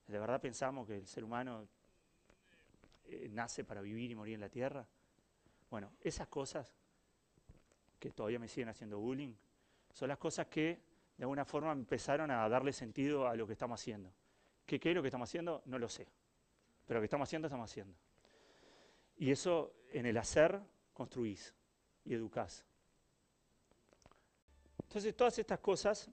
¿De 0.08 0.20
verdad 0.20 0.42
pensamos 0.42 0.86
que 0.86 0.98
el 0.98 1.08
ser 1.08 1.24
humano 1.24 1.70
eh, 3.06 3.30
nace 3.32 3.64
para 3.64 3.80
vivir 3.80 4.12
y 4.12 4.16
morir 4.16 4.34
en 4.34 4.42
la 4.42 4.50
Tierra? 4.50 4.86
Bueno, 5.70 5.94
esas 6.02 6.28
cosas 6.28 6.68
que 7.98 8.12
todavía 8.12 8.40
me 8.40 8.50
siguen 8.50 8.68
haciendo 8.68 9.00
bullying, 9.00 9.34
son 9.94 10.10
las 10.10 10.18
cosas 10.18 10.48
que 10.48 10.82
de 11.16 11.24
alguna 11.24 11.46
forma 11.46 11.72
empezaron 11.72 12.30
a 12.30 12.50
darle 12.50 12.74
sentido 12.74 13.26
a 13.26 13.38
lo 13.38 13.48
que 13.48 13.54
estamos 13.54 13.80
haciendo. 13.80 14.12
¿Qué, 14.66 14.82
¿Qué 14.82 14.90
es 14.90 14.96
lo 14.96 15.02
que 15.02 15.08
estamos 15.08 15.30
haciendo? 15.30 15.62
No 15.66 15.80
lo 15.80 15.88
sé. 15.88 16.06
Pero 16.90 16.98
lo 16.98 17.02
que 17.02 17.06
estamos 17.06 17.30
haciendo, 17.30 17.48
estamos 17.48 17.70
haciendo. 17.70 17.94
Y 19.18 19.30
eso 19.30 19.76
en 19.92 20.08
el 20.08 20.18
hacer 20.18 20.60
construís 20.92 21.54
y 22.04 22.16
educás. 22.16 22.66
Entonces 24.86 25.16
todas 25.16 25.38
estas 25.38 25.60
cosas, 25.60 26.10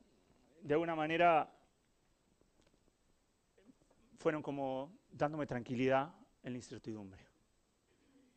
de 0.61 0.74
alguna 0.74 0.95
manera, 0.95 1.51
fueron 4.18 4.43
como 4.43 4.93
dándome 5.11 5.47
tranquilidad 5.47 6.14
en 6.43 6.53
la 6.53 6.59
incertidumbre. 6.59 7.24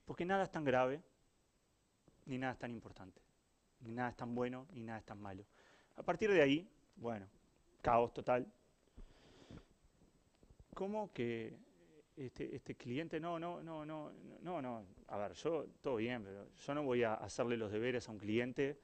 Porque 0.05 0.23
nada 0.23 0.45
es 0.45 0.49
tan 0.49 0.63
grave, 0.63 1.03
ni 2.25 2.37
nada 2.37 2.53
es 2.53 2.59
tan 2.59 2.71
importante, 2.71 3.21
ni 3.81 3.91
nada 3.91 4.11
es 4.11 4.15
tan 4.15 4.33
bueno, 4.33 4.65
ni 4.71 4.85
nada 4.85 4.99
es 4.99 5.05
tan 5.05 5.21
malo. 5.21 5.43
A 5.97 6.03
partir 6.03 6.31
de 6.31 6.41
ahí, 6.41 6.71
bueno, 6.95 7.27
caos 7.81 8.13
total. 8.13 8.49
¿Cómo 10.73 11.11
que 11.11 11.67
este, 12.25 12.55
este, 12.55 12.75
cliente, 12.75 13.19
no, 13.19 13.39
no, 13.39 13.61
no, 13.61 13.85
no, 13.85 14.11
no, 14.41 14.61
no, 14.61 14.85
a 15.07 15.17
ver, 15.17 15.33
yo, 15.33 15.65
todo 15.81 15.95
bien, 15.95 16.23
pero 16.23 16.49
yo 16.53 16.75
no 16.75 16.83
voy 16.83 17.03
a 17.03 17.13
hacerle 17.15 17.57
los 17.57 17.71
deberes 17.71 18.07
a 18.07 18.11
un 18.11 18.17
cliente 18.17 18.79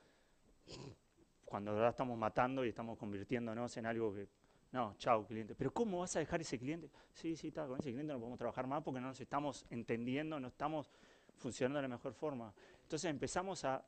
cuando 1.46 1.72
ahora 1.72 1.90
estamos 1.90 2.18
matando 2.18 2.66
y 2.66 2.70
estamos 2.70 2.98
convirtiéndonos 2.98 3.76
en 3.78 3.86
algo 3.86 4.14
que, 4.14 4.28
no, 4.72 4.96
chao 4.98 5.26
cliente, 5.26 5.56
pero 5.56 5.72
¿cómo 5.72 6.00
vas 6.00 6.16
a 6.16 6.20
dejar 6.20 6.42
ese 6.42 6.58
cliente? 6.58 6.90
Sí, 7.14 7.36
sí, 7.36 7.50
está, 7.50 7.68
con 7.68 7.80
ese 7.80 7.92
cliente 7.92 8.14
no 8.14 8.20
podemos 8.20 8.40
trabajar 8.40 8.68
más 8.68 8.84
porque 8.84 9.00
no 9.00 9.08
nos 9.08 9.20
estamos 9.20 9.66
entendiendo, 9.70 10.40
no 10.40 10.48
estamos 10.48 10.92
funcionando 11.36 11.78
de 11.78 11.84
la 11.84 11.96
mejor 11.96 12.14
forma. 12.14 12.54
Entonces 12.84 13.10
empezamos 13.10 13.66
a, 13.66 13.86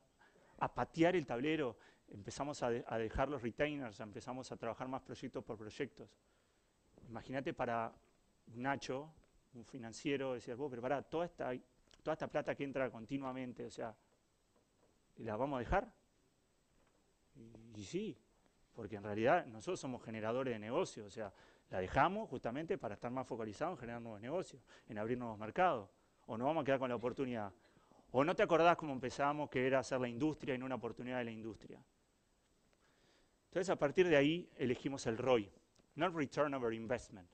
a 0.58 0.74
patear 0.74 1.16
el 1.16 1.26
tablero, 1.26 1.76
empezamos 2.10 2.62
a, 2.62 2.70
dejar 2.70 3.28
los 3.28 3.42
retainers, 3.42 4.00
empezamos 4.00 4.50
a 4.52 4.56
trabajar 4.56 4.88
más 4.88 5.02
proyectos 5.02 5.44
por 5.44 5.56
proyectos. 5.56 6.08
Imagínate 7.08 7.54
para 7.54 7.92
Nacho, 8.54 9.12
un 9.58 9.64
financiero, 9.64 10.34
decir, 10.34 10.54
vos, 10.54 10.70
pero 10.70 10.82
pará, 10.82 11.02
toda 11.02 11.26
esta, 11.26 11.50
toda 12.02 12.12
esta 12.14 12.28
plata 12.28 12.54
que 12.54 12.64
entra 12.64 12.90
continuamente, 12.90 13.66
o 13.66 13.70
sea, 13.70 13.94
¿la 15.18 15.36
vamos 15.36 15.56
a 15.56 15.60
dejar? 15.60 15.92
Y, 17.74 17.84
sí, 17.84 18.16
porque 18.72 18.96
en 18.96 19.02
realidad 19.04 19.46
nosotros 19.46 19.80
somos 19.80 20.02
generadores 20.02 20.54
de 20.54 20.58
negocios, 20.58 21.06
o 21.06 21.10
sea, 21.10 21.32
la 21.70 21.80
dejamos 21.80 22.28
justamente 22.28 22.78
para 22.78 22.94
estar 22.94 23.10
más 23.10 23.26
focalizados 23.26 23.74
en 23.74 23.80
generar 23.80 24.00
nuevos 24.00 24.20
negocios, 24.20 24.62
en 24.88 24.98
abrir 24.98 25.18
nuevos 25.18 25.38
mercados, 25.38 25.90
o 26.26 26.36
nos 26.36 26.46
vamos 26.46 26.62
a 26.62 26.64
quedar 26.64 26.78
con 26.78 26.88
la 26.88 26.96
oportunidad. 26.96 27.52
O 28.10 28.24
no 28.24 28.34
te 28.34 28.42
acordás 28.42 28.76
cómo 28.76 28.92
empezamos, 28.92 29.50
que 29.50 29.66
era 29.66 29.80
hacer 29.80 30.00
la 30.00 30.08
industria 30.08 30.54
y 30.54 30.58
no 30.58 30.66
una 30.66 30.76
oportunidad 30.76 31.18
de 31.18 31.24
la 31.24 31.30
industria. 31.30 31.82
Entonces, 33.48 33.68
a 33.70 33.76
partir 33.76 34.08
de 34.08 34.16
ahí 34.16 34.50
elegimos 34.56 35.06
el 35.06 35.18
ROI, 35.18 35.50
no 35.96 36.06
el 36.06 36.14
Return 36.14 36.54
Over 36.54 36.72
Investment, 36.72 37.28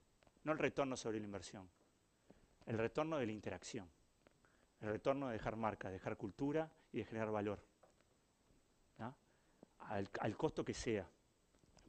no 0.44 0.52
el 0.52 0.58
retorno 0.58 0.96
sobre 0.96 1.18
la 1.18 1.24
inversión, 1.24 1.68
el 2.66 2.78
retorno 2.78 3.18
de 3.18 3.26
la 3.26 3.32
interacción, 3.32 3.88
el 4.80 4.88
retorno 4.88 5.28
de 5.28 5.34
dejar 5.34 5.56
marca, 5.56 5.88
de 5.88 5.94
dejar 5.94 6.16
cultura 6.16 6.70
y 6.92 6.98
de 6.98 7.04
generar 7.04 7.30
valor, 7.30 7.60
al, 9.88 10.36
costo 10.36 10.64
que 10.64 10.74
sea. 10.74 11.08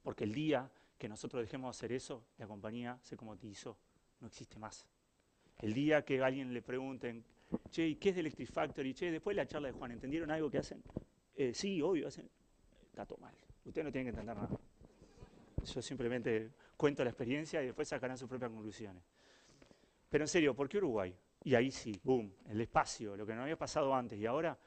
Porque 0.04 0.24
el 0.24 0.34
día 0.34 0.70
que 0.98 1.10
nosotros 1.10 1.42
dejemos 1.42 1.76
de 1.76 1.78
hacer 1.78 1.92
eso, 1.92 2.26
la 2.38 2.48
compañía 2.48 3.00
se 3.02 3.18
comoditizó, 3.18 3.78
no 4.20 4.28
existe 4.28 4.60
más. 4.60 4.88
El 5.60 5.74
día 5.74 6.04
que 6.04 6.22
alguien 6.22 6.54
le 6.54 6.62
pregunten, 6.62 7.24
che, 7.70 7.98
¿qué 7.98 8.10
es 8.10 8.16
de 8.16 8.22
Electric 8.22 8.52
Factory? 8.52 8.94
Che, 8.94 9.12
después 9.12 9.36
de 9.36 9.44
la 9.44 9.48
charla 9.48 9.70
de 9.70 9.74
Juan, 9.74 9.92
¿entendieron 9.92 10.30
algo 10.32 10.50
que 10.50 10.58
hacen? 10.58 10.84
Eh, 11.36 11.54
sí, 11.54 11.82
obvio, 11.82 12.08
hacen. 12.08 12.30
Está 12.90 13.06
todo 13.06 13.20
mal. 13.20 13.34
Ustedes 13.64 13.86
no 13.86 13.92
tienen 13.92 14.14
que 14.14 14.20
entender 14.20 14.36
nada. 14.36 14.50
Yo 15.64 15.82
simplemente 15.82 16.52
cuento 16.78 17.04
la 17.04 17.10
experiencia 17.10 17.62
y 17.64 17.68
después 17.68 17.88
sacarán 17.88 18.18
sus 18.18 18.30
propias 18.30 18.52
conclusiones. 18.52 19.04
Pero 20.16 20.24
en 20.24 20.30
serio, 20.30 20.56
¿por 20.56 20.70
qué 20.70 20.78
Uruguay? 20.78 21.14
Y 21.44 21.56
ahí 21.56 21.70
sí, 21.70 22.00
boom, 22.02 22.34
el 22.48 22.62
espacio, 22.62 23.18
lo 23.18 23.26
que 23.26 23.36
no 23.36 23.42
había 23.42 23.58
pasado 23.58 23.94
antes. 23.94 24.18
Y 24.18 24.26
ahora, 24.26 24.58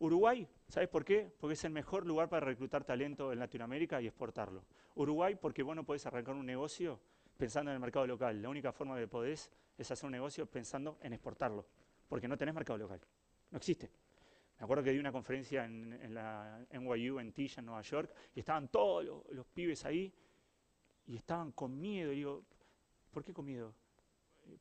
Uruguay, 0.00 0.44
¿sabes 0.66 0.88
por 0.88 1.04
qué? 1.04 1.32
Porque 1.38 1.54
es 1.54 1.62
el 1.62 1.70
mejor 1.70 2.04
lugar 2.04 2.28
para 2.28 2.46
reclutar 2.46 2.82
talento 2.82 3.32
en 3.32 3.38
Latinoamérica 3.38 4.02
y 4.02 4.08
exportarlo. 4.08 4.64
Uruguay, 4.96 5.36
porque 5.40 5.62
vos 5.62 5.76
no 5.76 5.84
podés 5.84 6.04
arrancar 6.06 6.34
un 6.34 6.44
negocio 6.44 6.98
pensando 7.36 7.70
en 7.70 7.76
el 7.76 7.80
mercado 7.80 8.08
local. 8.08 8.42
La 8.42 8.48
única 8.48 8.72
forma 8.72 8.98
que 8.98 9.06
podés 9.06 9.52
es 9.78 9.88
hacer 9.88 10.04
un 10.04 10.10
negocio 10.10 10.46
pensando 10.46 10.98
en 11.00 11.12
exportarlo, 11.12 11.64
porque 12.08 12.26
no 12.26 12.36
tenés 12.36 12.52
mercado 12.52 12.78
local. 12.78 13.00
No 13.52 13.58
existe. 13.58 13.88
Me 14.58 14.64
acuerdo 14.64 14.82
que 14.82 14.90
di 14.90 14.98
una 14.98 15.12
conferencia 15.12 15.64
en, 15.64 16.12
la 16.12 16.58
NYU, 16.72 17.20
en 17.20 17.32
Tisha, 17.32 17.60
en 17.60 17.66
Nueva 17.66 17.82
York, 17.82 18.12
y 18.34 18.40
estaban 18.40 18.66
todos 18.66 19.04
los, 19.30 19.46
pibes 19.46 19.84
ahí, 19.84 20.12
y 21.06 21.14
estaban 21.14 21.52
con 21.52 21.80
miedo. 21.80 22.10
Y 22.10 22.16
digo, 22.16 22.42
¿por 23.12 23.22
qué 23.22 23.32
con 23.32 23.44
miedo? 23.44 23.76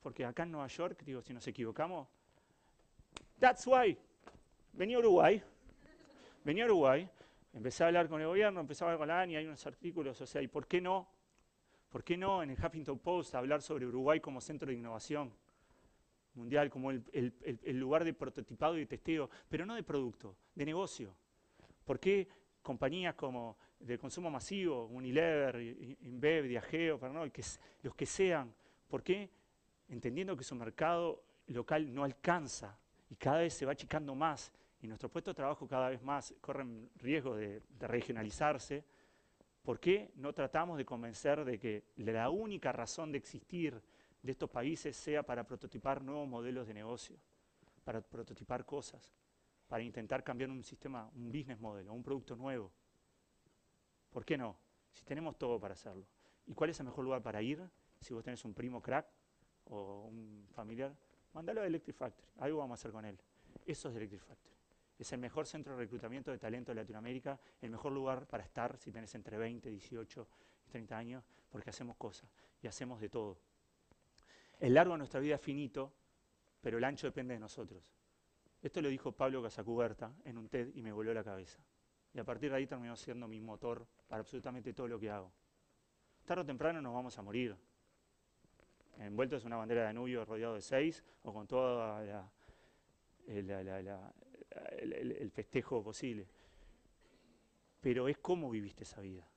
Porque 0.01 0.25
acá 0.25 0.43
en 0.43 0.51
Nueva 0.51 0.67
York, 0.67 1.01
digo, 1.03 1.21
si 1.21 1.33
nos 1.33 1.45
equivocamos, 1.47 2.07
that's 3.39 3.65
why. 3.67 3.97
Venía 4.73 4.97
a 4.97 4.99
Uruguay, 4.99 5.43
venía 6.43 6.63
a 6.63 6.67
Uruguay, 6.67 7.07
empecé 7.53 7.83
a 7.83 7.87
hablar 7.87 8.07
con 8.07 8.21
el 8.21 8.27
gobierno, 8.27 8.61
empecé 8.61 8.83
a 8.83 8.87
hablar 8.87 8.99
con 8.99 9.07
la 9.09 9.21
ANI, 9.21 9.35
hay 9.35 9.45
unos 9.45 9.65
artículos, 9.67 10.19
o 10.21 10.25
sea, 10.25 10.41
¿y 10.41 10.47
por 10.47 10.65
qué 10.65 10.79
no? 10.79 11.07
¿Por 11.89 12.03
qué 12.03 12.15
no 12.15 12.41
en 12.41 12.51
el 12.51 12.57
Huffington 12.57 12.99
Post 12.99 13.35
hablar 13.35 13.61
sobre 13.61 13.85
Uruguay 13.85 14.21
como 14.21 14.39
centro 14.39 14.69
de 14.69 14.75
innovación? 14.75 15.33
mundial, 16.35 16.69
como 16.69 16.91
el, 16.91 17.79
lugar 17.79 18.03
de 18.03 18.13
prototipado 18.13 18.77
y 18.77 18.81
de 18.81 18.85
testeo, 18.85 19.29
pero 19.49 19.65
no 19.65 19.75
de 19.75 19.83
producto, 19.83 20.35
de 20.55 20.65
negocio. 20.65 21.13
¿Por 21.85 21.99
qué 21.99 22.27
compañías 22.61 23.15
como 23.15 23.57
de 23.79 23.97
consumo 23.97 24.29
masivo, 24.29 24.85
Unilever, 24.85 25.59
InBev, 26.01 26.47
Diageo, 26.47 26.99
los 27.83 27.95
que 27.95 28.05
sean, 28.05 28.53
por 28.87 29.03
qué, 29.03 29.29
entendiendo 29.91 30.37
que 30.37 30.43
su 30.43 30.55
mercado 30.55 31.23
local 31.47 31.93
no 31.93 32.03
alcanza 32.03 32.77
y 33.09 33.15
cada 33.15 33.39
vez 33.39 33.53
se 33.53 33.65
va 33.65 33.73
achicando 33.73 34.15
más 34.15 34.51
y 34.81 34.87
nuestros 34.87 35.11
puestos 35.11 35.33
de 35.33 35.35
trabajo 35.35 35.67
cada 35.67 35.89
vez 35.89 36.01
más 36.01 36.33
corren 36.39 36.89
riesgo 36.95 37.35
de, 37.35 37.61
regionalizarse, 37.79 38.83
¿por 39.61 39.79
qué 39.79 40.11
no 40.15 40.33
tratamos 40.33 40.77
de 40.77 40.85
convencer 40.85 41.43
de 41.43 41.59
que 41.59 41.83
la 41.97 42.29
única 42.29 42.71
razón 42.71 43.11
de 43.11 43.17
existir 43.17 43.79
de 44.23 44.31
estos 44.31 44.49
países 44.49 44.95
sea 44.95 45.23
para 45.23 45.45
prototipar 45.45 46.01
nuevos 46.01 46.27
modelos 46.27 46.67
de 46.67 46.73
negocio, 46.73 47.17
para 47.83 48.01
prototipar 48.01 48.65
cosas, 48.65 49.11
para 49.67 49.83
intentar 49.83 50.23
cambiar 50.23 50.49
un 50.49 50.63
sistema, 50.63 51.09
un 51.15 51.27
business 51.31 51.59
model 51.59 51.89
un 51.89 52.01
producto 52.01 52.35
nuevo. 52.35 52.71
¿Por 54.09 54.25
qué 54.25 54.37
no? 54.37 54.57
Si 54.91 55.03
tenemos 55.03 55.37
todo 55.37 55.59
para 55.59 55.73
hacerlo. 55.73 56.05
¿Y 56.45 56.53
cuál 56.53 56.69
es 56.69 56.79
el 56.79 56.85
mejor 56.85 57.03
lugar 57.03 57.21
para 57.21 57.41
ir? 57.41 57.61
Si 57.99 58.13
vos 58.13 58.23
tenés 58.23 58.43
un 58.45 58.53
primo 58.53 58.81
crack 58.81 59.20
o 59.65 60.05
un 60.05 60.47
familiar, 60.51 60.95
mándalo 61.33 61.61
a 61.61 61.67
Electric 61.67 61.95
Factory. 61.95 62.27
Algo 62.39 62.59
vamos 62.59 62.79
a 62.79 62.79
hacer 62.79 62.91
con 62.91 63.05
él. 63.05 63.17
Eso 63.65 63.89
es 63.89 63.95
Electric 63.95 64.21
Factory. 64.21 64.55
Es 64.97 65.11
el 65.13 65.19
mejor 65.19 65.47
centro 65.47 65.73
de 65.73 65.79
reclutamiento 65.79 66.31
de 66.31 66.37
talento 66.37 66.71
de 66.71 66.75
Latinoamérica, 66.75 67.39
el 67.61 67.71
mejor 67.71 67.91
lugar 67.91 68.27
para 68.27 68.43
estar 68.43 68.77
si 68.77 68.91
tenés 68.91 69.13
entre 69.15 69.37
20, 69.37 69.69
18 69.69 70.27
y 70.67 70.69
30 70.69 70.97
años, 70.97 71.23
porque 71.49 71.71
hacemos 71.71 71.97
cosas 71.97 72.29
y 72.61 72.67
hacemos 72.67 73.01
de 73.01 73.09
todo. 73.09 73.39
El 74.59 74.75
largo 74.75 74.93
de 74.93 74.99
nuestra 74.99 75.19
vida 75.19 75.35
es 75.35 75.41
finito, 75.41 75.91
pero 76.61 76.77
el 76.77 76.83
ancho 76.83 77.07
depende 77.07 77.33
de 77.33 77.39
nosotros. 77.39 77.83
Esto 78.61 78.79
lo 78.81 78.89
dijo 78.89 79.11
Pablo 79.11 79.41
Casacuberta 79.41 80.13
en 80.23 80.37
un 80.37 80.47
TED 80.47 80.69
y 80.75 80.83
me 80.83 80.91
voló 80.91 81.13
la 81.13 81.23
cabeza. 81.23 81.59
Y 82.13 82.19
a 82.19 82.23
partir 82.23 82.51
de 82.51 82.57
ahí 82.57 82.67
terminó 82.67 82.95
siendo 82.95 83.27
mi 83.27 83.41
motor 83.41 83.87
para 84.07 84.19
absolutamente 84.19 84.73
todo 84.73 84.87
lo 84.87 84.99
que 84.99 85.09
hago. 85.09 85.31
Tarde 86.25 86.43
o 86.43 86.45
temprano 86.45 86.79
nos 86.81 86.93
vamos 86.93 87.17
a 87.17 87.21
morir. 87.23 87.57
Envueltos 88.99 89.41
en 89.41 89.47
una 89.47 89.57
bandera 89.57 89.81
de 89.81 89.87
Danubio 89.87 90.25
rodeado 90.25 90.55
de 90.55 90.61
seis 90.61 91.03
o 91.23 91.33
con 91.33 91.47
todo 91.47 91.99
el 93.27 95.31
festejo 95.31 95.83
posible. 95.83 96.27
Pero 97.79 98.07
es 98.07 98.17
cómo 98.19 98.49
viviste 98.49 98.83
esa 98.83 99.01
vida. 99.01 99.27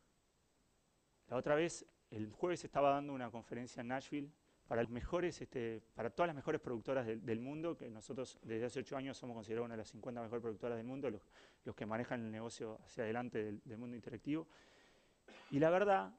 La 1.29 1.37
otra 1.37 1.55
vez, 1.55 1.87
el 2.11 2.31
jueves 2.31 2.65
estaba 2.65 2.91
dando 2.91 3.13
una 3.13 3.31
conferencia 3.31 3.81
en 3.81 3.89
Nashville 3.89 4.31
para, 4.67 4.85
mejores, 4.87 5.41
este, 5.41 5.83
para 5.95 6.11
todas 6.11 6.29
las 6.29 6.37
mejores 6.37 6.61
productoras 6.61 7.07
del, 7.07 7.41
mundo, 7.41 7.77
que 7.77 7.91
nosotros 7.91 8.39
desde 8.43 8.67
hace 8.67 8.81
ocho 8.81 8.97
años 8.97 9.17
somos 9.17 9.35
considerados 9.35 9.67
una 9.67 9.75
de 9.75 9.79
las 9.79 9.89
50 9.89 10.23
mejores 10.23 10.43
productoras 10.43 10.77
del 10.77 10.87
mundo, 10.87 11.11
los, 11.11 11.75
que 11.75 11.87
manejan 11.87 12.25
el 12.25 12.31
negocio 12.31 12.79
hacia 12.85 13.05
adelante 13.05 13.59
del, 13.65 13.79
mundo 13.79 13.97
interactivo. 13.97 14.47
Y 15.51 15.59
la 15.59 15.71
verdad, 15.71 16.15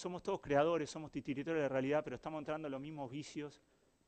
somos 0.00 0.22
todos 0.22 0.40
creadores, 0.40 0.88
somos 0.88 1.10
titiritores 1.10 1.62
de 1.62 1.68
realidad, 1.68 2.02
pero 2.02 2.16
estamos 2.16 2.38
entrando 2.38 2.68
en 2.68 2.72
los 2.72 2.80
mismos 2.80 3.10
vicios 3.10 3.60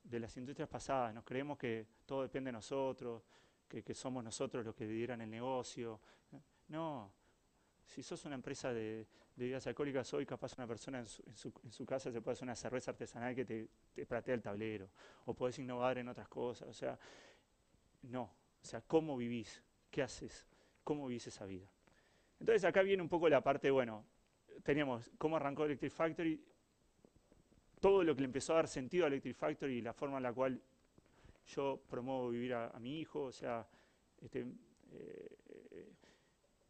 de 0.03 0.18
las 0.18 0.34
industrias 0.38 0.68
pasadas. 0.68 1.14
Nos 1.14 1.22
creemos 1.22 1.59
que 1.59 1.86
todo 2.07 2.22
depende 2.22 2.49
de 2.49 2.53
nosotros, 2.53 3.22
que, 3.68 3.95
somos 3.95 4.24
nosotros 4.24 4.64
los 4.64 4.74
que 4.74 4.86
lideran 4.86 5.20
el 5.20 5.30
negocio. 5.30 6.01
No, 6.68 7.12
si 7.84 8.03
sos 8.03 8.24
una 8.24 8.34
empresa 8.34 8.72
de, 8.72 9.07
de 9.36 9.45
bebidas 9.45 9.66
alcohólicas 9.66 10.12
hoy, 10.14 10.24
capaz 10.24 10.57
una 10.57 10.66
persona 10.66 11.01
en 11.01 11.07
su, 11.07 11.86
casa 11.86 12.11
se 12.11 12.22
puede 12.22 12.32
hacer 12.32 12.45
una 12.45 12.57
cerveza 12.57 12.90
artesanal 12.93 13.34
que 13.34 13.45
te, 13.45 13.68
te 13.95 14.07
pratea 14.07 14.34
el 14.34 14.43
tablero, 14.43 14.88
o 15.26 15.34
podés 15.34 15.59
innovar 15.59 15.99
en 15.99 16.09
otras 16.09 16.28
cosas, 16.28 16.68
o 16.68 16.72
sea, 16.72 16.99
no, 18.03 18.22
o 18.22 18.64
sea, 18.64 18.80
¿cómo 18.80 19.16
vivís? 19.16 19.62
¿Qué 19.90 20.03
haces? 20.03 20.47
¿Cómo 20.84 21.07
vivís 21.07 21.26
esa 21.26 21.45
vida? 21.45 21.70
Entonces 22.40 22.64
acá 22.64 22.82
viene 22.82 23.03
un 23.03 23.09
poco 23.09 23.28
la 23.28 23.43
parte, 23.43 23.70
bueno, 23.70 24.05
teníamos 24.62 25.11
cómo 25.18 25.36
arrancó 25.36 25.64
Electric 25.64 25.92
Factory, 25.92 26.44
todo 27.80 28.05
lo 28.05 28.14
que 28.14 28.20
le 28.20 28.26
empezó 28.26 28.53
a 28.53 28.57
dar 28.57 28.68
sentido 28.68 29.05
a 29.05 29.09
Electric 29.09 29.36
Factory 29.36 29.78
y 29.78 29.82
la 29.82 29.92
forma 29.92 30.18
en 30.18 30.22
la 30.22 30.32
cual 30.32 30.62
yo 31.46 31.82
promuevo 31.88 32.30
vivir 32.30 32.55
a, 32.55 32.78
mi 32.78 33.00
hijo, 33.00 33.24
o 33.24 33.32
sea, 33.32 33.66
este, 34.20 34.46
eh, 34.92 35.92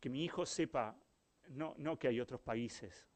que 0.00 0.08
mi 0.08 0.24
hijo 0.24 0.46
sepa 0.46 0.96
no, 1.50 1.74
no 1.78 1.98
que 1.98 2.08
hay 2.08 2.20
otros 2.20 2.40
países 2.40 3.06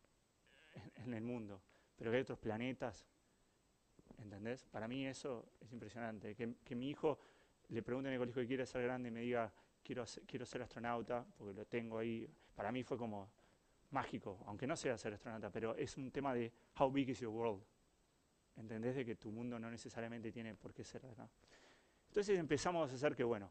en, 0.97 1.15
el 1.15 1.23
mundo, 1.23 1.63
pero 1.97 2.11
que 2.11 2.19
hay 2.19 2.23
otros 2.23 2.39
planetas. 2.39 3.07
¿Entendés? 4.19 4.65
Para 4.67 4.89
mí 4.89 5.07
eso 5.07 5.53
es 5.61 5.73
impresionante. 5.73 6.35
Que, 6.35 6.75
mi 6.75 6.91
hijo 6.91 7.19
le 7.69 7.83
pregunte 7.83 8.09
en 8.09 8.15
el 8.15 8.19
colegio 8.19 8.43
que 8.43 8.49
quiere 8.49 8.67
ser 8.67 8.83
grande 8.83 9.09
y 9.09 9.13
me 9.13 9.21
diga, 9.21 9.53
quiero, 9.83 10.05
quiero 10.27 10.47
ser 10.47 10.63
astronauta, 10.63 11.27
porque 11.37 11.55
lo 11.55 11.67
tengo 11.67 11.99
ahí. 11.99 12.29
Para 12.55 12.73
mí 12.73 12.83
fue 12.83 12.97
como 12.97 13.31
mágico, 13.91 14.43
aunque 14.47 14.67
no 14.67 14.77
sea 14.77 14.97
ser 14.97 15.15
astronauta, 15.15 15.51
pero 15.51 15.77
es 15.77 15.97
un 15.97 16.11
tema 16.11 16.35
de 16.35 16.53
how 16.79 16.91
big 16.91 17.11
is 17.11 17.21
your 17.21 17.33
world. 17.33 17.63
¿Entendés? 18.57 18.97
De 18.97 19.05
que 19.05 19.17
tu 19.17 19.31
mundo 19.31 19.59
no 19.59 19.71
necesariamente 19.71 20.33
tiene 20.33 20.55
por 20.55 20.73
qué 20.73 20.83
ser 20.83 21.05
acá. 21.07 21.29
Entonces 22.09 22.39
empezamos 22.39 22.91
a 22.91 22.95
hacer 22.95 23.15
que, 23.15 23.25
bueno, 23.25 23.51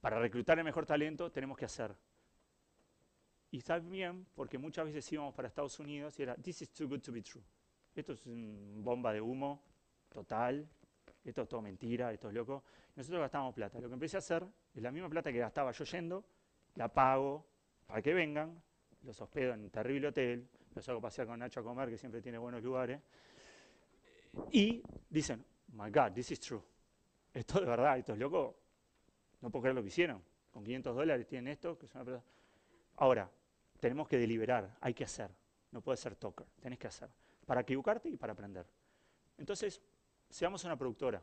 para 0.00 0.18
reclutar 0.18 0.58
el 0.58 0.64
mejor 0.64 0.84
talento 0.84 1.30
tenemos 1.30 1.56
que 1.56 1.64
hacer 1.64 1.94
y 3.52 3.58
está 3.58 3.78
bien 3.78 4.26
porque 4.34 4.56
muchas 4.56 4.86
veces 4.86 5.12
íbamos 5.12 5.34
para 5.34 5.46
Estados 5.46 5.78
Unidos 5.78 6.18
y 6.18 6.22
era, 6.22 6.34
this 6.36 6.62
is 6.62 6.72
too 6.72 6.88
good 6.88 7.00
to 7.00 7.12
be 7.12 7.22
true. 7.22 7.42
Esto 7.94 8.14
es 8.14 8.26
una 8.26 8.82
bomba 8.82 9.12
de 9.12 9.20
humo 9.20 9.62
total, 10.08 10.66
esto 11.22 11.42
es 11.42 11.48
todo 11.48 11.60
mentira, 11.60 12.10
esto 12.12 12.28
es 12.28 12.34
loco. 12.34 12.64
Nosotros 12.96 13.20
gastamos 13.20 13.54
plata. 13.54 13.78
Lo 13.78 13.88
que 13.88 13.94
empecé 13.94 14.16
a 14.16 14.20
hacer 14.20 14.46
es 14.74 14.82
la 14.82 14.90
misma 14.90 15.10
plata 15.10 15.30
que 15.30 15.38
gastaba 15.38 15.70
yo 15.70 15.84
yendo, 15.84 16.24
la 16.76 16.88
pago 16.88 17.46
para 17.86 18.00
que 18.00 18.14
vengan, 18.14 18.60
los 19.02 19.20
hospedo 19.20 19.54
en 19.54 19.62
un 19.62 19.70
terrible 19.70 20.08
hotel, 20.08 20.48
los 20.74 20.88
hago 20.88 21.00
pasear 21.00 21.26
con 21.26 21.38
Nacho 21.38 21.60
a 21.60 21.62
comer, 21.62 21.90
que 21.90 21.98
siempre 21.98 22.20
tiene 22.22 22.38
buenos 22.38 22.62
lugares, 22.62 23.00
y 24.50 24.82
dicen, 25.08 25.44
my 25.72 25.90
God, 25.90 26.12
this 26.12 26.30
is 26.30 26.40
true. 26.40 26.62
Esto 27.32 27.60
de 27.60 27.66
verdad, 27.66 27.98
esto 27.98 28.12
es 28.12 28.18
loco. 28.18 28.58
No 29.40 29.50
puedo 29.50 29.62
creer 29.62 29.74
lo 29.74 29.82
que 29.82 29.88
hicieron. 29.88 30.22
Con 30.50 30.64
500 30.64 30.94
dólares 30.94 31.26
tienen 31.26 31.52
esto, 31.52 31.78
que 31.78 31.86
es 31.86 31.94
una. 31.94 32.22
Ahora, 32.96 33.30
tenemos 33.80 34.06
que 34.06 34.18
deliberar, 34.18 34.76
hay 34.80 34.94
que 34.94 35.04
hacer. 35.04 35.30
No 35.70 35.80
puede 35.80 35.96
ser 35.96 36.14
toker, 36.16 36.46
tenés 36.60 36.78
que 36.78 36.86
hacer. 36.86 37.08
Para 37.46 37.62
equivocarte 37.62 38.08
y 38.08 38.16
para 38.16 38.34
aprender. 38.34 38.66
Entonces, 39.38 39.80
seamos 40.28 40.64
una 40.64 40.76
productora. 40.76 41.22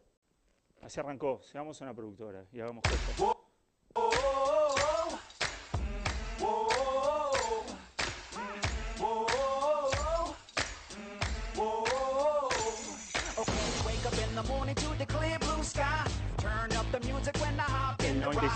Así 0.82 1.00
arrancó, 1.00 1.42
seamos 1.42 1.80
una 1.82 1.94
productora 1.94 2.46
y 2.52 2.60
hagamos 2.60 2.84
cosas. 2.84 3.39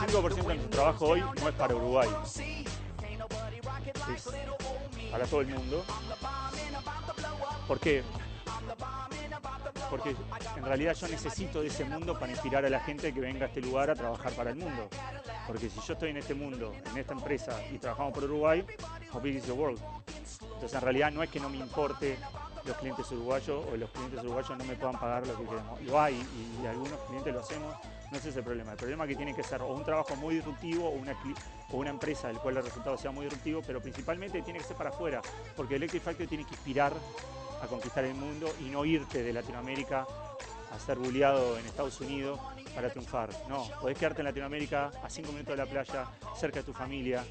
El 0.04 0.10
95% 0.10 0.46
de 0.46 0.68
trabajo 0.68 1.06
hoy 1.06 1.22
no 1.22 1.48
es 1.48 1.56
para 1.56 1.76
Uruguay, 1.76 2.10
para 5.10 5.26
todo 5.26 5.42
el 5.42 5.48
mundo. 5.48 5.86
¿Por 7.68 7.80
qué? 7.80 8.04
Porque 9.90 10.16
en 10.58 10.66
realidad 10.66 10.94
yo 10.96 11.08
necesito 11.08 11.62
de 11.62 11.68
ese 11.68 11.86
mundo 11.86 12.20
para 12.20 12.34
inspirar 12.34 12.66
a 12.66 12.70
la 12.70 12.82
gente 12.82 13.14
que 13.14 13.22
venga 13.22 13.46
a 13.46 13.48
este 13.48 13.62
lugar 13.62 13.90
a 13.92 13.96
trabajar 13.96 14.34
para 14.34 14.50
el 14.50 14.58
mundo. 14.58 14.90
Porque 15.48 15.70
si 15.70 15.80
yo 15.80 15.94
estoy 15.94 16.10
en 16.10 16.18
este 16.18 16.34
mundo, 16.34 16.74
en 16.92 16.98
esta 16.98 17.14
empresa 17.14 17.58
y 17.72 17.78
trabajamos 17.78 18.14
por 18.14 18.26
Uruguay, 18.26 18.66
how 19.14 19.22
big 19.22 19.36
is 19.36 19.44
the 19.44 19.54
world? 19.54 19.80
Entonces 20.42 20.74
en 20.74 20.82
realidad 20.82 21.12
no 21.12 21.24
es 21.24 21.30
que 21.30 21.40
no 21.40 21.50
me 21.50 21.58
importe 21.58 22.18
los 22.66 22.76
clientes 22.78 23.10
uruguayos 23.12 23.66
o 23.72 23.78
los 23.78 23.90
clientes 23.92 24.20
uruguayos 24.22 24.58
no 24.58 24.64
me 24.66 24.76
puedan 24.76 25.00
pagar 25.00 25.26
lo 25.26 25.38
que 25.38 25.46
queremos. 25.46 25.82
Lo 25.82 26.02
hay 26.02 26.26
y 26.62 26.66
algunos 26.66 27.00
clientes 27.08 27.34
lo 27.34 27.40
hacemos, 27.40 27.76
no 28.14 28.20
es 28.20 28.26
ese 28.28 28.40
el 28.40 28.46
problema. 28.46 28.72
El 28.72 28.78
problema 28.78 29.04
es 29.06 29.10
que 29.10 29.16
tiene 29.16 29.36
que 29.36 29.44
ser 29.44 29.62
o 29.62 29.74
un 29.74 29.84
trabajo 29.84 30.16
muy 30.16 30.36
disruptivo 30.36 30.88
o 30.88 31.76
una, 31.76 31.90
empresa 31.90 32.28
del 32.28 32.38
cual 32.38 32.58
el 32.58 32.64
resultado 32.64 32.96
sea 32.96 33.10
muy 33.10 33.26
disruptivo, 33.26 33.62
pero 33.66 33.82
principalmente 33.82 34.42
tiene 34.44 34.60
que 34.60 34.66
ser 34.66 34.78
para 34.78 34.92
afuera, 34.92 35.20
porque 35.56 35.76
Electric 35.76 36.04
Factory 36.04 36.28
tiene 36.28 36.46
que 36.46 36.52
inspirar 36.52 36.94
a 37.62 37.66
conquistar 37.66 38.06
el 38.06 38.14
mundo 38.14 38.54
y 38.62 38.66
no 38.66 38.86
irte 38.86 39.24
de 39.24 39.34
Latinoamérica 39.34 40.06
a 40.72 40.80
ser 40.80 41.00
bulleado 41.00 41.58
en 41.58 41.66
Estados 41.66 42.00
Unidos 42.02 42.40
para 42.76 42.90
triunfar. 42.92 43.32
No, 43.50 43.68
podés 43.82 43.98
quedarte 43.98 44.22
en 44.22 44.26
Latinoamérica 44.26 44.92
a 45.04 45.10
cinco 45.10 45.32
minutos 45.32 45.58
de 45.58 45.66
la 45.66 45.70
playa, 45.70 46.06
cerca 46.36 46.60
de 46.60 46.66
tu 46.66 46.74
familia 46.74 47.24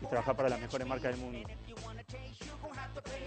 y 0.00 0.06
trabajar 0.06 0.36
para 0.36 0.48
las 0.48 0.60
mejores 0.60 0.86
marcas 0.86 1.10
del 1.16 1.20
mundo. 1.20 1.48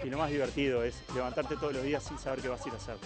Y 0.02 0.08
lo 0.08 0.16
más 0.16 0.30
divertido 0.30 0.82
es 0.84 1.02
levantarte 1.14 1.54
todos 1.56 1.74
los 1.74 1.82
días 1.82 2.02
sin 2.02 2.18
saber 2.18 2.40
qué 2.40 2.48
vas 2.48 2.64
a 2.64 2.68
ir 2.68 2.74
a 2.74 2.76
hacer. 2.78 2.96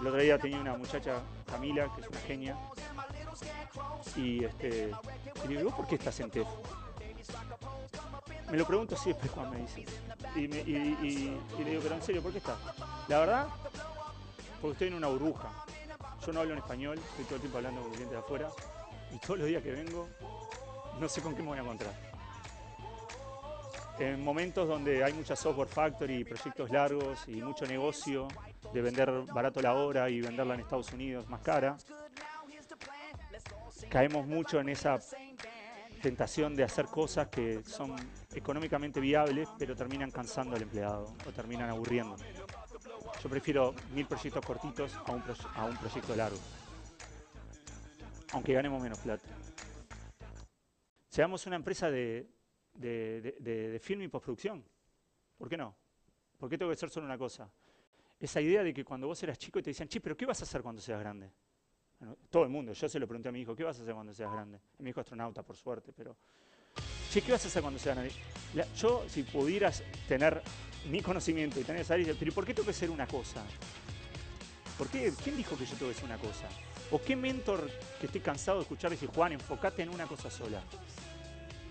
El 0.00 0.06
otro 0.06 0.20
día 0.20 0.38
tenía 0.38 0.60
una 0.60 0.76
muchacha, 0.76 1.20
Camila, 1.46 1.90
que 1.94 2.02
es 2.02 2.08
una 2.08 2.20
genia, 2.20 2.56
y, 4.16 4.44
este, 4.44 4.90
y 5.44 5.48
le 5.48 5.56
digo, 5.58 5.70
¿por 5.74 5.86
qué 5.86 5.96
estás 5.96 6.18
en 6.20 6.30
TEF? 6.30 6.46
Me 8.50 8.56
lo 8.56 8.66
pregunto 8.66 8.96
siempre 8.96 9.28
cuando 9.28 9.52
me 9.52 9.60
dice. 9.62 9.84
Y, 10.36 10.46
le 10.46 11.70
digo, 11.70 11.82
pero 11.82 11.94
en 11.94 12.02
serio, 12.02 12.22
¿por 12.22 12.32
qué 12.32 12.38
estás? 12.38 12.56
La 13.08 13.20
verdad, 13.20 13.48
porque 14.60 14.72
estoy 14.72 14.88
en 14.88 14.94
una 14.94 15.08
burbuja. 15.08 15.64
Yo 16.24 16.32
no 16.32 16.40
hablo 16.40 16.52
en 16.52 16.58
español, 16.58 16.98
estoy 16.98 17.24
todo 17.24 17.34
el 17.36 17.40
tiempo 17.40 17.58
hablando 17.58 17.80
con 17.82 17.90
clientes 17.90 18.12
de 18.12 18.18
afuera, 18.18 18.48
y 19.12 19.18
todos 19.18 19.38
los 19.38 19.48
días 19.48 19.62
que 19.62 19.72
vengo, 19.72 20.08
no 21.00 21.08
sé 21.08 21.20
con 21.22 21.34
qué 21.34 21.42
me 21.42 21.48
voy 21.48 21.58
a 21.58 21.62
encontrar. 21.62 21.94
En 23.98 24.22
momentos 24.22 24.68
donde 24.68 25.02
hay 25.02 25.12
mucha 25.14 25.34
software 25.34 25.68
factory, 25.68 26.24
proyectos 26.24 26.70
largos 26.70 27.26
y 27.28 27.36
mucho 27.36 27.66
negocio, 27.66 28.28
de 28.72 28.82
vender 28.82 29.10
barato 29.32 29.60
la 29.60 29.74
hora 29.74 30.10
y 30.10 30.20
venderla 30.20 30.54
en 30.54 30.60
Estados 30.60 30.92
Unidos 30.92 31.28
más 31.28 31.40
cara. 31.40 31.76
Caemos 33.88 34.26
mucho 34.26 34.60
en 34.60 34.68
esa 34.68 34.98
tentación 36.02 36.54
de 36.54 36.64
hacer 36.64 36.86
cosas 36.86 37.28
que 37.28 37.62
son 37.64 37.96
económicamente 38.34 39.00
viables, 39.00 39.48
pero 39.58 39.74
terminan 39.74 40.10
cansando 40.10 40.56
al 40.56 40.62
empleado 40.62 41.14
o 41.26 41.32
terminan 41.32 41.70
aburriendo. 41.70 42.16
Yo 43.22 43.30
prefiero 43.30 43.74
mil 43.94 44.06
proyectos 44.06 44.44
cortitos 44.44 44.94
a 44.94 45.12
un, 45.12 45.22
a 45.54 45.64
un 45.64 45.76
proyecto 45.76 46.14
largo, 46.14 46.38
aunque 48.32 48.52
ganemos 48.52 48.82
menos 48.82 48.98
plata. 48.98 49.26
Seamos 51.08 51.46
una 51.46 51.56
empresa 51.56 51.90
de, 51.90 52.28
de, 52.74 53.20
de 53.40 53.80
film 53.80 54.02
y 54.02 54.08
postproducción. 54.08 54.62
¿Por 55.38 55.48
qué 55.48 55.56
no? 55.56 55.74
¿Por 56.38 56.50
qué 56.50 56.58
tengo 56.58 56.70
que 56.70 56.76
ser 56.76 56.90
solo 56.90 57.06
una 57.06 57.16
cosa? 57.16 57.50
Esa 58.18 58.40
idea 58.40 58.62
de 58.62 58.72
que 58.72 58.84
cuando 58.84 59.06
vos 59.06 59.22
eras 59.22 59.38
chico 59.38 59.62
te 59.62 59.70
decían, 59.70 59.88
che, 59.88 60.00
pero 60.00 60.16
¿qué 60.16 60.26
vas 60.26 60.40
a 60.40 60.44
hacer 60.44 60.62
cuando 60.62 60.80
seas 60.80 61.00
grande? 61.00 61.30
todo 62.28 62.42
el 62.42 62.50
mundo, 62.50 62.74
yo 62.74 62.88
se 62.90 62.98
lo 62.98 63.06
pregunté 63.06 63.30
a 63.30 63.32
mi 63.32 63.40
hijo, 63.40 63.56
¿qué 63.56 63.64
vas 63.64 63.78
a 63.78 63.82
hacer 63.82 63.94
cuando 63.94 64.12
seas 64.12 64.30
grande? 64.30 64.60
mi 64.78 64.90
hijo 64.90 65.00
astronauta, 65.00 65.42
por 65.42 65.56
suerte, 65.56 65.92
pero... 65.96 66.14
Che, 67.10 67.22
¿qué 67.22 67.32
vas 67.32 67.42
a 67.44 67.48
hacer 67.48 67.62
cuando 67.62 67.78
seas 67.78 67.96
grande? 67.96 68.14
yo, 68.76 69.04
si 69.08 69.22
pudieras 69.22 69.82
tener 70.06 70.42
mi 70.90 71.00
conocimiento 71.00 71.58
y 71.58 71.64
tener 71.64 71.80
esa 71.80 71.96
idea, 71.96 72.14
pero 72.18 72.32
¿por 72.32 72.44
qué 72.44 72.52
tengo 72.52 72.66
que 72.66 72.74
ser 72.74 72.90
una 72.90 73.06
cosa? 73.06 73.42
¿Por 74.76 74.88
qué? 74.88 75.12
¿Quién 75.24 75.36
dijo 75.36 75.56
que 75.56 75.64
yo 75.64 75.74
tengo 75.76 75.90
que 75.90 75.96
hacer 75.96 76.04
una 76.04 76.18
cosa? 76.18 76.48
¿O 76.90 77.00
qué 77.00 77.16
mentor 77.16 77.70
que 77.98 78.06
estoy 78.06 78.20
cansado 78.20 78.58
de 78.58 78.62
escuchar 78.62 78.90
dice, 78.90 79.06
Juan, 79.06 79.32
enfócate 79.32 79.82
en 79.82 79.88
una 79.88 80.06
cosa 80.06 80.30
sola? 80.30 80.62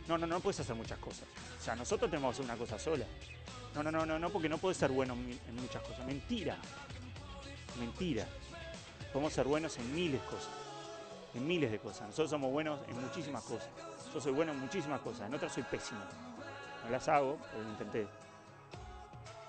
No, 0.07 0.17
no, 0.17 0.27
no 0.27 0.39
puedes 0.39 0.59
hacer 0.59 0.75
muchas 0.75 0.97
cosas. 0.99 1.27
O 1.59 1.63
sea, 1.63 1.75
nosotros 1.75 2.09
tenemos 2.09 2.35
que 2.35 2.41
hacer 2.41 2.51
una 2.51 2.59
cosa 2.59 2.79
sola. 2.79 3.05
No, 3.75 3.83
no, 3.83 3.91
no, 3.91 4.05
no, 4.05 4.17
no, 4.17 4.29
porque 4.29 4.47
no 4.47 4.57
puedes 4.57 4.77
ser 4.77 4.91
bueno 4.91 5.13
en 5.13 5.55
muchas 5.55 5.81
cosas. 5.83 6.05
Mentira. 6.05 6.57
Mentira. 7.77 8.25
Podemos 9.11 9.33
ser 9.33 9.45
buenos 9.45 9.77
en 9.77 9.93
miles 9.93 10.21
de 10.21 10.27
cosas. 10.27 10.49
En 11.33 11.45
miles 11.45 11.71
de 11.71 11.79
cosas. 11.79 12.07
Nosotros 12.07 12.29
somos 12.29 12.51
buenos 12.51 12.79
en 12.87 13.01
muchísimas 13.01 13.43
cosas. 13.43 13.67
Yo 14.13 14.21
soy 14.21 14.31
bueno 14.31 14.53
en 14.53 14.59
muchísimas 14.59 15.01
cosas. 15.01 15.27
En 15.27 15.33
otras 15.33 15.53
soy 15.53 15.63
pésimo. 15.63 15.99
No 16.85 16.89
las 16.89 17.07
hago, 17.09 17.37
pero 17.51 17.63
lo 17.63 17.69
intenté. 17.69 18.07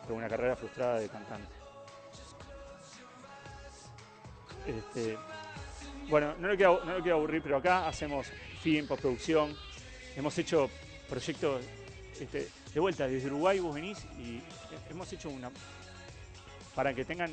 Tengo 0.07 0.19
una 0.19 0.29
carrera 0.29 0.57
frustrada 0.57 0.99
de 0.99 1.09
cantante. 1.09 1.53
Este, 4.67 5.17
bueno, 6.09 6.35
no 6.41 6.49
lo, 6.49 6.57
quiero, 6.57 6.85
no 6.85 7.01
quiero 7.01 7.19
aburrir, 7.19 7.43
pero 7.43 7.59
acá 7.59 7.87
hacemos 7.87 8.27
film, 8.61 8.89
postproducción. 8.89 9.57
Hemos 10.17 10.37
hecho 10.39 10.69
proyectos 11.09 11.65
este, 12.19 12.49
de 12.77 12.81
vuelta, 12.81 13.09
desde 13.09 13.29
Uruguay 13.29 13.59
vos 13.59 13.75
venís 13.75 14.05
y 14.19 14.39
hemos 14.91 15.11
hecho 15.11 15.31
una. 15.31 15.51
Para 16.75 16.93
que 16.93 17.07
tengan 17.07 17.33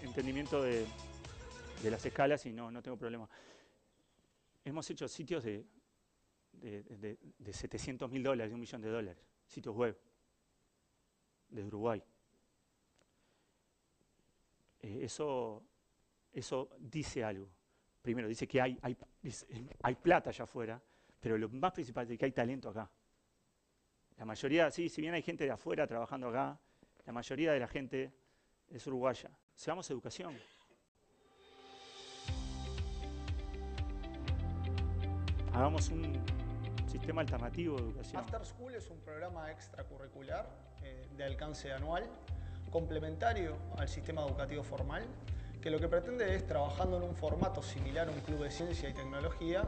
entendimiento 0.00 0.62
de, 0.62 0.86
las 1.82 2.06
escalas 2.06 2.46
y 2.46 2.52
no, 2.52 2.70
no 2.70 2.80
tengo 2.80 2.96
problema. 2.96 3.28
Hemos 4.64 4.88
hecho 4.90 5.08
sitios 5.08 5.42
de, 5.42 5.66
de, 6.52 7.52
700 7.52 8.08
mil 8.08 8.22
dólares, 8.22 8.52
de 8.52 8.54
un 8.54 8.60
millón 8.60 8.80
de 8.80 8.90
dólares, 8.90 9.26
sitios 9.44 9.74
web, 9.74 9.98
desde 11.48 11.66
Uruguay. 11.66 12.00
Eh, 14.78 15.00
eso, 15.02 15.64
eso 16.32 16.76
dice 16.78 17.24
algo. 17.24 17.48
Primero, 18.00 18.28
dice 18.28 18.46
que 18.46 18.60
hay, 18.60 18.78
hay, 18.82 18.96
hay 19.82 19.94
plata 19.96 20.30
allá 20.30 20.44
afuera, 20.44 20.80
pero 21.18 21.36
lo 21.36 21.48
más 21.48 21.72
principal 21.72 22.08
es 22.08 22.16
que 22.16 22.24
hay 22.24 22.30
talento 22.30 22.68
acá. 22.68 22.88
La 24.18 24.24
mayoría, 24.24 24.68
sí, 24.72 24.88
si 24.88 25.00
bien 25.00 25.14
hay 25.14 25.22
gente 25.22 25.44
de 25.44 25.52
afuera 25.52 25.86
trabajando 25.86 26.28
acá, 26.28 26.58
la 27.06 27.12
mayoría 27.12 27.52
de 27.52 27.60
la 27.60 27.68
gente 27.68 28.12
es 28.68 28.84
uruguaya. 28.88 29.30
Seamos 29.54 29.88
educación. 29.90 30.36
Hagamos 35.54 35.88
un 35.90 36.20
sistema 36.88 37.20
alternativo 37.20 37.76
de 37.76 37.84
educación. 37.84 38.20
After 38.20 38.44
School 38.44 38.74
es 38.74 38.90
un 38.90 38.98
programa 39.00 39.52
extracurricular 39.52 40.48
eh, 40.82 41.06
de 41.16 41.24
alcance 41.24 41.72
anual, 41.72 42.04
complementario 42.72 43.56
al 43.76 43.88
sistema 43.88 44.22
educativo 44.22 44.64
formal, 44.64 45.06
que 45.62 45.70
lo 45.70 45.78
que 45.78 45.86
pretende 45.86 46.34
es, 46.34 46.44
trabajando 46.44 46.96
en 46.96 47.04
un 47.04 47.14
formato 47.14 47.62
similar 47.62 48.08
a 48.08 48.10
un 48.10 48.20
club 48.20 48.42
de 48.42 48.50
ciencia 48.50 48.88
y 48.88 48.94
tecnología, 48.94 49.62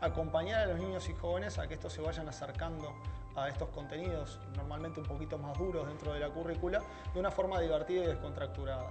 acompañar 0.00 0.62
a 0.62 0.66
los 0.66 0.80
niños 0.80 1.08
y 1.08 1.12
jóvenes 1.12 1.58
a 1.58 1.68
que 1.68 1.74
estos 1.74 1.92
se 1.92 2.00
vayan 2.00 2.28
acercando 2.28 2.92
a 3.36 3.48
estos 3.48 3.68
contenidos, 3.70 4.38
normalmente 4.56 5.00
un 5.00 5.06
poquito 5.06 5.38
más 5.38 5.58
duros 5.58 5.86
dentro 5.86 6.12
de 6.12 6.20
la 6.20 6.28
currícula, 6.28 6.82
de 7.12 7.20
una 7.20 7.30
forma 7.30 7.60
divertida 7.60 8.04
y 8.04 8.06
descontracturada. 8.06 8.90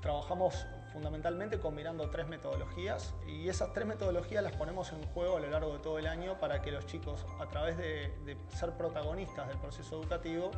Trabajamos 0.00 0.66
fundamentalmente 0.92 1.60
combinando 1.60 2.08
tres 2.10 2.26
metodologías 2.26 3.14
y 3.26 3.48
esas 3.48 3.72
tres 3.72 3.86
metodologías 3.86 4.42
las 4.42 4.52
ponemos 4.52 4.92
en 4.92 5.02
juego 5.08 5.36
a 5.36 5.40
lo 5.40 5.50
largo 5.50 5.74
de 5.74 5.78
todo 5.78 5.98
el 5.98 6.06
año 6.06 6.38
para 6.40 6.62
que 6.62 6.72
los 6.72 6.86
chicos, 6.86 7.26
a 7.38 7.46
través 7.46 7.76
de, 7.76 8.36
ser 8.48 8.72
protagonistas 8.72 9.48
del 9.48 9.58
proceso 9.58 10.00
educativo, 10.00 10.50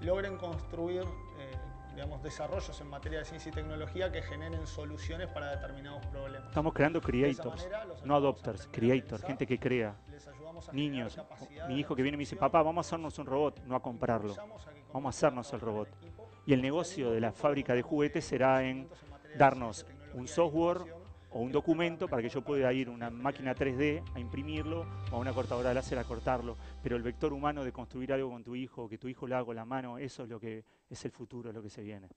logren 0.00 0.36
construir 0.36 1.02
eh, 1.38 1.56
digamos, 2.00 2.22
desarrollos 2.22 2.80
en 2.80 2.86
materia 2.86 3.18
de 3.18 3.26
ciencia 3.26 3.50
y 3.50 3.52
tecnología 3.52 4.10
que 4.10 4.22
generen 4.22 4.66
soluciones 4.66 5.28
para 5.28 5.50
determinados 5.50 6.06
problemas. 6.06 6.48
Estamos 6.48 6.72
creando 6.72 6.98
creators, 6.98 7.68
no 8.04 8.16
adopters, 8.16 8.66
creators, 8.72 9.22
gente 9.22 9.46
que 9.46 9.58
crea. 9.58 9.94
Niños, 10.72 11.20
mi 11.68 11.78
hijo 11.78 11.94
que 11.94 12.02
viene 12.02 12.14
y 12.14 12.16
me 12.16 12.22
dice, 12.22 12.36
papá, 12.36 12.62
vamos 12.62 12.86
a 12.86 12.88
hacernos 12.88 13.18
un 13.18 13.26
robot, 13.26 13.60
no 13.66 13.76
a 13.76 13.82
comprarlo, 13.82 14.34
vamos 14.94 15.14
a 15.14 15.18
hacernos 15.18 15.52
el 15.52 15.60
robot. 15.60 15.88
Y 16.46 16.54
el 16.54 16.62
negocio 16.62 17.10
de 17.10 17.20
la 17.20 17.32
fábrica 17.32 17.74
de 17.74 17.82
juguetes 17.82 18.24
será 18.24 18.62
en 18.62 18.88
darnos 19.36 19.84
un 20.14 20.26
software 20.26 20.78
o 21.30 21.40
un 21.40 21.52
documento 21.52 22.08
para 22.08 22.22
que 22.22 22.28
yo 22.28 22.42
pueda 22.42 22.72
ir 22.72 22.88
a 22.88 22.90
una 22.90 23.10
máquina 23.10 23.54
3D 23.54 24.02
a 24.14 24.20
imprimirlo 24.20 24.86
o 25.10 25.16
a 25.16 25.18
una 25.18 25.32
cortadora 25.32 25.74
láser 25.74 25.98
a 25.98 26.04
cortarlo. 26.04 26.56
Pero 26.82 26.96
el 26.96 27.02
vector 27.02 27.32
humano 27.32 27.64
de 27.64 27.72
construir 27.72 28.12
algo 28.12 28.30
con 28.30 28.44
tu 28.44 28.54
hijo, 28.54 28.88
que 28.88 28.98
tu 28.98 29.08
hijo 29.08 29.26
lo 29.26 29.36
haga 29.36 29.44
con 29.44 29.56
la 29.56 29.64
mano, 29.64 29.98
eso 29.98 30.24
es 30.24 30.28
lo 30.28 30.40
que 30.40 30.64
es 30.88 31.04
el 31.04 31.10
futuro, 31.10 31.52
lo 31.52 31.62
que 31.62 31.70
se 31.70 31.82
viene. 31.82 32.08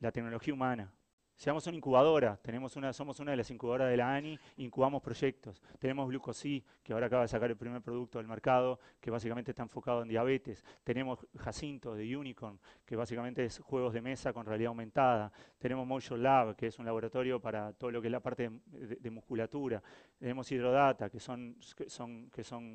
La 0.00 0.10
tecnología 0.10 0.54
humana. 0.54 0.92
Seamos 1.36 1.66
una 1.66 1.76
incubadora, 1.76 2.36
tenemos 2.40 2.76
una, 2.76 2.92
somos 2.92 3.18
una 3.18 3.32
de 3.32 3.36
las 3.36 3.50
incubadoras 3.50 3.90
de 3.90 3.96
la 3.96 4.14
ANI, 4.14 4.38
incubamos 4.58 5.02
proyectos. 5.02 5.60
Tenemos 5.78 6.08
Glucosí, 6.08 6.64
que 6.84 6.92
ahora 6.92 7.06
acaba 7.06 7.22
de 7.22 7.28
sacar 7.28 7.50
el 7.50 7.56
primer 7.56 7.82
producto 7.82 8.18
del 8.18 8.28
mercado, 8.28 8.78
que 9.00 9.10
básicamente 9.10 9.50
está 9.50 9.64
enfocado 9.64 10.02
en 10.02 10.08
diabetes. 10.08 10.64
Tenemos 10.84 11.26
Jacinto 11.36 11.94
de 11.94 12.16
Unicorn, 12.16 12.60
que 12.84 12.94
básicamente 12.94 13.44
es 13.44 13.58
juegos 13.58 13.92
de 13.92 14.00
mesa 14.00 14.32
con 14.32 14.46
realidad 14.46 14.68
aumentada. 14.68 15.32
Tenemos 15.58 15.86
Motion 15.86 16.22
Lab, 16.22 16.54
que 16.54 16.68
es 16.68 16.78
un 16.78 16.84
laboratorio 16.84 17.40
para 17.40 17.72
todo 17.72 17.90
lo 17.90 18.00
que 18.00 18.08
es 18.08 18.12
la 18.12 18.20
parte 18.20 18.50
de, 18.70 19.10
musculatura. 19.10 19.82
Tenemos 20.18 20.50
Hidrodata, 20.52 21.10
que 21.10 21.18
son, 21.18 21.56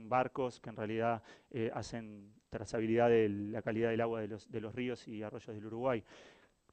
barcos 0.10 0.60
que 0.60 0.70
en 0.70 0.76
realidad 0.76 1.24
eh, 1.52 1.72
hacen 1.74 2.34
trazabilidad 2.50 3.10
de 3.10 3.30
la 3.30 3.62
calidad 3.62 3.92
del 3.92 4.02
agua 4.02 4.22
de 4.22 4.62
los 4.62 4.76
ríos 4.76 5.08
y 5.08 5.24
arroyos 5.24 5.56
del 5.56 5.66
Uruguay. 5.66 6.04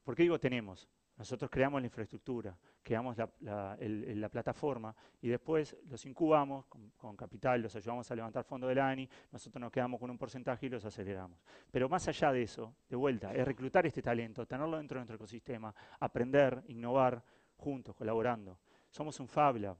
¿Por 0.03 0.15
qué 0.15 0.23
digo 0.23 0.39
tenemos? 0.39 0.89
Nosotros 1.17 1.49
creamos 1.49 1.81
la 1.81 1.87
infraestructura, 1.87 2.57
creamos 2.83 3.15
la, 3.39 4.29
plataforma 4.29 4.93
y 5.21 5.29
después 5.29 5.75
los 5.89 6.05
incubamos 6.05 6.65
con, 6.65 7.15
capital, 7.15 7.61
los 7.61 7.75
ayudamos 7.75 8.09
a 8.11 8.15
levantar 8.15 8.43
fondos 8.43 8.67
del 8.67 8.79
ANI, 8.79 9.07
nosotros 9.31 9.61
nos 9.61 9.71
quedamos 9.71 9.99
con 9.99 10.09
un 10.09 10.17
porcentaje 10.17 10.65
y 10.65 10.69
los 10.69 10.83
aceleramos. 10.83 11.39
Pero 11.71 11.87
más 11.87 12.05
allá 12.09 12.33
de 12.33 12.41
eso, 12.41 12.75
de 12.89 12.97
vuelta, 12.97 13.33
es 13.33 13.45
reclutar 13.45 13.85
este 13.85 14.01
talento, 14.01 14.45
tenerlo 14.45 14.77
dentro 14.77 14.95
de 14.95 15.01
nuestro 15.01 15.15
ecosistema, 15.15 15.73
aprender, 15.99 16.63
innovar 16.67 17.23
juntos, 17.55 17.95
colaborando. 17.95 18.59
Somos 18.89 19.17
un 19.21 19.27
Fab 19.29 19.55
Lab, 19.55 19.77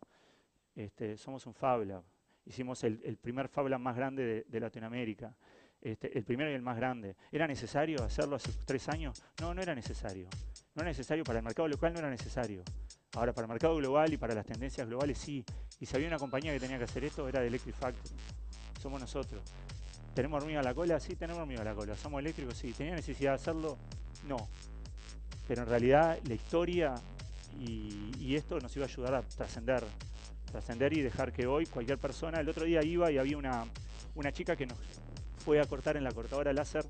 este, 0.74 1.18
somos 1.18 1.46
un 1.46 1.54
Fab 1.54 1.84
Lab. 1.84 2.04
Hicimos 2.46 2.84
el, 2.84 3.18
primer 3.18 3.50
Fab 3.50 3.68
Lab 3.68 3.80
más 3.80 3.96
grande 3.96 4.46
de 4.48 4.60
Latinoamérica. 4.60 5.36
Este, 5.86 6.18
el 6.18 6.24
primero 6.24 6.50
y 6.50 6.56
el 6.56 6.64
más 6.64 6.78
grande. 6.78 7.16
¿Era 7.32 7.46
necesario 7.46 8.04
hacerlo 8.04 8.38
hace 8.38 8.52
tres 8.66 8.90
años? 8.90 9.24
No, 9.40 9.54
no 9.54 9.62
era 9.62 9.76
necesario. 9.76 10.28
No 10.76 10.82
era 10.82 10.92
necesario 10.92 11.24
para 11.24 11.40
el 11.40 11.46
mercado 11.46 11.70
local, 11.70 11.94
no 11.94 12.00
era 12.00 12.10
necesario. 12.10 12.62
Ahora, 13.14 13.32
para 13.34 13.46
el 13.46 13.50
mercado 13.50 13.78
global 13.78 14.12
y 14.12 14.18
para 14.18 14.36
las 14.36 14.46
tendencias 14.46 14.86
globales, 14.88 15.18
sí. 15.18 15.46
Y 15.80 15.86
si 15.86 15.96
había 15.96 16.10
una 16.10 16.20
compañía 16.20 16.52
que 16.52 16.60
tenía 16.60 16.78
que 16.78 16.84
hacer 16.84 17.06
esto, 17.06 17.28
era 17.30 17.40
de 17.40 17.48
Electric 17.48 17.76
Factory. 17.76 18.16
Somos 18.82 19.00
nosotros. 19.00 19.42
¿Tenemos 20.14 20.42
hormiga 20.42 20.60
a 20.60 20.64
la 20.64 20.74
cola? 20.74 21.00
Sí, 21.00 21.16
tenemos 21.16 21.42
hormiga 21.42 21.62
a 21.62 21.66
la 21.66 21.74
cola. 21.74 21.96
¿Somos 21.96 22.20
eléctricos? 22.20 22.58
Sí. 22.58 22.74
¿Tenía 22.74 22.94
necesidad 22.94 23.32
de 23.32 23.36
hacerlo? 23.36 23.78
No. 24.28 24.50
Pero 25.48 25.64
en 25.64 25.70
realidad 25.70 26.20
la 26.28 26.34
historia 26.34 26.96
y, 27.58 28.12
y 28.20 28.36
esto 28.36 28.60
nos 28.60 28.76
iba 28.76 28.86
a 28.86 28.90
ayudar 28.90 29.16
a 29.16 29.22
trascender. 29.22 29.84
Trascender 30.52 30.92
y 30.92 31.02
dejar 31.02 31.32
que 31.32 31.48
hoy 31.48 31.68
cualquier 31.68 31.98
persona... 31.98 32.42
El 32.42 32.50
otro 32.50 32.66
día 32.66 32.84
iba 32.84 33.10
y 33.12 33.18
había 33.18 33.38
una, 33.38 33.66
una 34.16 34.34
chica 34.34 34.58
que 34.58 34.66
nos 34.66 34.78
fue 35.46 35.62
a 35.62 35.66
cortar 35.66 35.96
en 35.96 36.04
la 36.04 36.12
cortadora 36.12 36.52
láser 36.52 36.86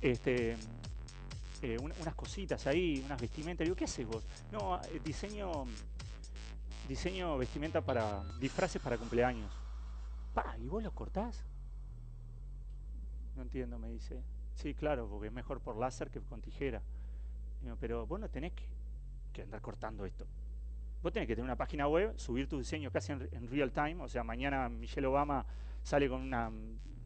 este, 0.00 0.56
eh, 1.62 1.76
unas 1.80 2.14
cositas 2.14 2.66
ahí, 2.66 3.02
unas 3.04 3.20
vestimentas. 3.20 3.64
Digo, 3.64 3.76
¿qué 3.76 3.84
haces 3.84 4.06
vos? 4.06 4.24
No, 4.52 4.80
eh, 4.80 5.00
diseño, 5.04 5.64
diseño 6.88 7.36
vestimenta 7.36 7.80
para 7.80 8.22
disfraces 8.38 8.80
para 8.80 8.96
cumpleaños. 8.96 9.52
Pa, 10.34 10.56
¿y 10.58 10.68
vos 10.68 10.82
los 10.82 10.92
cortás? 10.92 11.44
No 13.36 13.42
entiendo, 13.42 13.78
me 13.78 13.88
dice. 13.88 14.22
Sí, 14.54 14.74
claro, 14.74 15.08
porque 15.08 15.28
es 15.28 15.32
mejor 15.32 15.60
por 15.60 15.76
láser 15.76 16.10
que 16.10 16.20
con 16.20 16.40
tijera. 16.40 16.82
Digo, 17.62 17.76
pero 17.80 18.06
vos 18.06 18.20
no 18.20 18.28
tenés 18.28 18.52
que, 18.52 19.42
andar 19.42 19.60
cortando 19.60 20.04
esto. 20.04 20.26
Vos 21.02 21.12
tenés 21.12 21.28
que 21.28 21.36
tener 21.36 21.44
una 21.44 21.56
página 21.56 21.86
web, 21.86 22.18
subir 22.18 22.48
tu 22.48 22.58
diseño 22.58 22.90
casi 22.90 23.12
en, 23.12 23.28
en 23.30 23.48
real 23.48 23.70
time. 23.70 24.02
O 24.02 24.08
sea, 24.08 24.24
mañana 24.24 24.68
Michelle 24.68 25.06
Obama 25.06 25.46
sale 25.82 26.08
con 26.08 26.20
una 26.20 26.50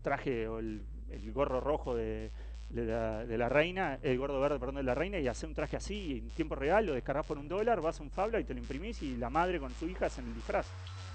traje 0.03 0.49
o 0.49 0.59
el, 0.59 0.85
gorro 1.33 1.61
rojo 1.61 1.95
de, 1.95 2.31
la, 2.73 3.49
reina, 3.49 3.99
el 4.03 4.19
gordo 4.19 4.41
verde, 4.41 4.59
perdón, 4.59 4.77
de 4.77 4.83
la 4.83 4.95
reina, 4.95 5.19
y 5.19 5.29
hacer 5.29 5.49
un 5.49 5.55
traje 5.55 5.77
así 5.77 6.19
en 6.19 6.31
tiempo 6.31 6.55
real, 6.55 6.87
lo 6.87 6.95
descargas 6.95 7.27
por 7.27 7.39
un 7.39 7.49
dólar, 7.49 7.81
vas 7.81 8.01
a 8.01 8.03
un 8.03 8.11
Fabla 8.11 8.41
y 8.41 8.45
te 8.45 8.55
lo 8.55 8.61
imprimís 8.61 9.03
y 9.03 9.17
la 9.17 9.31
madre 9.31 9.61
con 9.61 9.73
su 9.75 9.89
hija 9.89 10.07
hacen 10.07 10.27
el 10.27 10.35
disfraz. 10.35 10.67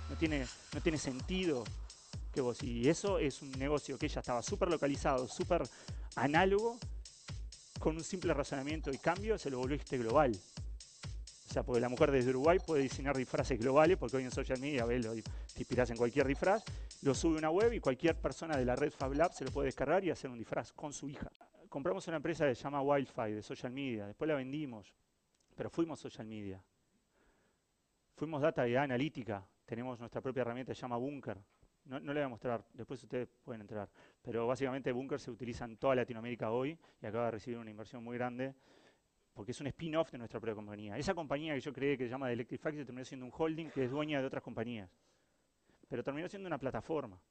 No 0.09 0.15
tiene, 0.15 0.45
no 0.73 0.81
tiene 0.81 0.97
sentido 0.97 1.63
que 2.33 2.41
vos. 2.41 2.61
Y 2.63 2.87
eso 2.87 3.19
es 3.19 3.41
un 3.41 3.51
negocio 3.51 3.97
que 3.97 4.05
ella 4.05 4.21
estaba 4.21 4.41
súper 4.41 4.69
localizado, 4.69 5.27
súper 5.27 5.63
análogo, 6.15 6.77
con 7.79 7.95
un 7.95 8.03
simple 8.03 8.33
razonamiento 8.33 8.91
y 8.91 8.97
cambio 8.97 9.37
se 9.37 9.49
lo 9.49 9.59
volviste 9.59 9.97
global. 9.97 10.31
Sea, 11.57 11.63
porque 11.63 11.81
la 11.81 11.89
mujer 11.89 12.11
desde 12.11 12.29
Uruguay 12.29 12.59
puede 12.63 12.83
diseñar 12.83 13.17
disfraces 13.17 13.57
globales, 13.57 13.97
porque 13.97 14.17
hoy 14.17 14.23
en 14.25 14.29
social 14.29 14.59
media, 14.59 14.85
ves, 14.85 15.03
lo, 15.03 15.11
te 15.15 15.21
inspiras 15.57 15.89
en 15.89 15.97
cualquier 15.97 16.27
disfraz, 16.27 16.63
lo 17.01 17.15
sube 17.15 17.37
a 17.37 17.39
una 17.39 17.49
web 17.49 17.73
y 17.73 17.79
cualquier 17.79 18.15
persona 18.21 18.55
de 18.55 18.63
la 18.63 18.75
red 18.75 18.91
Fab 18.91 19.15
Lab 19.15 19.33
se 19.33 19.43
lo 19.43 19.49
puede 19.49 19.65
descargar 19.65 20.03
y 20.03 20.11
hacer 20.11 20.29
un 20.29 20.37
disfraz 20.37 20.71
con 20.71 20.93
su 20.93 21.09
hija. 21.09 21.31
Compramos 21.67 22.07
una 22.09 22.17
empresa 22.17 22.45
que 22.45 22.53
se 22.53 22.61
llama 22.61 22.83
Wildfire 22.83 23.33
de 23.33 23.41
social 23.41 23.71
media, 23.71 24.05
después 24.05 24.27
la 24.27 24.35
vendimos, 24.35 24.93
pero 25.55 25.71
fuimos 25.71 25.99
social 25.99 26.27
media. 26.27 26.63
Fuimos 28.13 28.39
data 28.39 28.67
y 28.67 28.75
analítica. 28.75 29.43
Tenemos 29.65 29.99
nuestra 29.99 30.21
propia 30.21 30.41
herramienta 30.41 30.73
que 30.73 30.75
se 30.75 30.81
llama 30.83 30.97
Bunker. 30.97 31.39
No, 31.85 31.99
no 31.99 32.13
le 32.13 32.19
voy 32.19 32.25
a 32.25 32.29
mostrar, 32.29 32.63
después 32.71 33.01
ustedes 33.01 33.29
pueden 33.43 33.61
entrar. 33.61 33.89
Pero 34.21 34.45
básicamente 34.45 34.91
Bunker 34.91 35.19
se 35.19 35.31
utiliza 35.31 35.65
en 35.65 35.77
toda 35.77 35.95
Latinoamérica 35.95 36.51
hoy 36.51 36.77
y 37.01 37.05
acaba 37.07 37.25
de 37.25 37.31
recibir 37.31 37.57
una 37.57 37.71
inversión 37.71 38.03
muy 38.03 38.15
grande 38.15 38.53
porque 39.37 39.51
es 39.51 39.61
un 39.61 39.67
spin-off 39.67 40.11
de 40.11 40.17
nuestra 40.17 40.39
propia 40.39 40.55
compañía. 40.55 40.97
Esa 40.97 41.13
compañía 41.13 41.53
que 41.53 41.59
yo 41.59 41.71
creé 41.71 41.95
que 41.95 42.05
se 42.05 42.09
llama 42.09 42.25
The 42.25 42.33
Electric 42.33 42.59
Factory 42.59 42.83
terminó 42.83 43.05
siendo 43.05 43.27
un 43.27 43.31
holding 43.37 43.69
que 43.69 43.83
es 43.83 43.91
dueña 43.91 44.19
de 44.19 44.25
otras 44.25 44.41
compañías. 44.41 44.89
Pero 45.87 46.03
terminó 46.03 46.27
siendo 46.27 46.47
una 46.47 46.57
plataforma. 46.57 47.21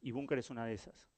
Y 0.00 0.10
Bunker 0.10 0.38
es 0.38 0.50
una 0.50 0.66
de 0.66 0.72
esas. 0.74 1.08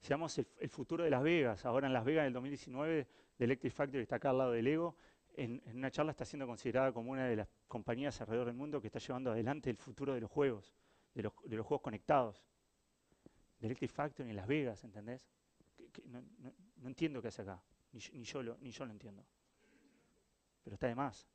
Seamos 0.00 0.38
el, 0.38 0.68
futuro 0.68 1.02
de 1.02 1.10
Las 1.10 1.24
Vegas. 1.24 1.66
Ahora 1.66 1.88
en 1.88 1.92
Las 1.92 2.04
Vegas, 2.04 2.22
en 2.22 2.26
el 2.28 2.32
2019, 2.34 3.08
The 3.36 3.44
Electric 3.44 3.72
Factory 3.72 4.02
está 4.04 4.14
acá 4.14 4.30
al 4.30 4.38
lado 4.38 4.52
del 4.52 4.64
Lego. 4.64 4.94
En, 5.34 5.60
una 5.74 5.90
charla 5.90 6.12
está 6.12 6.24
siendo 6.24 6.46
considerada 6.46 6.92
como 6.92 7.10
una 7.10 7.26
de 7.26 7.34
las 7.34 7.48
compañías 7.66 8.20
alrededor 8.20 8.46
del 8.46 8.54
mundo 8.54 8.80
que 8.80 8.86
está 8.86 9.00
llevando 9.00 9.32
adelante 9.32 9.70
el 9.70 9.76
futuro 9.76 10.14
de 10.14 10.20
los 10.20 10.30
juegos, 10.30 10.72
de 11.14 11.24
los, 11.24 11.32
juegos 11.34 11.80
conectados. 11.80 12.44
The 13.58 13.66
Electric 13.66 13.90
Factory 13.90 14.30
en 14.30 14.36
Las 14.36 14.46
Vegas, 14.46 14.84
¿entendés? 14.84 15.28
No, 16.04 16.22
entiendo 16.86 17.20
qué 17.20 17.26
hace 17.26 17.42
acá. 17.42 17.60
Ni, 17.92 18.00
yo 18.00 18.42
lo, 18.42 18.58
ni 18.58 18.70
yo 18.70 18.84
lo 18.84 18.92
entiendo. 18.92 19.24
Pero 20.62 20.74
está 20.74 20.86
de 20.86 20.94
más. 20.94 21.28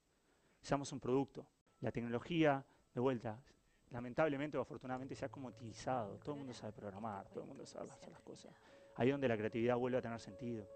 Seamos 0.62 0.92
un 0.92 1.00
producto. 1.00 1.48
La 1.80 1.92
tecnología, 1.92 2.66
de 2.94 3.02
vuelta, 3.02 3.44
lamentablemente 3.90 4.58
o 4.58 4.62
afortunadamente 4.62 5.16
se 5.16 5.26
ha 5.26 5.30
comoditizado. 5.30 6.20
Todo 6.20 6.34
el 6.34 6.40
mundo 6.40 6.54
sabe 6.54 6.74
programar, 6.74 7.30
todo 7.30 7.42
el 7.42 7.48
mundo 7.48 7.66
sabe 7.66 7.92
hacer 7.92 8.12
las 8.12 8.22
cosas. 8.22 8.54
Ahí 8.96 9.12
donde 9.12 9.28
la 9.28 9.38
creatividad 9.38 9.78
vuelve 9.78 9.98
a 9.98 10.02
tener 10.02 10.20
sentido. 10.20 10.68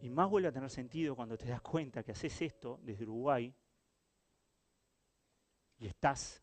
Y 0.00 0.08
más 0.08 0.30
vuelve 0.30 0.48
a 0.48 0.52
tener 0.52 0.70
sentido 0.70 1.14
cuando 1.14 1.36
te 1.36 1.46
das 1.46 1.60
cuenta 1.60 2.02
que 2.02 2.12
haces 2.12 2.40
esto 2.40 2.78
desde 2.82 3.04
Uruguay 3.04 3.54
y 5.78 5.86
estás 5.86 6.42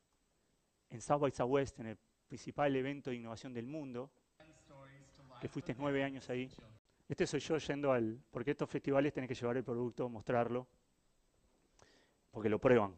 en 0.90 1.02
South 1.02 1.22
by 1.22 1.32
Southwest, 1.32 1.80
en 1.80 1.88
el 1.88 1.98
principal 2.28 2.76
evento 2.76 3.10
de 3.10 3.16
innovación 3.16 3.54
del 3.54 3.68
mundo, 3.68 4.12
que 5.40 5.48
fuiste 5.48 5.76
nueve 5.78 6.04
años 6.04 6.30
ahí. 6.30 6.52
Este 7.08 7.26
soy 7.26 7.39
yo 7.39 7.58
yendo 7.58 7.91
al... 7.91 8.22
Porque 8.32 8.51
estos 8.51 8.70
festivales 8.70 9.14
tenés 9.14 9.30
que 9.30 9.36
llevar 9.36 9.58
el 9.58 9.64
producto, 9.64 10.10
mostrarlo, 10.10 10.68
porque 12.32 12.49
lo 12.49 12.60
prueban. 12.60 12.95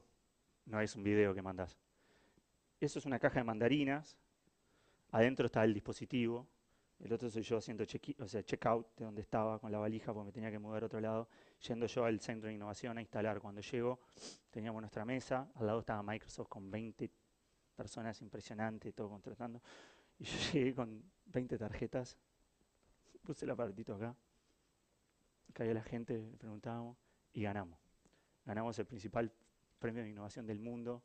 No 0.66 0.82
es 0.82 0.96
un 0.96 1.04
video 1.04 1.34
que 1.34 1.42
mandás. 1.42 1.78
Eso 2.80 3.00
es 3.00 3.06
una 3.06 3.20
caja 3.20 3.40
de 3.40 3.44
mandarinas. 3.44 4.18
Adentro 5.12 5.46
está 5.46 5.64
el 5.64 5.74
dispositivo. 5.74 6.48
El 7.00 7.14
otro 7.14 7.30
soy 7.30 7.44
yo 7.44 7.58
haciendo 7.58 7.86
check, 7.86 8.20
o 8.20 8.28
sea, 8.28 8.44
check-out 8.44 8.88
de 8.98 9.06
donde 9.06 9.22
estaba 9.22 9.58
con 9.60 9.72
la 9.72 9.78
valija 9.78 10.14
porque 10.14 10.26
me 10.26 10.32
tenía 10.34 10.52
que 10.52 10.60
mudar 10.60 10.84
a 10.84 10.86
otro 10.88 11.00
lado. 11.00 11.30
Yendo 11.68 11.86
yo 11.86 12.04
al 12.04 12.20
centro 12.20 12.50
de 12.50 12.56
innovación 12.56 12.98
a 12.98 13.02
instalar. 13.02 13.40
Cuando 13.40 13.62
llego, 13.62 14.00
teníamos 14.50 14.82
nuestra 14.82 15.06
mesa. 15.06 15.50
Al 15.56 15.68
lado 15.68 15.80
estaba 15.80 16.04
Microsoft 16.04 16.50
con 16.50 16.70
20 16.70 17.10
personas 17.76 18.22
impresionantes, 18.22 18.94
todo 18.94 19.10
contratando. 19.10 19.62
Y 20.18 20.26
yo 20.26 20.38
llegué 20.54 20.74
con 20.74 21.04
20 21.28 21.58
tarjetas. 21.58 22.18
Puse 23.30 23.46
el 23.46 23.52
aparatito 23.52 23.94
acá. 23.94 24.16
Caía 25.54 25.76
la 25.76 25.84
gente, 25.84 26.34
preguntábamos 26.40 26.98
y 27.32 27.44
ganamos. 27.44 27.78
Ganamos 28.44 28.80
el 28.80 28.88
principal 28.88 29.32
premio 29.78 30.02
de 30.02 30.10
innovación 30.10 30.48
del 30.48 30.60
mundo 30.60 31.04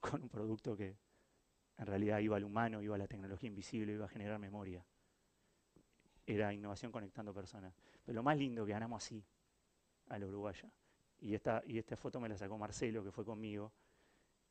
con 0.00 0.22
un 0.22 0.30
producto 0.30 0.74
que 0.74 0.96
en 1.76 1.86
realidad 1.86 2.20
iba 2.20 2.38
al 2.38 2.44
humano, 2.44 2.80
iba 2.80 2.94
a 2.94 2.98
la 2.98 3.06
tecnología 3.06 3.48
invisible, 3.48 3.92
iba 3.92 4.06
a 4.06 4.08
generar 4.08 4.38
memoria. 4.38 4.82
Era 6.24 6.54
innovación 6.54 6.90
conectando 6.90 7.34
personas. 7.34 7.74
Pero 8.02 8.16
lo 8.16 8.22
más 8.22 8.38
lindo 8.38 8.64
que 8.64 8.72
ganamos 8.72 9.04
así, 9.04 9.22
a 10.08 10.18
la 10.18 10.26
uruguaya. 10.26 10.72
Y 11.20 11.34
esta, 11.34 11.62
y 11.66 11.76
esta 11.76 11.98
foto 11.98 12.18
me 12.18 12.30
la 12.30 12.38
sacó 12.38 12.56
Marcelo, 12.56 13.04
que 13.04 13.12
fue 13.12 13.26
conmigo, 13.26 13.74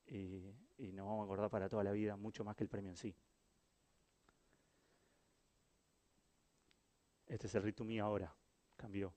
y, 0.06 0.54
y 0.78 0.92
nos 0.92 1.08
vamos 1.08 1.22
a 1.22 1.24
acordar 1.24 1.50
para 1.50 1.68
toda 1.68 1.84
la 1.84 1.94
vida, 1.94 2.16
mucho 2.16 2.44
más 2.44 2.56
que 2.56 2.64
el 2.64 2.70
premio 2.70 2.92
en 2.92 2.98
sí. 2.98 3.16
Este 7.34 7.48
es 7.48 7.56
el 7.56 7.64
Rit 7.64 7.82
Me 7.82 8.00
ahora, 8.00 8.32
cambió. 8.78 9.12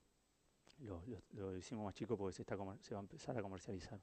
Lo, 0.78 1.02
lo, 1.06 1.22
lo, 1.32 1.54
hicimos 1.54 1.84
más 1.84 1.94
chico 1.94 2.16
porque 2.16 2.32
se, 2.32 2.42
está 2.42 2.56
se 2.80 2.94
va 2.94 3.00
a 3.00 3.02
empezar 3.02 3.36
a 3.36 3.42
comercializar. 3.42 4.00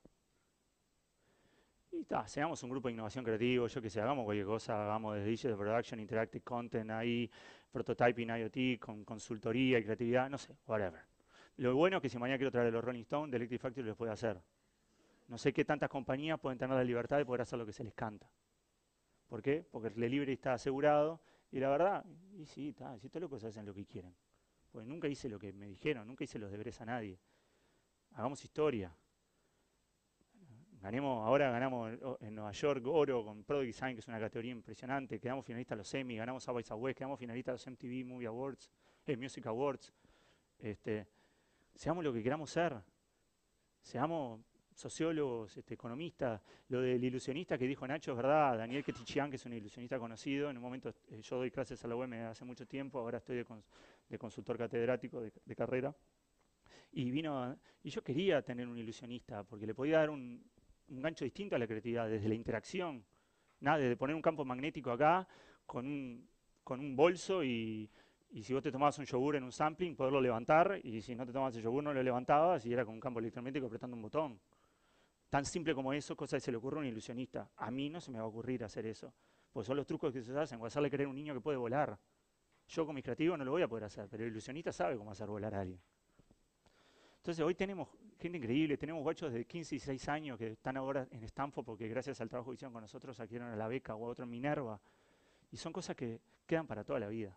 Y 1.91 2.01
está, 2.01 2.27
seamos 2.27 2.61
un 2.61 2.69
grupo 2.69 2.89
de 2.89 2.93
innovación 2.93 3.25
creativo, 3.25 3.65
yo 3.65 3.81
que 3.81 3.89
sé, 3.89 4.01
hagamos 4.01 4.25
cualquier 4.25 4.45
cosa, 4.45 4.83
hagamos 4.83 5.15
desde 5.15 5.29
digital 5.29 5.57
production, 5.57 5.99
interactive 5.99 6.43
content, 6.43 6.91
ahí, 6.91 7.29
prototyping 7.71 8.29
IoT, 8.29 8.79
con 8.79 9.03
consultoría 9.03 9.79
y 9.79 9.83
creatividad, 9.83 10.29
no 10.29 10.37
sé, 10.37 10.55
whatever. 10.67 11.01
Lo 11.57 11.75
bueno 11.75 11.97
es 11.97 12.03
que 12.03 12.09
si 12.09 12.19
mañana 12.19 12.37
quiero 12.37 12.51
traer 12.51 12.71
los 12.71 12.83
Rolling 12.83 13.01
Stones, 13.01 13.31
de 13.31 13.37
Electric 13.37 13.61
Factory 13.61 13.87
los 13.87 13.97
puede 13.97 14.11
hacer. 14.11 14.39
No 15.27 15.39
sé 15.39 15.51
qué 15.53 15.65
tantas 15.65 15.89
compañías 15.89 16.39
pueden 16.39 16.59
tener 16.59 16.75
la 16.75 16.83
libertad 16.83 17.17
de 17.17 17.25
poder 17.25 17.41
hacer 17.41 17.57
lo 17.57 17.65
que 17.65 17.73
se 17.73 17.83
les 17.83 17.95
canta. 17.95 18.29
¿Por 19.27 19.41
qué? 19.41 19.65
Porque 19.71 19.87
el 19.87 19.95
delivery 19.95 20.33
está 20.33 20.53
asegurado 20.53 21.19
y 21.53 21.59
la 21.59 21.69
verdad, 21.69 22.03
y 22.35 22.47
sí, 22.47 22.69
está, 22.69 22.97
si 22.97 23.09
todos 23.09 23.21
los 23.21 23.29
cosas 23.29 23.49
hacen 23.49 23.63
lo 23.63 23.75
que 23.75 23.85
quieren. 23.85 24.15
Porque 24.71 24.87
nunca 24.87 25.07
hice 25.07 25.29
lo 25.29 25.37
que 25.37 25.53
me 25.53 25.67
dijeron, 25.67 26.07
nunca 26.07 26.23
hice 26.23 26.39
los 26.39 26.49
deberes 26.49 26.81
a 26.81 26.85
nadie. 26.85 27.19
Hagamos 28.13 28.43
historia. 28.43 28.91
Ganemos, 30.81 31.23
ahora 31.23 31.51
ganamos 31.51 31.93
en 32.21 32.33
Nueva 32.33 32.51
York 32.53 32.83
oro 32.87 33.23
con 33.23 33.43
Product 33.43 33.67
Design, 33.67 33.93
que 33.93 33.99
es 33.99 34.07
una 34.07 34.19
categoría 34.19 34.51
impresionante. 34.51 35.19
Quedamos 35.19 35.45
finalistas 35.45 35.73
a 35.73 35.77
los 35.77 35.93
Emmy, 35.93 36.17
ganamos 36.17 36.43
South 36.43 36.55
by 36.55 36.63
Southwest, 36.63 36.97
quedamos 36.97 37.19
finalistas 37.19 37.51
a 37.51 37.53
los 37.53 37.67
MTV 37.67 38.03
Movie 38.03 38.25
Awards, 38.25 38.71
eh, 39.05 39.15
Music 39.15 39.45
Awards. 39.45 39.93
Este, 40.57 41.07
seamos 41.75 42.03
lo 42.03 42.11
que 42.11 42.23
queramos 42.23 42.49
ser. 42.49 42.81
Seamos 43.79 44.41
sociólogos, 44.75 45.57
este, 45.57 45.73
economistas. 45.75 46.41
Lo 46.69 46.81
del 46.81 47.03
ilusionista 47.03 47.57
que 47.57 47.67
dijo 47.67 47.87
Nacho 47.87 48.11
es 48.11 48.17
verdad. 48.17 48.57
Daniel 48.57 48.83
Ketichian, 48.83 49.29
que 49.29 49.35
es 49.37 49.45
un 49.45 49.53
ilusionista 49.53 49.99
conocido. 49.99 50.49
En 50.49 50.57
un 50.57 50.63
momento 50.63 50.93
eh, 51.09 51.21
yo 51.21 51.37
doy 51.37 51.51
clases 51.51 51.83
a 51.83 51.87
la 51.87 51.95
UEM 51.95 52.13
hace 52.25 52.45
mucho 52.45 52.65
tiempo, 52.65 52.99
ahora 52.99 53.17
estoy 53.17 53.37
de, 53.37 53.45
cons 53.45 53.65
de 54.09 54.17
consultor 54.17 54.57
catedrático 54.57 55.21
de, 55.21 55.55
carrera. 55.55 55.95
Y 56.91 57.09
vino, 57.09 57.57
y 57.83 57.89
yo 57.89 58.03
quería 58.03 58.41
tener 58.41 58.67
un 58.67 58.77
ilusionista, 58.77 59.43
porque 59.43 59.65
le 59.65 59.73
podía 59.73 59.97
dar 59.99 60.09
un, 60.09 60.43
un 60.89 61.01
gancho 61.01 61.25
distinto 61.25 61.55
a 61.55 61.59
la 61.59 61.67
creatividad, 61.67 62.09
desde 62.09 62.27
la 62.27 62.35
interacción. 62.35 63.03
Nada, 63.61 63.77
desde 63.77 63.95
poner 63.95 64.15
un 64.15 64.21
campo 64.21 64.45
magnético 64.45 64.91
acá 64.91 65.27
con 65.65 65.85
un, 65.85 66.27
con 66.63 66.79
un 66.79 66.95
bolso 66.95 67.43
y, 67.43 67.89
y, 68.31 68.43
si 68.43 68.53
vos 68.53 68.61
te 68.61 68.71
tomabas 68.71 68.99
un 68.99 69.05
yogur 69.05 69.35
en 69.35 69.43
un 69.43 69.51
sampling, 69.51 69.95
poderlo 69.95 70.21
levantar, 70.21 70.79
y 70.83 71.01
si 71.01 71.15
no 71.15 71.25
te 71.25 71.31
tomabas 71.31 71.55
el 71.55 71.63
yogur 71.63 71.83
no 71.83 71.93
lo 71.93 72.03
levantabas 72.03 72.65
y 72.65 72.73
era 72.73 72.85
con 72.85 72.93
un 72.93 72.99
campo 72.99 73.19
electromagnético 73.19 73.67
apretando 73.67 73.95
un 73.95 74.01
botón. 74.03 74.39
Tan 75.33 75.45
simple 75.45 75.73
como 75.73 75.91
eso, 75.93 76.15
cosa 76.15 76.37
que 76.37 76.41
se 76.41 76.51
le 76.51 76.57
ocurre 76.57 76.77
a 76.77 76.79
un 76.81 76.85
ilusionista. 76.85 77.49
A 77.57 77.71
mí 77.71 77.89
no 77.89 77.99
se 77.99 78.11
me 78.11 78.19
va 78.19 78.23
a 78.23 78.27
ocurrir 78.27 78.63
hacer 78.63 78.85
eso, 78.85 79.11
porque 79.51 79.65
son 79.65 79.77
los 79.77 79.87
trucos 79.87 80.13
que 80.13 80.21
se 80.21 80.31
hacen, 80.37 80.61
o 80.61 80.65
hacerle 80.67 80.91
creer 80.91 81.07
a 81.07 81.09
un 81.09 81.15
niño 81.15 81.33
que 81.33 81.41
puede 81.41 81.57
volar. 81.57 81.97
Yo 82.67 82.85
con 82.85 82.93
mis 82.93 83.03
creativos 83.03 83.35
no 83.39 83.43
lo 83.43 83.49
voy 83.49 83.63
a 83.63 83.67
poder 83.67 83.85
hacer, 83.85 84.07
pero 84.07 84.23
el 84.23 84.29
ilusionista 84.29 84.71
sabe 84.71 84.95
cómo 84.95 85.09
hacer 85.09 85.25
volar 85.25 85.55
a 85.55 85.61
alguien. 85.61 85.81
Entonces 87.17 87.43
hoy 87.43 87.55
tenemos 87.55 87.89
gente 88.19 88.37
increíble, 88.37 88.77
tenemos 88.77 89.01
guachos 89.01 89.33
de 89.33 89.43
15 89.43 89.73
y 89.73 89.79
16 89.79 90.07
años 90.09 90.37
que 90.37 90.51
están 90.51 90.77
ahora 90.77 91.07
en 91.09 91.23
Stanford 91.23 91.65
porque 91.65 91.87
gracias 91.87 92.21
al 92.21 92.29
trabajo 92.29 92.51
que 92.51 92.53
hicieron 92.57 92.73
con 92.73 92.83
nosotros 92.83 93.19
adquirieron 93.19 93.51
a 93.51 93.55
la 93.55 93.67
beca 93.67 93.95
o 93.95 94.05
a 94.05 94.09
otro 94.09 94.25
en 94.25 94.29
Minerva. 94.29 94.79
Y 95.51 95.57
son 95.57 95.73
cosas 95.73 95.95
que 95.95 96.21
quedan 96.45 96.67
para 96.67 96.83
toda 96.83 96.99
la 96.99 97.07
vida. 97.07 97.35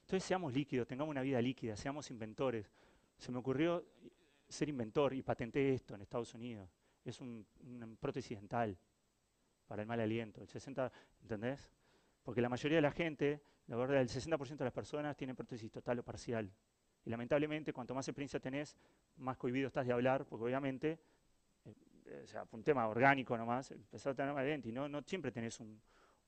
Entonces 0.00 0.24
seamos 0.24 0.54
líquidos, 0.54 0.88
tengamos 0.88 1.10
una 1.10 1.20
vida 1.20 1.42
líquida, 1.42 1.76
seamos 1.76 2.10
inventores. 2.10 2.70
Se 3.18 3.30
me 3.30 3.36
ocurrió 3.36 3.84
ser 4.48 4.70
inventor 4.70 5.12
y 5.12 5.20
patenté 5.20 5.74
esto 5.74 5.94
en 5.94 6.00
Estados 6.00 6.32
Unidos. 6.32 6.77
Es 7.04 7.20
un, 7.20 7.46
una 7.64 7.88
prótesis 7.98 8.38
dental 8.38 8.78
para 9.66 9.82
el 9.82 9.88
mal 9.88 10.00
aliento. 10.00 10.40
El 10.40 10.48
60, 10.48 10.90
¿entendés? 11.22 11.72
Porque 12.22 12.40
la 12.40 12.48
mayoría 12.48 12.76
de 12.76 12.82
la 12.82 12.90
gente, 12.90 13.42
la 13.66 13.76
verdad, 13.76 14.00
el 14.00 14.08
60% 14.08 14.56
de 14.56 14.64
las 14.64 14.72
personas 14.72 15.16
tienen 15.16 15.36
prótesis 15.36 15.70
total 15.70 16.00
o 16.00 16.02
parcial. 16.02 16.50
Y 17.04 17.10
lamentablemente, 17.10 17.72
cuanto 17.72 17.94
más 17.94 18.08
experiencia 18.08 18.40
tenés, 18.40 18.76
más 19.16 19.36
cohibido 19.36 19.68
estás 19.68 19.86
de 19.86 19.92
hablar, 19.92 20.26
porque 20.26 20.44
obviamente, 20.44 20.98
eh, 22.06 22.22
o 22.24 22.26
sea, 22.26 22.46
un 22.50 22.62
tema 22.62 22.86
orgánico 22.88 23.36
nomás, 23.36 23.70
empezar 23.70 24.12
a 24.12 24.14
tener 24.14 24.34
mal 24.34 24.66
y 24.66 24.72
no, 24.72 24.88
no 24.88 25.02
siempre 25.02 25.30
tenés 25.30 25.60
un... 25.60 25.80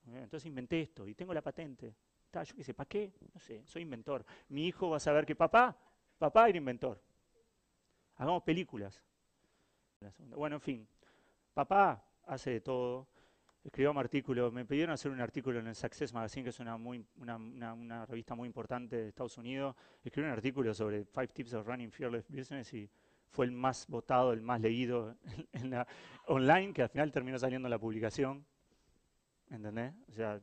Entonces 0.06 0.46
inventé 0.46 0.80
esto 0.80 1.06
y 1.06 1.14
tengo 1.14 1.34
la 1.34 1.42
patente. 1.42 1.94
Está, 2.24 2.42
yo 2.42 2.56
qué 2.56 2.64
sé, 2.64 2.72
¿para 2.72 2.88
qué? 2.88 3.12
No 3.34 3.40
sé, 3.40 3.62
soy 3.66 3.82
inventor. 3.82 4.24
Mi 4.48 4.66
hijo 4.66 4.88
va 4.88 4.96
a 4.96 5.00
saber 5.00 5.26
que 5.26 5.36
papá, 5.36 5.76
papá 6.16 6.48
era 6.48 6.56
inventor. 6.56 7.02
Hagamos 8.16 8.42
películas. 8.42 9.02
Bueno, 10.18 10.56
en 10.56 10.62
fin, 10.62 10.88
papá 11.52 12.04
hace 12.26 12.50
de 12.52 12.60
todo 12.60 13.08
escribió 13.64 13.90
un 13.90 13.98
artículo, 13.98 14.50
me 14.50 14.64
pidieron 14.64 14.94
hacer 14.94 15.10
un 15.12 15.20
artículo 15.20 15.60
en 15.60 15.66
el 15.66 15.74
Success 15.74 16.12
Magazine, 16.12 16.44
que 16.44 16.50
es 16.50 16.60
una, 16.60 16.76
muy, 16.76 17.04
una, 17.16 17.36
una, 17.36 17.74
una, 17.74 18.06
revista 18.06 18.34
muy 18.34 18.46
importante 18.46 18.96
de 18.96 19.08
Estados 19.08 19.36
Unidos. 19.36 19.76
Escribí 20.02 20.26
un 20.26 20.32
artículo 20.32 20.72
sobre 20.72 21.04
Five 21.04 21.28
Tips 21.28 21.54
of 21.54 21.66
Running 21.66 21.90
Fearless 21.90 22.28
Business 22.28 22.72
y 22.72 22.88
fue 23.28 23.44
el 23.44 23.52
más 23.52 23.86
votado, 23.86 24.32
el 24.32 24.40
más 24.40 24.60
leído 24.60 25.16
en 25.52 25.70
la 25.70 25.86
online, 26.26 26.72
que 26.72 26.82
al 26.82 26.88
final 26.88 27.12
terminó 27.12 27.38
saliendo 27.38 27.66
en 27.68 27.70
la 27.70 27.78
publicación. 27.78 28.44
¿Entendés? 29.50 29.92
O 30.08 30.12
sea, 30.12 30.40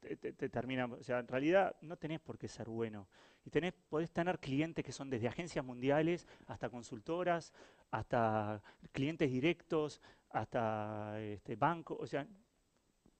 te, 0.00 0.16
te, 0.16 0.32
te 0.32 0.48
termina, 0.48 0.86
o 0.86 1.02
sea, 1.02 1.20
en 1.20 1.28
realidad 1.28 1.76
no 1.80 1.96
tenés 1.96 2.20
por 2.20 2.36
qué 2.36 2.48
ser 2.48 2.68
bueno. 2.68 3.08
Y 3.46 3.50
tenés, 3.50 3.74
podés 3.88 4.10
tener 4.10 4.38
clientes 4.38 4.84
que 4.84 4.92
son 4.92 5.10
desde 5.10 5.28
agencias 5.28 5.64
mundiales 5.64 6.26
hasta 6.46 6.70
consultoras, 6.70 7.52
hasta 7.90 8.62
clientes 8.92 9.30
directos, 9.30 10.00
hasta 10.30 11.20
este, 11.20 11.56
bancos. 11.56 11.98
O 12.00 12.06
sea, 12.06 12.26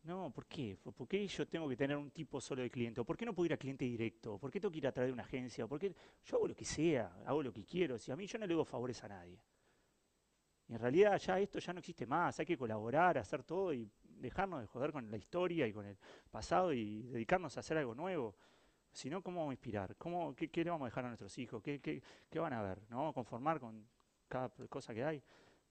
no, 0.05 0.31
¿por 0.31 0.47
qué? 0.47 0.77
¿Por 0.77 1.09
qué 1.09 1.27
yo 1.27 1.49
tengo 1.49 1.67
que 1.69 1.77
tener 1.77 1.97
un 1.97 2.11
tipo 2.11 2.41
solo 2.41 2.63
de 2.63 2.71
cliente? 2.71 3.03
¿Por 3.03 3.17
qué 3.17 3.25
no 3.25 3.35
puedo 3.35 3.47
ir 3.47 3.55
a 3.55 3.57
cliente 3.57 3.87
directo? 3.87 4.39
¿Por 4.39 4.51
qué 4.51 4.61
tengo 4.61 4.71
que 4.71 4.79
ir 4.79 4.87
a 4.87 4.93
través 4.93 5.09
de 5.09 5.15
una 5.15 5.23
agencia? 5.23 5.67
¿Por 5.67 5.81
qué? 5.81 5.95
Yo 6.25 6.37
hago 6.37 6.49
lo 6.49 6.55
que 6.55 6.65
sea, 6.65 7.11
hago 7.25 7.43
lo 7.43 7.53
que 7.53 7.65
quiero. 7.65 7.99
Si 7.99 8.13
a 8.13 8.17
mí 8.17 8.27
yo 8.27 8.39
no 8.39 8.47
le 8.47 8.55
doy 8.55 8.65
favores 8.67 9.03
a 9.03 9.09
nadie. 9.09 9.41
Y 10.69 10.75
en 10.75 10.79
realidad 10.79 11.19
ya 11.19 11.39
esto 11.41 11.59
ya 11.59 11.73
no 11.73 11.79
existe 11.79 12.07
más. 12.07 12.39
Hay 12.39 12.47
que 12.47 12.59
colaborar, 12.59 13.17
hacer 13.17 13.45
todo 13.45 13.73
y 13.73 13.89
dejarnos 14.03 14.61
de 14.61 14.67
joder 14.67 14.93
con 14.93 15.11
la 15.11 15.17
historia 15.17 15.67
y 15.67 15.73
con 15.73 15.87
el 15.87 15.97
pasado 16.31 16.73
y 16.73 17.05
dedicarnos 17.05 17.57
a 17.57 17.61
hacer 17.61 17.79
algo 17.79 17.95
nuevo. 17.95 18.37
Si 18.93 19.09
no, 19.09 19.23
¿cómo 19.23 19.39
vamos 19.39 19.53
a 19.53 19.55
inspirar? 19.55 19.97
¿Cómo, 19.97 20.35
qué, 20.35 20.51
le 20.53 20.71
vamos 20.71 20.85
a 20.85 20.89
dejar 20.89 21.07
a 21.07 21.09
nuestros 21.09 21.37
hijos? 21.39 21.63
¿Qué, 21.63 21.81
qué, 21.81 22.03
qué 22.31 22.39
van 22.39 22.53
a 22.53 22.63
ver? 22.63 22.83
¿No 22.91 22.99
vamos 22.99 23.13
a 23.13 23.15
conformar 23.15 23.59
con 23.59 23.87
cada 24.29 24.49
cosa 24.69 24.95
que 24.95 25.05
hay? 25.05 25.23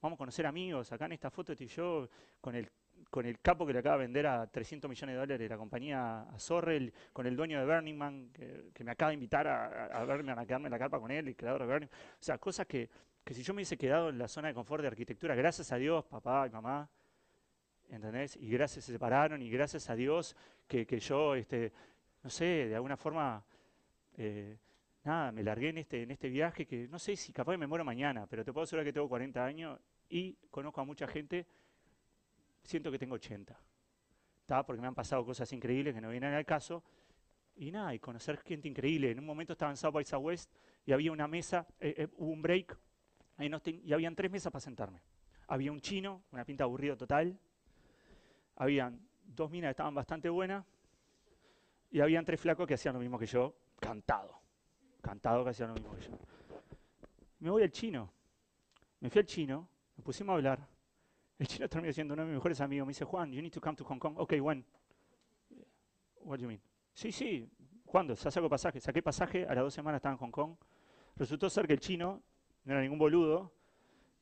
Vamos 0.01 0.17
a 0.17 0.19
conocer 0.19 0.45
amigos. 0.45 0.91
Acá 0.91 1.05
en 1.05 1.13
esta 1.13 1.29
foto 1.29 1.53
estoy 1.53 1.67
yo 1.67 2.09
con 2.41 2.55
el 2.55 2.69
con 3.09 3.25
el 3.25 3.39
capo 3.39 3.65
que 3.65 3.73
le 3.73 3.79
acaba 3.79 3.97
de 3.97 4.03
vender 4.03 4.27
a 4.27 4.47
300 4.47 4.89
millones 4.89 5.15
de 5.15 5.19
dólares 5.19 5.49
la 5.49 5.57
compañía 5.57 6.21
a 6.21 6.39
Sorrell, 6.39 6.93
con 7.11 7.25
el 7.25 7.35
dueño 7.35 7.59
de 7.59 7.65
Burning 7.65 7.95
Man, 7.95 8.29
que, 8.31 8.83
me 8.83 8.91
acaba 8.91 9.09
de 9.09 9.15
invitar 9.15 9.47
a, 9.47 9.85
a, 9.85 10.05
verme, 10.05 10.31
a 10.31 10.45
quedarme 10.45 10.67
en 10.67 10.71
la 10.71 10.79
carpa 10.79 10.99
con 10.99 11.11
él, 11.11 11.27
el 11.27 11.35
creador 11.35 11.61
de 11.61 11.67
Burning 11.67 11.89
Man. 11.89 11.99
O 12.13 12.23
sea, 12.23 12.37
cosas 12.37 12.65
que, 12.65 12.89
que 13.23 13.33
si 13.33 13.43
yo 13.43 13.53
me 13.53 13.57
hubiese 13.57 13.77
quedado 13.77 14.09
en 14.09 14.17
la 14.17 14.27
zona 14.27 14.49
de 14.49 14.53
confort 14.53 14.81
de 14.81 14.87
arquitectura, 14.87 15.35
gracias 15.35 15.71
a 15.71 15.77
Dios, 15.77 16.05
papá 16.05 16.47
y 16.47 16.49
mamá, 16.49 16.89
¿entendés? 17.89 18.35
Y 18.35 18.49
gracias 18.49 18.85
se 18.85 18.91
separaron 18.91 19.41
y 19.41 19.49
gracias 19.49 19.89
a 19.89 19.95
Dios 19.95 20.35
que, 20.67 20.85
que 20.85 20.99
yo, 20.99 21.35
este, 21.35 21.71
no 22.23 22.29
sé, 22.29 22.67
de 22.67 22.75
alguna 22.75 22.97
forma, 22.97 23.43
eh, 24.17 24.57
nada, 25.03 25.31
me 25.31 25.43
largué 25.43 25.69
en 25.69 25.79
este, 25.79 26.03
en 26.03 26.11
este 26.11 26.29
viaje 26.29 26.65
que 26.65 26.87
no 26.87 26.99
sé 26.99 27.15
si 27.15 27.33
capaz 27.33 27.57
me 27.57 27.67
muero 27.67 27.83
mañana, 27.83 28.27
pero 28.27 28.43
te 28.43 28.53
puedo 28.53 28.63
asegurar 28.63 28.85
que 28.85 28.93
tengo 28.93 29.09
40 29.09 29.43
años 29.45 29.79
y 30.09 30.33
conozco 30.49 30.81
a 30.81 30.85
mucha 30.85 31.07
gente 31.07 31.45
siento 32.63 32.91
que 32.91 32.99
tengo 32.99 33.15
80. 33.15 33.57
¿Está? 34.41 34.65
Porque 34.65 34.81
me 34.81 34.87
han 34.87 34.95
pasado 34.95 35.25
cosas 35.25 35.51
increíbles 35.53 35.93
que 35.93 36.01
no 36.01 36.09
vienen 36.09 36.33
al 36.33 36.45
caso. 36.45 36.83
Y 37.55 37.71
nada, 37.71 37.93
y 37.93 37.99
conocer 37.99 38.37
gente 38.37 38.67
increíble. 38.67 39.11
En 39.11 39.19
un 39.19 39.25
momento 39.25 39.53
estaba 39.53 39.71
en 39.71 39.77
South 39.77 39.93
by 39.93 40.05
Southwest 40.05 40.51
y 40.85 40.91
había 40.91 41.11
una 41.11 41.27
mesa, 41.27 41.67
eh, 41.79 41.93
eh, 41.97 42.07
hubo 42.17 42.31
un 42.31 42.41
break, 42.41 42.77
y 43.39 43.93
habían 43.93 44.15
tres 44.15 44.31
mesas 44.31 44.51
para 44.51 44.61
sentarme. 44.61 45.01
Había 45.47 45.71
un 45.71 45.81
chino, 45.81 46.23
una 46.31 46.45
pinta 46.45 46.63
aburrido 46.63 46.97
total. 46.97 47.37
Habían 48.55 48.99
dos 49.23 49.49
minas 49.49 49.69
que 49.69 49.71
estaban 49.71 49.93
bastante 49.93 50.29
buenas. 50.29 50.65
Y 51.91 51.99
habían 51.99 52.25
tres 52.25 52.39
flacos 52.39 52.67
que 52.67 52.73
hacían 52.73 52.93
lo 52.93 52.99
mismo 52.99 53.19
que 53.19 53.25
yo, 53.25 53.55
cantado. 53.79 54.42
Cantado 55.03 55.43
que 55.43 55.49
hacían 55.49 55.67
lo 55.67 55.75
mismo 55.75 55.93
que 55.95 56.01
yo. 56.01 56.17
Me 57.39 57.49
voy 57.49 57.63
al 57.63 57.71
chino. 57.71 58.09
Me 59.01 59.09
fui 59.09 59.19
al 59.19 59.25
chino, 59.25 59.67
me 59.97 60.03
pusimos 60.03 60.31
a 60.31 60.35
hablar. 60.37 60.65
El 61.37 61.45
chino 61.45 61.67
terminó 61.67 61.91
siendo 61.91 62.13
uno 62.13 62.23
de 62.23 62.29
mis 62.29 62.37
mejores 62.37 62.61
amigos. 62.61 62.87
Me 62.87 62.91
dice, 62.91 63.03
Juan, 63.03 63.33
you 63.33 63.41
need 63.41 63.51
to 63.51 63.59
come 63.59 63.75
to 63.75 63.83
Hong 63.83 63.99
Kong. 63.99 64.15
Ok, 64.17 64.35
when? 64.39 64.65
What 66.21 66.37
do 66.37 66.43
you 66.43 66.47
mean? 66.47 66.61
Sí, 66.93 67.11
sí. 67.11 67.51
¿Cuándo? 67.85 68.13
Ya 68.13 68.31
saco 68.31 68.47
pasaje. 68.47 68.79
Saqué 68.79 69.03
pasaje, 69.03 69.45
a 69.45 69.53
las 69.53 69.65
dos 69.65 69.73
semanas 69.73 69.99
estaba 69.99 70.13
en 70.13 70.19
Hong 70.19 70.31
Kong. 70.31 70.55
Resultó 71.17 71.49
ser 71.49 71.67
que 71.67 71.73
el 71.73 71.81
chino, 71.81 72.23
no 72.63 72.71
era 72.71 72.81
ningún 72.81 72.97
boludo, 72.97 73.51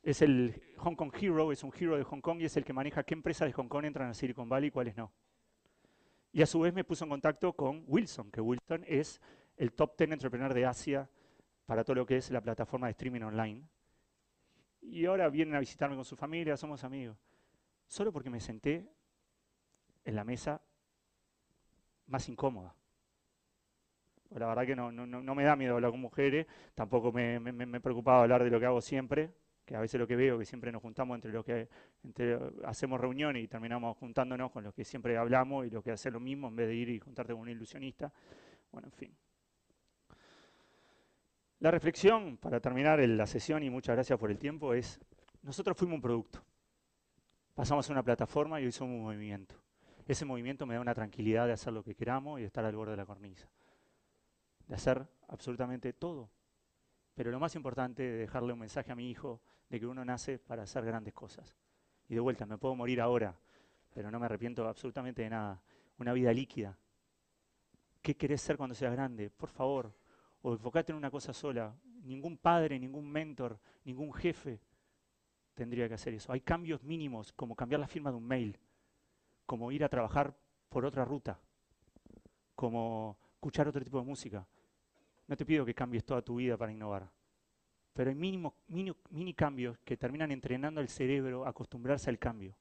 es 0.02 0.20
el 0.20 0.60
Hong 0.78 0.96
Kong 0.96 1.12
Hero, 1.14 1.52
es 1.52 1.62
un 1.62 1.72
hero 1.78 1.96
de 1.96 2.02
Hong 2.02 2.20
Kong 2.20 2.40
y 2.40 2.46
es 2.46 2.56
el 2.56 2.64
que 2.64 2.72
maneja 2.72 3.04
qué 3.04 3.14
empresas 3.14 3.46
de 3.46 3.52
Hong 3.52 3.68
Kong 3.68 3.84
entran 3.84 4.10
a 4.10 4.14
Silicon 4.14 4.48
Valley 4.48 4.66
y 4.68 4.70
cuáles 4.72 4.96
no. 4.96 5.12
Y 6.32 6.42
a 6.42 6.46
su 6.46 6.58
vez 6.58 6.74
me 6.74 6.82
puso 6.82 7.04
en 7.04 7.10
contacto 7.10 7.52
con 7.52 7.84
Wilson, 7.86 8.32
que 8.32 8.40
Wilson 8.40 8.84
es 8.88 9.20
el 9.56 9.72
top 9.72 9.96
10 9.96 10.12
entrepreneur 10.12 10.52
de 10.52 10.66
Asia 10.66 11.08
para 11.66 11.84
todo 11.84 11.96
lo 11.96 12.06
que 12.06 12.16
es 12.16 12.30
la 12.30 12.40
plataforma 12.40 12.86
de 12.86 12.92
streaming 12.92 13.22
online 13.22 13.64
y 14.82 15.06
ahora 15.06 15.28
vienen 15.28 15.54
a 15.54 15.60
visitarme 15.60 15.96
con 15.96 16.04
su 16.04 16.16
familia, 16.16 16.56
somos 16.56 16.84
amigos. 16.84 17.16
Solo 17.86 18.12
porque 18.12 18.30
me 18.30 18.40
senté 18.40 18.88
en 20.04 20.16
la 20.16 20.24
mesa 20.24 20.60
más 22.06 22.28
incómoda. 22.28 22.74
La 24.30 24.46
verdad 24.46 24.66
que 24.66 24.74
no, 24.74 24.90
no, 24.90 25.34
me 25.34 25.44
da 25.44 25.56
miedo 25.56 25.74
hablar 25.74 25.90
con 25.90 26.00
mujeres, 26.00 26.46
tampoco 26.74 27.12
me, 27.12 27.38
me, 27.38 27.52
me, 27.52 27.80
hablar 28.06 28.42
de 28.42 28.50
lo 28.50 28.58
que 28.58 28.66
hago 28.66 28.80
siempre, 28.80 29.30
que 29.64 29.76
a 29.76 29.80
veces 29.80 30.00
lo 30.00 30.06
que 30.06 30.16
veo, 30.16 30.38
que 30.38 30.46
siempre 30.46 30.72
nos 30.72 30.80
juntamos 30.80 31.14
entre 31.16 31.32
los 31.32 31.44
que 31.44 31.68
hacemos 32.64 32.98
reuniones 32.98 33.44
y 33.44 33.48
terminamos 33.48 33.96
juntándonos 33.98 34.50
con 34.50 34.64
los 34.64 34.74
que 34.74 34.84
siempre 34.84 35.18
hablamos 35.18 35.66
y 35.66 35.70
los 35.70 35.84
que 35.84 35.92
hacen 35.92 36.14
lo 36.14 36.20
mismo 36.20 36.48
en 36.48 36.56
vez 36.56 36.68
de 36.68 36.74
ir 36.74 36.88
y 36.88 36.98
juntarte 36.98 37.34
con 37.34 37.42
un 37.42 37.50
ilusionista. 37.50 38.10
Bueno, 38.70 38.88
en 38.88 38.92
fin. 38.92 39.16
La 41.62 41.70
reflexión, 41.70 42.38
para 42.38 42.58
terminar 42.58 42.98
la 42.98 43.24
sesión, 43.24 43.62
y 43.62 43.70
muchas 43.70 43.94
gracias 43.94 44.18
por 44.18 44.32
el 44.32 44.36
tiempo, 44.36 44.74
es, 44.74 44.98
nosotros 45.42 45.76
fuimos 45.76 45.94
un 45.94 46.02
producto. 46.02 46.42
Pasamos 47.54 47.88
a 47.88 47.92
una 47.92 48.02
plataforma 48.02 48.60
y 48.60 48.64
hoy 48.64 48.72
somos 48.72 48.96
un 48.96 49.04
movimiento. 49.04 49.54
Ese 50.04 50.24
movimiento 50.24 50.66
me 50.66 50.74
da 50.74 50.80
una 50.80 50.92
tranquilidad 50.92 51.46
de 51.46 51.52
hacer 51.52 51.72
lo 51.72 51.84
que 51.84 51.94
queramos 51.94 52.40
y 52.40 52.42
de 52.42 52.48
estar 52.48 52.64
al 52.64 52.74
borde 52.74 52.90
de 52.90 52.96
la 52.96 53.06
cornisa. 53.06 53.48
De 54.66 54.74
hacer 54.74 55.06
absolutamente 55.28 55.92
todo. 55.92 56.30
Pero 57.14 57.30
lo 57.30 57.38
más 57.38 57.54
importante 57.54 58.12
es 58.12 58.18
dejarle 58.18 58.54
un 58.54 58.58
mensaje 58.58 58.90
a 58.90 58.96
mi 58.96 59.08
hijo 59.08 59.40
de 59.68 59.78
que 59.78 59.86
uno 59.86 60.04
nace 60.04 60.40
para 60.40 60.64
hacer 60.64 60.84
grandes 60.84 61.14
cosas. 61.14 61.54
Y 62.08 62.14
de 62.14 62.20
vuelta, 62.20 62.44
me 62.44 62.58
puedo 62.58 62.74
morir 62.74 63.00
ahora, 63.00 63.36
pero 63.94 64.10
no 64.10 64.18
me 64.18 64.26
arrepiento 64.26 64.66
absolutamente 64.66 65.22
de 65.22 65.30
nada. 65.30 65.62
Una 65.98 66.12
vida 66.12 66.32
líquida. 66.32 66.76
¿Qué 68.02 68.16
querés 68.16 68.40
ser 68.40 68.56
cuando 68.56 68.74
seas 68.74 68.90
grande? 68.90 69.30
Por 69.30 69.48
favor, 69.48 69.92
o 70.42 70.52
enfocate 70.52 70.92
en 70.92 70.98
una 70.98 71.10
cosa 71.10 71.32
sola. 71.32 71.74
Ningún 72.02 72.36
padre, 72.36 72.78
ningún 72.78 73.10
mentor, 73.10 73.58
ningún 73.84 74.12
jefe 74.12 74.60
tendría 75.54 75.88
que 75.88 75.94
hacer 75.94 76.14
eso. 76.14 76.32
Hay 76.32 76.40
cambios 76.40 76.82
mínimos, 76.82 77.32
como 77.32 77.54
cambiar 77.54 77.80
la 77.80 77.86
firma 77.86 78.10
de 78.10 78.16
un 78.16 78.26
mail, 78.26 78.58
como 79.46 79.70
ir 79.72 79.84
a 79.84 79.88
trabajar 79.88 80.34
por 80.68 80.84
otra 80.84 81.04
ruta, 81.04 81.40
como 82.54 83.16
escuchar 83.34 83.68
otro 83.68 83.82
tipo 83.82 83.98
de 83.98 84.04
música. 84.04 84.46
No 85.28 85.36
te 85.36 85.46
pido 85.46 85.64
que 85.64 85.74
cambies 85.74 86.04
toda 86.04 86.22
tu 86.22 86.36
vida 86.36 86.56
para 86.56 86.72
innovar, 86.72 87.08
pero 87.92 88.10
hay 88.10 88.16
mínimo, 88.16 88.54
mini, 88.68 89.34
cambios 89.34 89.78
que 89.78 89.96
terminan 89.96 90.32
entrenando 90.32 90.80
al 90.80 90.88
cerebro 90.88 91.46
a 91.46 91.50
acostumbrarse 91.50 92.10
al 92.10 92.18
cambio. 92.18 92.56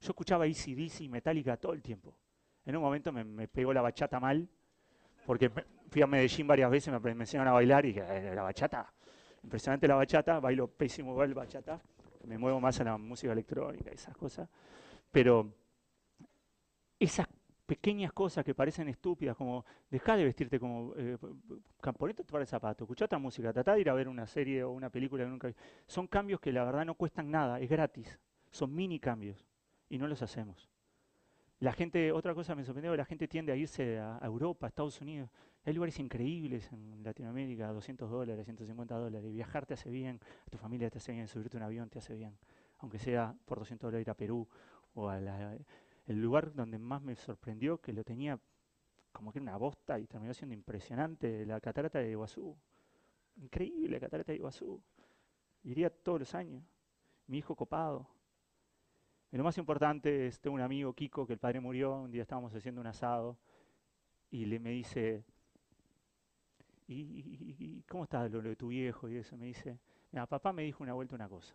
Yo 0.00 0.10
escuchaba 0.10 0.46
Easy 0.46 1.04
y 1.04 1.08
Metallica 1.08 1.56
todo 1.56 1.72
el 1.72 1.82
tiempo. 1.82 2.16
En 2.64 2.76
un 2.76 2.82
momento 2.82 3.12
me, 3.12 3.24
me 3.24 3.46
pegó 3.46 3.72
la 3.72 3.82
bachata 3.82 4.18
mal, 4.18 4.48
porque 5.26 5.50
fui 5.90 6.02
a 6.02 6.06
Medellín 6.06 6.46
varias 6.46 6.70
veces, 6.70 7.02
me, 7.02 7.10
enseñaron 7.10 7.48
a 7.48 7.52
bailar 7.52 7.86
y 7.86 7.96
eh, 7.98 8.32
la 8.34 8.42
bachata, 8.42 8.92
impresionante 9.42 9.86
la 9.88 9.94
bachata, 9.94 10.40
bailo 10.40 10.68
pésimo 10.68 11.12
igual 11.12 11.34
bachata, 11.34 11.80
me 12.26 12.38
muevo 12.38 12.60
más 12.60 12.80
a 12.80 12.84
la 12.84 12.98
música 12.98 13.32
electrónica, 13.32 13.90
esas 13.90 14.16
cosas, 14.16 14.48
pero 15.10 15.52
esas 16.98 17.26
pequeñas 17.66 18.12
cosas 18.12 18.44
que 18.44 18.54
parecen 18.54 18.88
estúpidas, 18.88 19.36
como 19.36 19.64
dejar 19.90 20.18
de 20.18 20.24
vestirte 20.24 20.58
como, 20.58 20.92
eh, 20.96 21.16
ponete 21.96 22.24
tu 22.24 22.32
par 22.32 22.40
de 22.40 22.46
zapatos, 22.46 22.84
escuchá 22.84 23.06
otra 23.06 23.18
música, 23.18 23.52
tratá 23.52 23.74
de 23.74 23.80
ir 23.80 23.90
a 23.90 23.94
ver 23.94 24.08
una 24.08 24.26
serie 24.26 24.62
o 24.64 24.70
una 24.70 24.90
película 24.90 25.24
que 25.24 25.30
nunca 25.30 25.52
Son 25.86 26.06
cambios 26.06 26.40
que 26.40 26.52
la 26.52 26.64
verdad 26.64 26.84
no 26.84 26.94
cuestan 26.94 27.30
nada, 27.30 27.60
es 27.60 27.70
gratis, 27.70 28.18
son 28.50 28.74
mini 28.74 28.98
cambios 28.98 29.44
y 29.88 29.98
no 29.98 30.06
los 30.06 30.22
hacemos. 30.22 30.68
La 31.60 31.72
gente, 31.72 32.12
otra 32.12 32.34
cosa 32.34 32.54
me 32.54 32.64
sorprendió, 32.64 32.94
la 32.96 33.04
gente 33.04 33.26
tiende 33.26 33.52
a 33.52 33.56
irse 33.56 33.98
a, 33.98 34.18
Europa, 34.22 34.66
a 34.66 34.68
Estados 34.68 35.00
Unidos. 35.00 35.30
Hay 35.66 35.72
lugares 35.72 35.98
increíbles 35.98 36.70
en 36.72 37.02
Latinoamérica, 37.02 37.72
200 37.72 38.10
dólares, 38.10 38.44
150 38.44 38.94
dólares. 38.96 39.32
Viajar 39.32 39.64
te 39.64 39.74
hace 39.74 39.90
bien, 39.90 40.20
a 40.46 40.50
tu 40.50 40.58
familia 40.58 40.90
te 40.90 40.98
hace 40.98 41.12
bien, 41.12 41.26
subirte 41.26 41.56
un 41.56 41.62
avión 41.62 41.88
te 41.88 41.98
hace 41.98 42.14
bien. 42.14 42.36
Aunque 42.80 42.98
sea 42.98 43.34
por 43.46 43.58
200 43.58 43.88
dólares 43.88 44.06
ir 44.06 44.10
a 44.10 44.14
Perú 44.14 44.46
o 44.94 45.08
a 45.08 45.18
el 46.06 46.20
lugar 46.20 46.52
donde 46.52 46.78
más 46.78 47.00
me 47.00 47.16
sorprendió, 47.16 47.80
que 47.80 47.94
lo 47.94 48.04
tenía 48.04 48.38
como 49.10 49.32
que 49.32 49.38
era 49.38 49.44
una 49.44 49.56
bosta 49.56 49.98
y 49.98 50.06
terminó 50.06 50.34
siendo 50.34 50.54
impresionante, 50.54 51.46
la 51.46 51.60
catarata 51.60 51.98
de 51.98 52.10
Iguazú. 52.10 52.54
Increíble 53.36 53.94
la 53.94 54.00
catarata 54.00 54.32
de 54.32 54.36
Iguazú. 54.36 54.82
Iría 55.62 55.88
todos 55.88 56.20
los 56.20 56.34
años. 56.34 56.62
Mi 57.26 57.38
hijo 57.38 57.56
copado. 57.56 58.06
Y 59.32 59.38
lo 59.38 59.44
más 59.44 59.56
importante 59.56 60.26
es, 60.26 60.40
tengo 60.40 60.56
un 60.56 60.62
amigo, 60.62 60.92
Kiko, 60.92 61.26
que 61.26 61.32
el 61.32 61.38
padre 61.38 61.60
murió, 61.60 62.02
un 62.02 62.10
día 62.10 62.22
estábamos 62.22 62.54
haciendo 62.54 62.80
un 62.80 62.86
asado, 62.86 63.38
y 64.30 64.44
le 64.44 64.58
me 64.58 64.70
dice, 64.70 65.24
¿y, 66.86 67.82
cómo 67.88 68.04
está 68.04 68.28
lo, 68.28 68.42
de 68.42 68.56
tu 68.56 68.68
viejo? 68.68 69.08
Y 69.08 69.16
eso 69.16 69.36
me 69.36 69.46
dice, 69.46 69.78
mira, 70.10 70.26
papá 70.26 70.52
me 70.52 70.62
dijo 70.62 70.82
una 70.82 70.92
vuelta 70.92 71.14
una 71.14 71.28
cosa. 71.28 71.54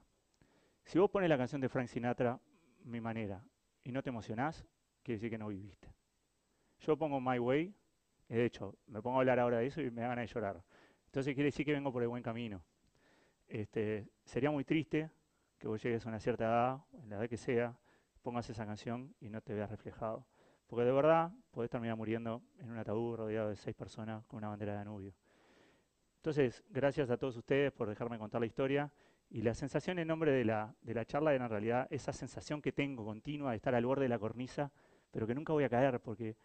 Si 0.84 0.98
vos 0.98 1.10
pones 1.10 1.30
la 1.30 1.38
canción 1.38 1.62
de 1.62 1.70
Frank 1.70 1.88
Sinatra, 1.88 2.40
mi 2.86 3.00
manera, 3.02 3.44
y 3.84 3.92
no 3.92 4.02
te 4.02 4.10
emocionás, 4.10 4.66
quiere 5.04 5.18
decir 5.18 5.30
que 5.30 5.38
no 5.38 5.48
viviste. 5.48 5.94
Yo 6.80 6.98
pongo 6.98 7.20
My 7.20 7.40
Way, 7.40 7.74
de 8.30 8.46
hecho, 8.46 8.76
me 8.88 9.02
pongo 9.02 9.18
a 9.18 9.20
hablar 9.22 9.40
ahora 9.40 9.60
de 9.60 9.68
eso 9.68 9.82
y 9.82 9.92
me 9.92 10.02
ganas 10.02 10.28
de 10.28 10.34
llorar. 10.34 10.64
Entonces 11.06 11.34
quiere 11.34 11.48
decir 11.48 11.66
que 11.66 11.74
vengo 11.74 11.92
por 11.92 12.02
el 12.02 12.08
buen 12.08 12.24
camino. 12.24 12.64
Este, 13.48 14.08
sería 14.24 14.52
muy 14.52 14.64
triste 14.64 15.10
que 15.58 15.68
vos 15.68 15.82
llegues 15.82 16.06
a 16.06 16.10
una 16.10 16.20
cierta 16.20 16.46
edad, 16.46 16.86
en 16.94 17.10
la 17.10 17.18
edad 17.18 17.28
que 17.28 17.38
sea, 17.38 17.78
pongas 18.22 18.50
esa 18.50 18.66
canción 18.66 19.14
y 19.20 19.30
no 19.30 19.42
te 19.42 19.54
veas 19.54 19.70
reflejado. 19.70 20.26
Porque 20.70 20.86
de 20.86 20.92
verdad 20.92 21.32
podés 21.50 21.72
terminar 21.72 21.98
muriendo 21.98 22.44
en 22.60 22.70
un 22.70 22.78
ataúd 22.78 23.18
rodeado 23.18 23.50
de 23.50 23.56
seis 23.56 23.76
personas 23.76 24.24
con 24.28 24.38
una 24.38 24.50
bandera 24.50 24.74
de 24.74 24.78
Danubio. 24.78 25.14
Entonces, 26.18 26.64
gracias 26.70 27.10
a 27.10 27.18
todos 27.18 27.36
ustedes 27.38 27.72
por 27.72 27.90
dejarme 27.90 28.20
contar 28.20 28.40
la 28.40 28.46
historia. 28.46 28.92
Y 29.32 29.42
la 29.42 29.56
sensación 29.56 29.98
en 29.98 30.08
nombre 30.08 30.32
de 30.32 30.46
la, 30.46 30.76
de 30.82 30.94
la 30.94 31.06
charla 31.06 31.34
era 31.34 31.46
en 31.46 31.50
realidad 31.50 31.88
esa 31.90 32.14
sensación 32.14 32.62
que 32.62 32.72
tengo 32.72 33.04
continua 33.04 33.52
de 33.52 33.58
estar 33.58 33.74
al 33.74 33.86
borde 33.86 34.04
de 34.04 34.10
la 34.10 34.20
cornisa, 34.20 34.72
pero 35.12 35.26
que 35.26 35.34
nunca 35.34 35.54
voy 35.54 35.64
a 35.64 35.70
caer 35.70 36.00
porque, 36.02 36.36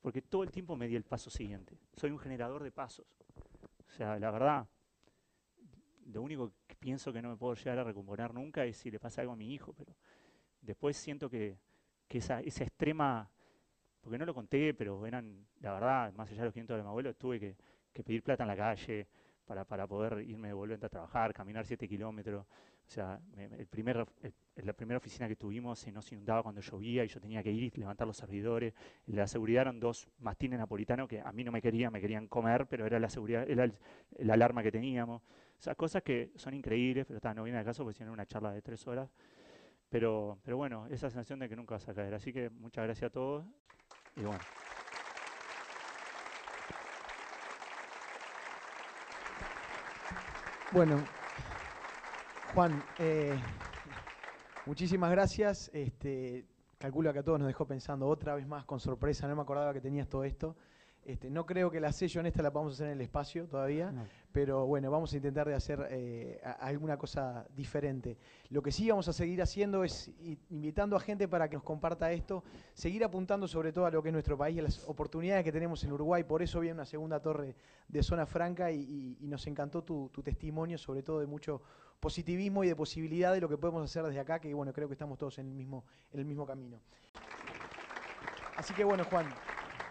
porque 0.00 0.20
todo 0.20 0.42
el 0.42 0.50
tiempo 0.50 0.76
me 0.76 0.88
di 0.88 0.96
el 0.96 1.04
paso 1.04 1.30
siguiente. 1.30 1.78
Soy 1.94 2.10
un 2.10 2.18
generador 2.18 2.64
de 2.64 2.72
pasos. 2.72 3.06
O 3.88 3.92
sea, 3.92 4.18
la 4.18 4.30
verdad, 4.32 4.66
lo 6.06 6.22
único 6.22 6.52
que 6.66 6.74
pienso 6.74 7.12
que 7.12 7.22
no 7.22 7.30
me 7.30 7.36
puedo 7.36 7.54
llegar 7.54 7.78
a 7.78 7.84
recomponer 7.84 8.34
nunca 8.34 8.64
es 8.64 8.76
si 8.76 8.90
le 8.90 8.98
pasa 8.98 9.20
algo 9.20 9.34
a 9.34 9.36
mi 9.36 9.52
hijo, 9.52 9.72
pero 9.72 9.94
después 10.60 10.96
siento 10.96 11.30
que, 11.30 11.58
que 12.08 12.18
esa, 12.18 12.40
esa 12.40 12.64
extrema, 12.64 13.30
porque 14.00 14.18
no 14.18 14.24
lo 14.24 14.34
conté, 14.34 14.74
pero 14.74 15.06
eran, 15.06 15.46
la 15.60 15.74
verdad, 15.74 16.12
más 16.14 16.28
allá 16.30 16.40
de 16.40 16.44
los 16.46 16.54
500 16.54 16.76
de 16.76 16.82
mi 16.82 16.88
abuelo, 16.88 17.14
tuve 17.14 17.38
que, 17.40 17.56
pedir 18.02 18.22
plata 18.22 18.44
en 18.44 18.48
la 18.48 18.56
calle, 18.56 19.06
para, 19.44 19.64
para 19.64 19.86
poder 19.86 20.22
irme 20.28 20.48
de 20.48 20.54
vuelta 20.54 20.86
a 20.86 20.88
trabajar, 20.88 21.34
caminar 21.34 21.66
7 21.66 21.86
kilómetros. 21.88 22.46
O 22.90 22.92
sea, 22.92 23.20
el 23.36 23.66
primer, 23.66 24.04
la 24.56 24.72
primera 24.72 24.98
oficina 24.98 25.28
que 25.28 25.36
tuvimos 25.36 25.78
se 25.78 25.92
nos 25.92 26.10
inundaba 26.10 26.42
cuando 26.42 26.60
llovía 26.60 27.04
y 27.04 27.08
yo 27.08 27.20
tenía 27.20 27.42
que 27.42 27.52
ir 27.52 27.72
y 27.74 27.80
levantar 27.80 28.06
los 28.06 28.16
servidores. 28.16 28.74
La 29.06 29.26
seguridad 29.26 29.62
eran 29.62 29.78
dos 29.78 30.08
mastines 30.18 30.58
napolitanos 30.58 31.08
que 31.08 31.20
a 31.20 31.30
mí 31.30 31.44
no 31.44 31.52
me 31.52 31.62
querían, 31.62 31.92
me 31.92 32.00
querían 32.00 32.26
comer, 32.26 32.66
pero 32.66 32.86
era 32.86 32.98
la 32.98 33.08
seguridad, 33.08 33.48
era 33.48 33.64
el, 33.64 34.30
alarma 34.30 34.62
que 34.62 34.72
teníamos. 34.72 35.22
O 35.22 35.62
sea, 35.62 35.74
cosas 35.74 36.02
que 36.02 36.32
son 36.36 36.54
increíbles, 36.54 37.06
pero 37.06 37.18
está, 37.18 37.32
no 37.32 37.44
viene 37.44 37.58
al 37.58 37.64
caso 37.64 37.84
porque 37.84 37.98
si 37.98 38.04
una 38.04 38.26
charla 38.26 38.52
de 38.52 38.62
tres 38.62 38.86
horas. 38.88 39.08
Pero, 39.88 40.38
pero 40.42 40.56
bueno, 40.56 40.86
esa 40.86 41.10
sensación 41.10 41.38
de 41.38 41.48
que 41.48 41.56
nunca 41.56 41.74
vas 41.74 41.88
a 41.88 41.94
caer. 41.94 42.14
Así 42.14 42.32
que 42.32 42.50
muchas 42.50 42.84
gracias 42.84 43.08
a 43.08 43.12
todos 43.12 43.44
Bueno, 50.72 50.96
Juan, 52.54 52.82
eh, 52.98 53.34
muchísimas 54.66 55.10
gracias. 55.10 55.70
Este, 55.72 56.44
calculo 56.78 57.12
que 57.12 57.20
a 57.20 57.22
todos 57.22 57.38
nos 57.38 57.48
dejó 57.48 57.66
pensando 57.66 58.06
otra 58.06 58.34
vez 58.34 58.46
más 58.46 58.64
con 58.66 58.78
sorpresa. 58.78 59.26
No 59.26 59.36
me 59.36 59.42
acordaba 59.42 59.72
que 59.72 59.80
tenías 59.80 60.08
todo 60.08 60.22
esto. 60.24 60.54
Este, 61.04 61.30
no 61.30 61.46
creo 61.46 61.70
que 61.70 61.80
la 61.80 61.92
sesión 61.92 62.26
esta 62.26 62.42
la 62.42 62.52
podamos 62.52 62.74
hacer 62.74 62.88
en 62.88 62.92
el 62.92 63.00
espacio 63.00 63.46
todavía, 63.48 63.92
pero 64.32 64.66
bueno, 64.66 64.90
vamos 64.90 65.12
a 65.12 65.16
intentar 65.16 65.48
de 65.48 65.54
hacer 65.54 65.86
eh, 65.90 66.40
alguna 66.60 66.98
cosa 66.98 67.46
diferente. 67.56 68.18
Lo 68.50 68.62
que 68.62 68.70
sí 68.70 68.88
vamos 68.90 69.08
a 69.08 69.12
seguir 69.12 69.40
haciendo 69.40 69.82
es 69.82 70.10
invitando 70.50 70.96
a 70.96 71.00
gente 71.00 71.26
para 71.26 71.48
que 71.48 71.56
nos 71.56 71.64
comparta 71.64 72.12
esto, 72.12 72.44
seguir 72.74 73.02
apuntando 73.02 73.48
sobre 73.48 73.72
todo 73.72 73.86
a 73.86 73.90
lo 73.90 74.02
que 74.02 74.10
es 74.10 74.12
nuestro 74.12 74.36
país 74.36 74.56
y 74.56 74.60
a 74.60 74.64
las 74.64 74.86
oportunidades 74.88 75.42
que 75.42 75.52
tenemos 75.52 75.82
en 75.84 75.92
Uruguay. 75.92 76.22
Por 76.22 76.42
eso 76.42 76.60
viene 76.60 76.74
una 76.74 76.84
segunda 76.84 77.18
torre 77.18 77.56
de 77.88 78.02
zona 78.02 78.26
franca 78.26 78.70
y, 78.70 79.16
nos 79.22 79.46
encantó 79.46 79.82
tu, 79.82 80.10
testimonio, 80.22 80.76
sobre 80.76 81.02
todo 81.02 81.20
de 81.20 81.26
mucho 81.26 81.62
positivismo 81.98 82.62
y 82.62 82.68
de 82.68 82.76
posibilidad 82.76 83.32
de 83.32 83.40
lo 83.40 83.48
que 83.48 83.56
podemos 83.56 83.82
hacer 83.82 84.04
desde 84.04 84.20
acá, 84.20 84.38
que 84.38 84.52
bueno, 84.52 84.72
creo 84.72 84.86
que 84.86 84.94
estamos 84.94 85.18
todos 85.18 85.38
en 85.38 85.48
el 85.48 85.54
mismo, 85.54 85.84
en 86.12 86.20
el 86.20 86.26
mismo 86.26 86.46
camino. 86.46 86.78
Así 88.56 88.74
que 88.74 88.84
bueno, 88.84 89.04
Juan, 89.04 89.26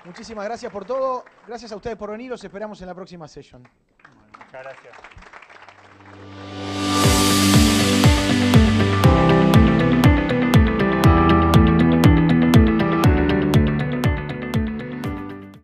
Muchísimas 0.06 0.46
gracias 0.46 0.72
por 0.72 0.86
todo. 0.86 1.26
Gracias 1.48 1.72
a 1.72 1.76
ustedes 1.76 1.98
por 1.98 2.12
venir. 2.12 2.30
Los 2.30 2.44
esperamos 2.44 2.82
en 2.82 2.88
la 2.88 2.96
próxima 2.96 3.28
sesión. 3.28 3.64
muchas 4.38 4.64
gracias. 4.64 4.96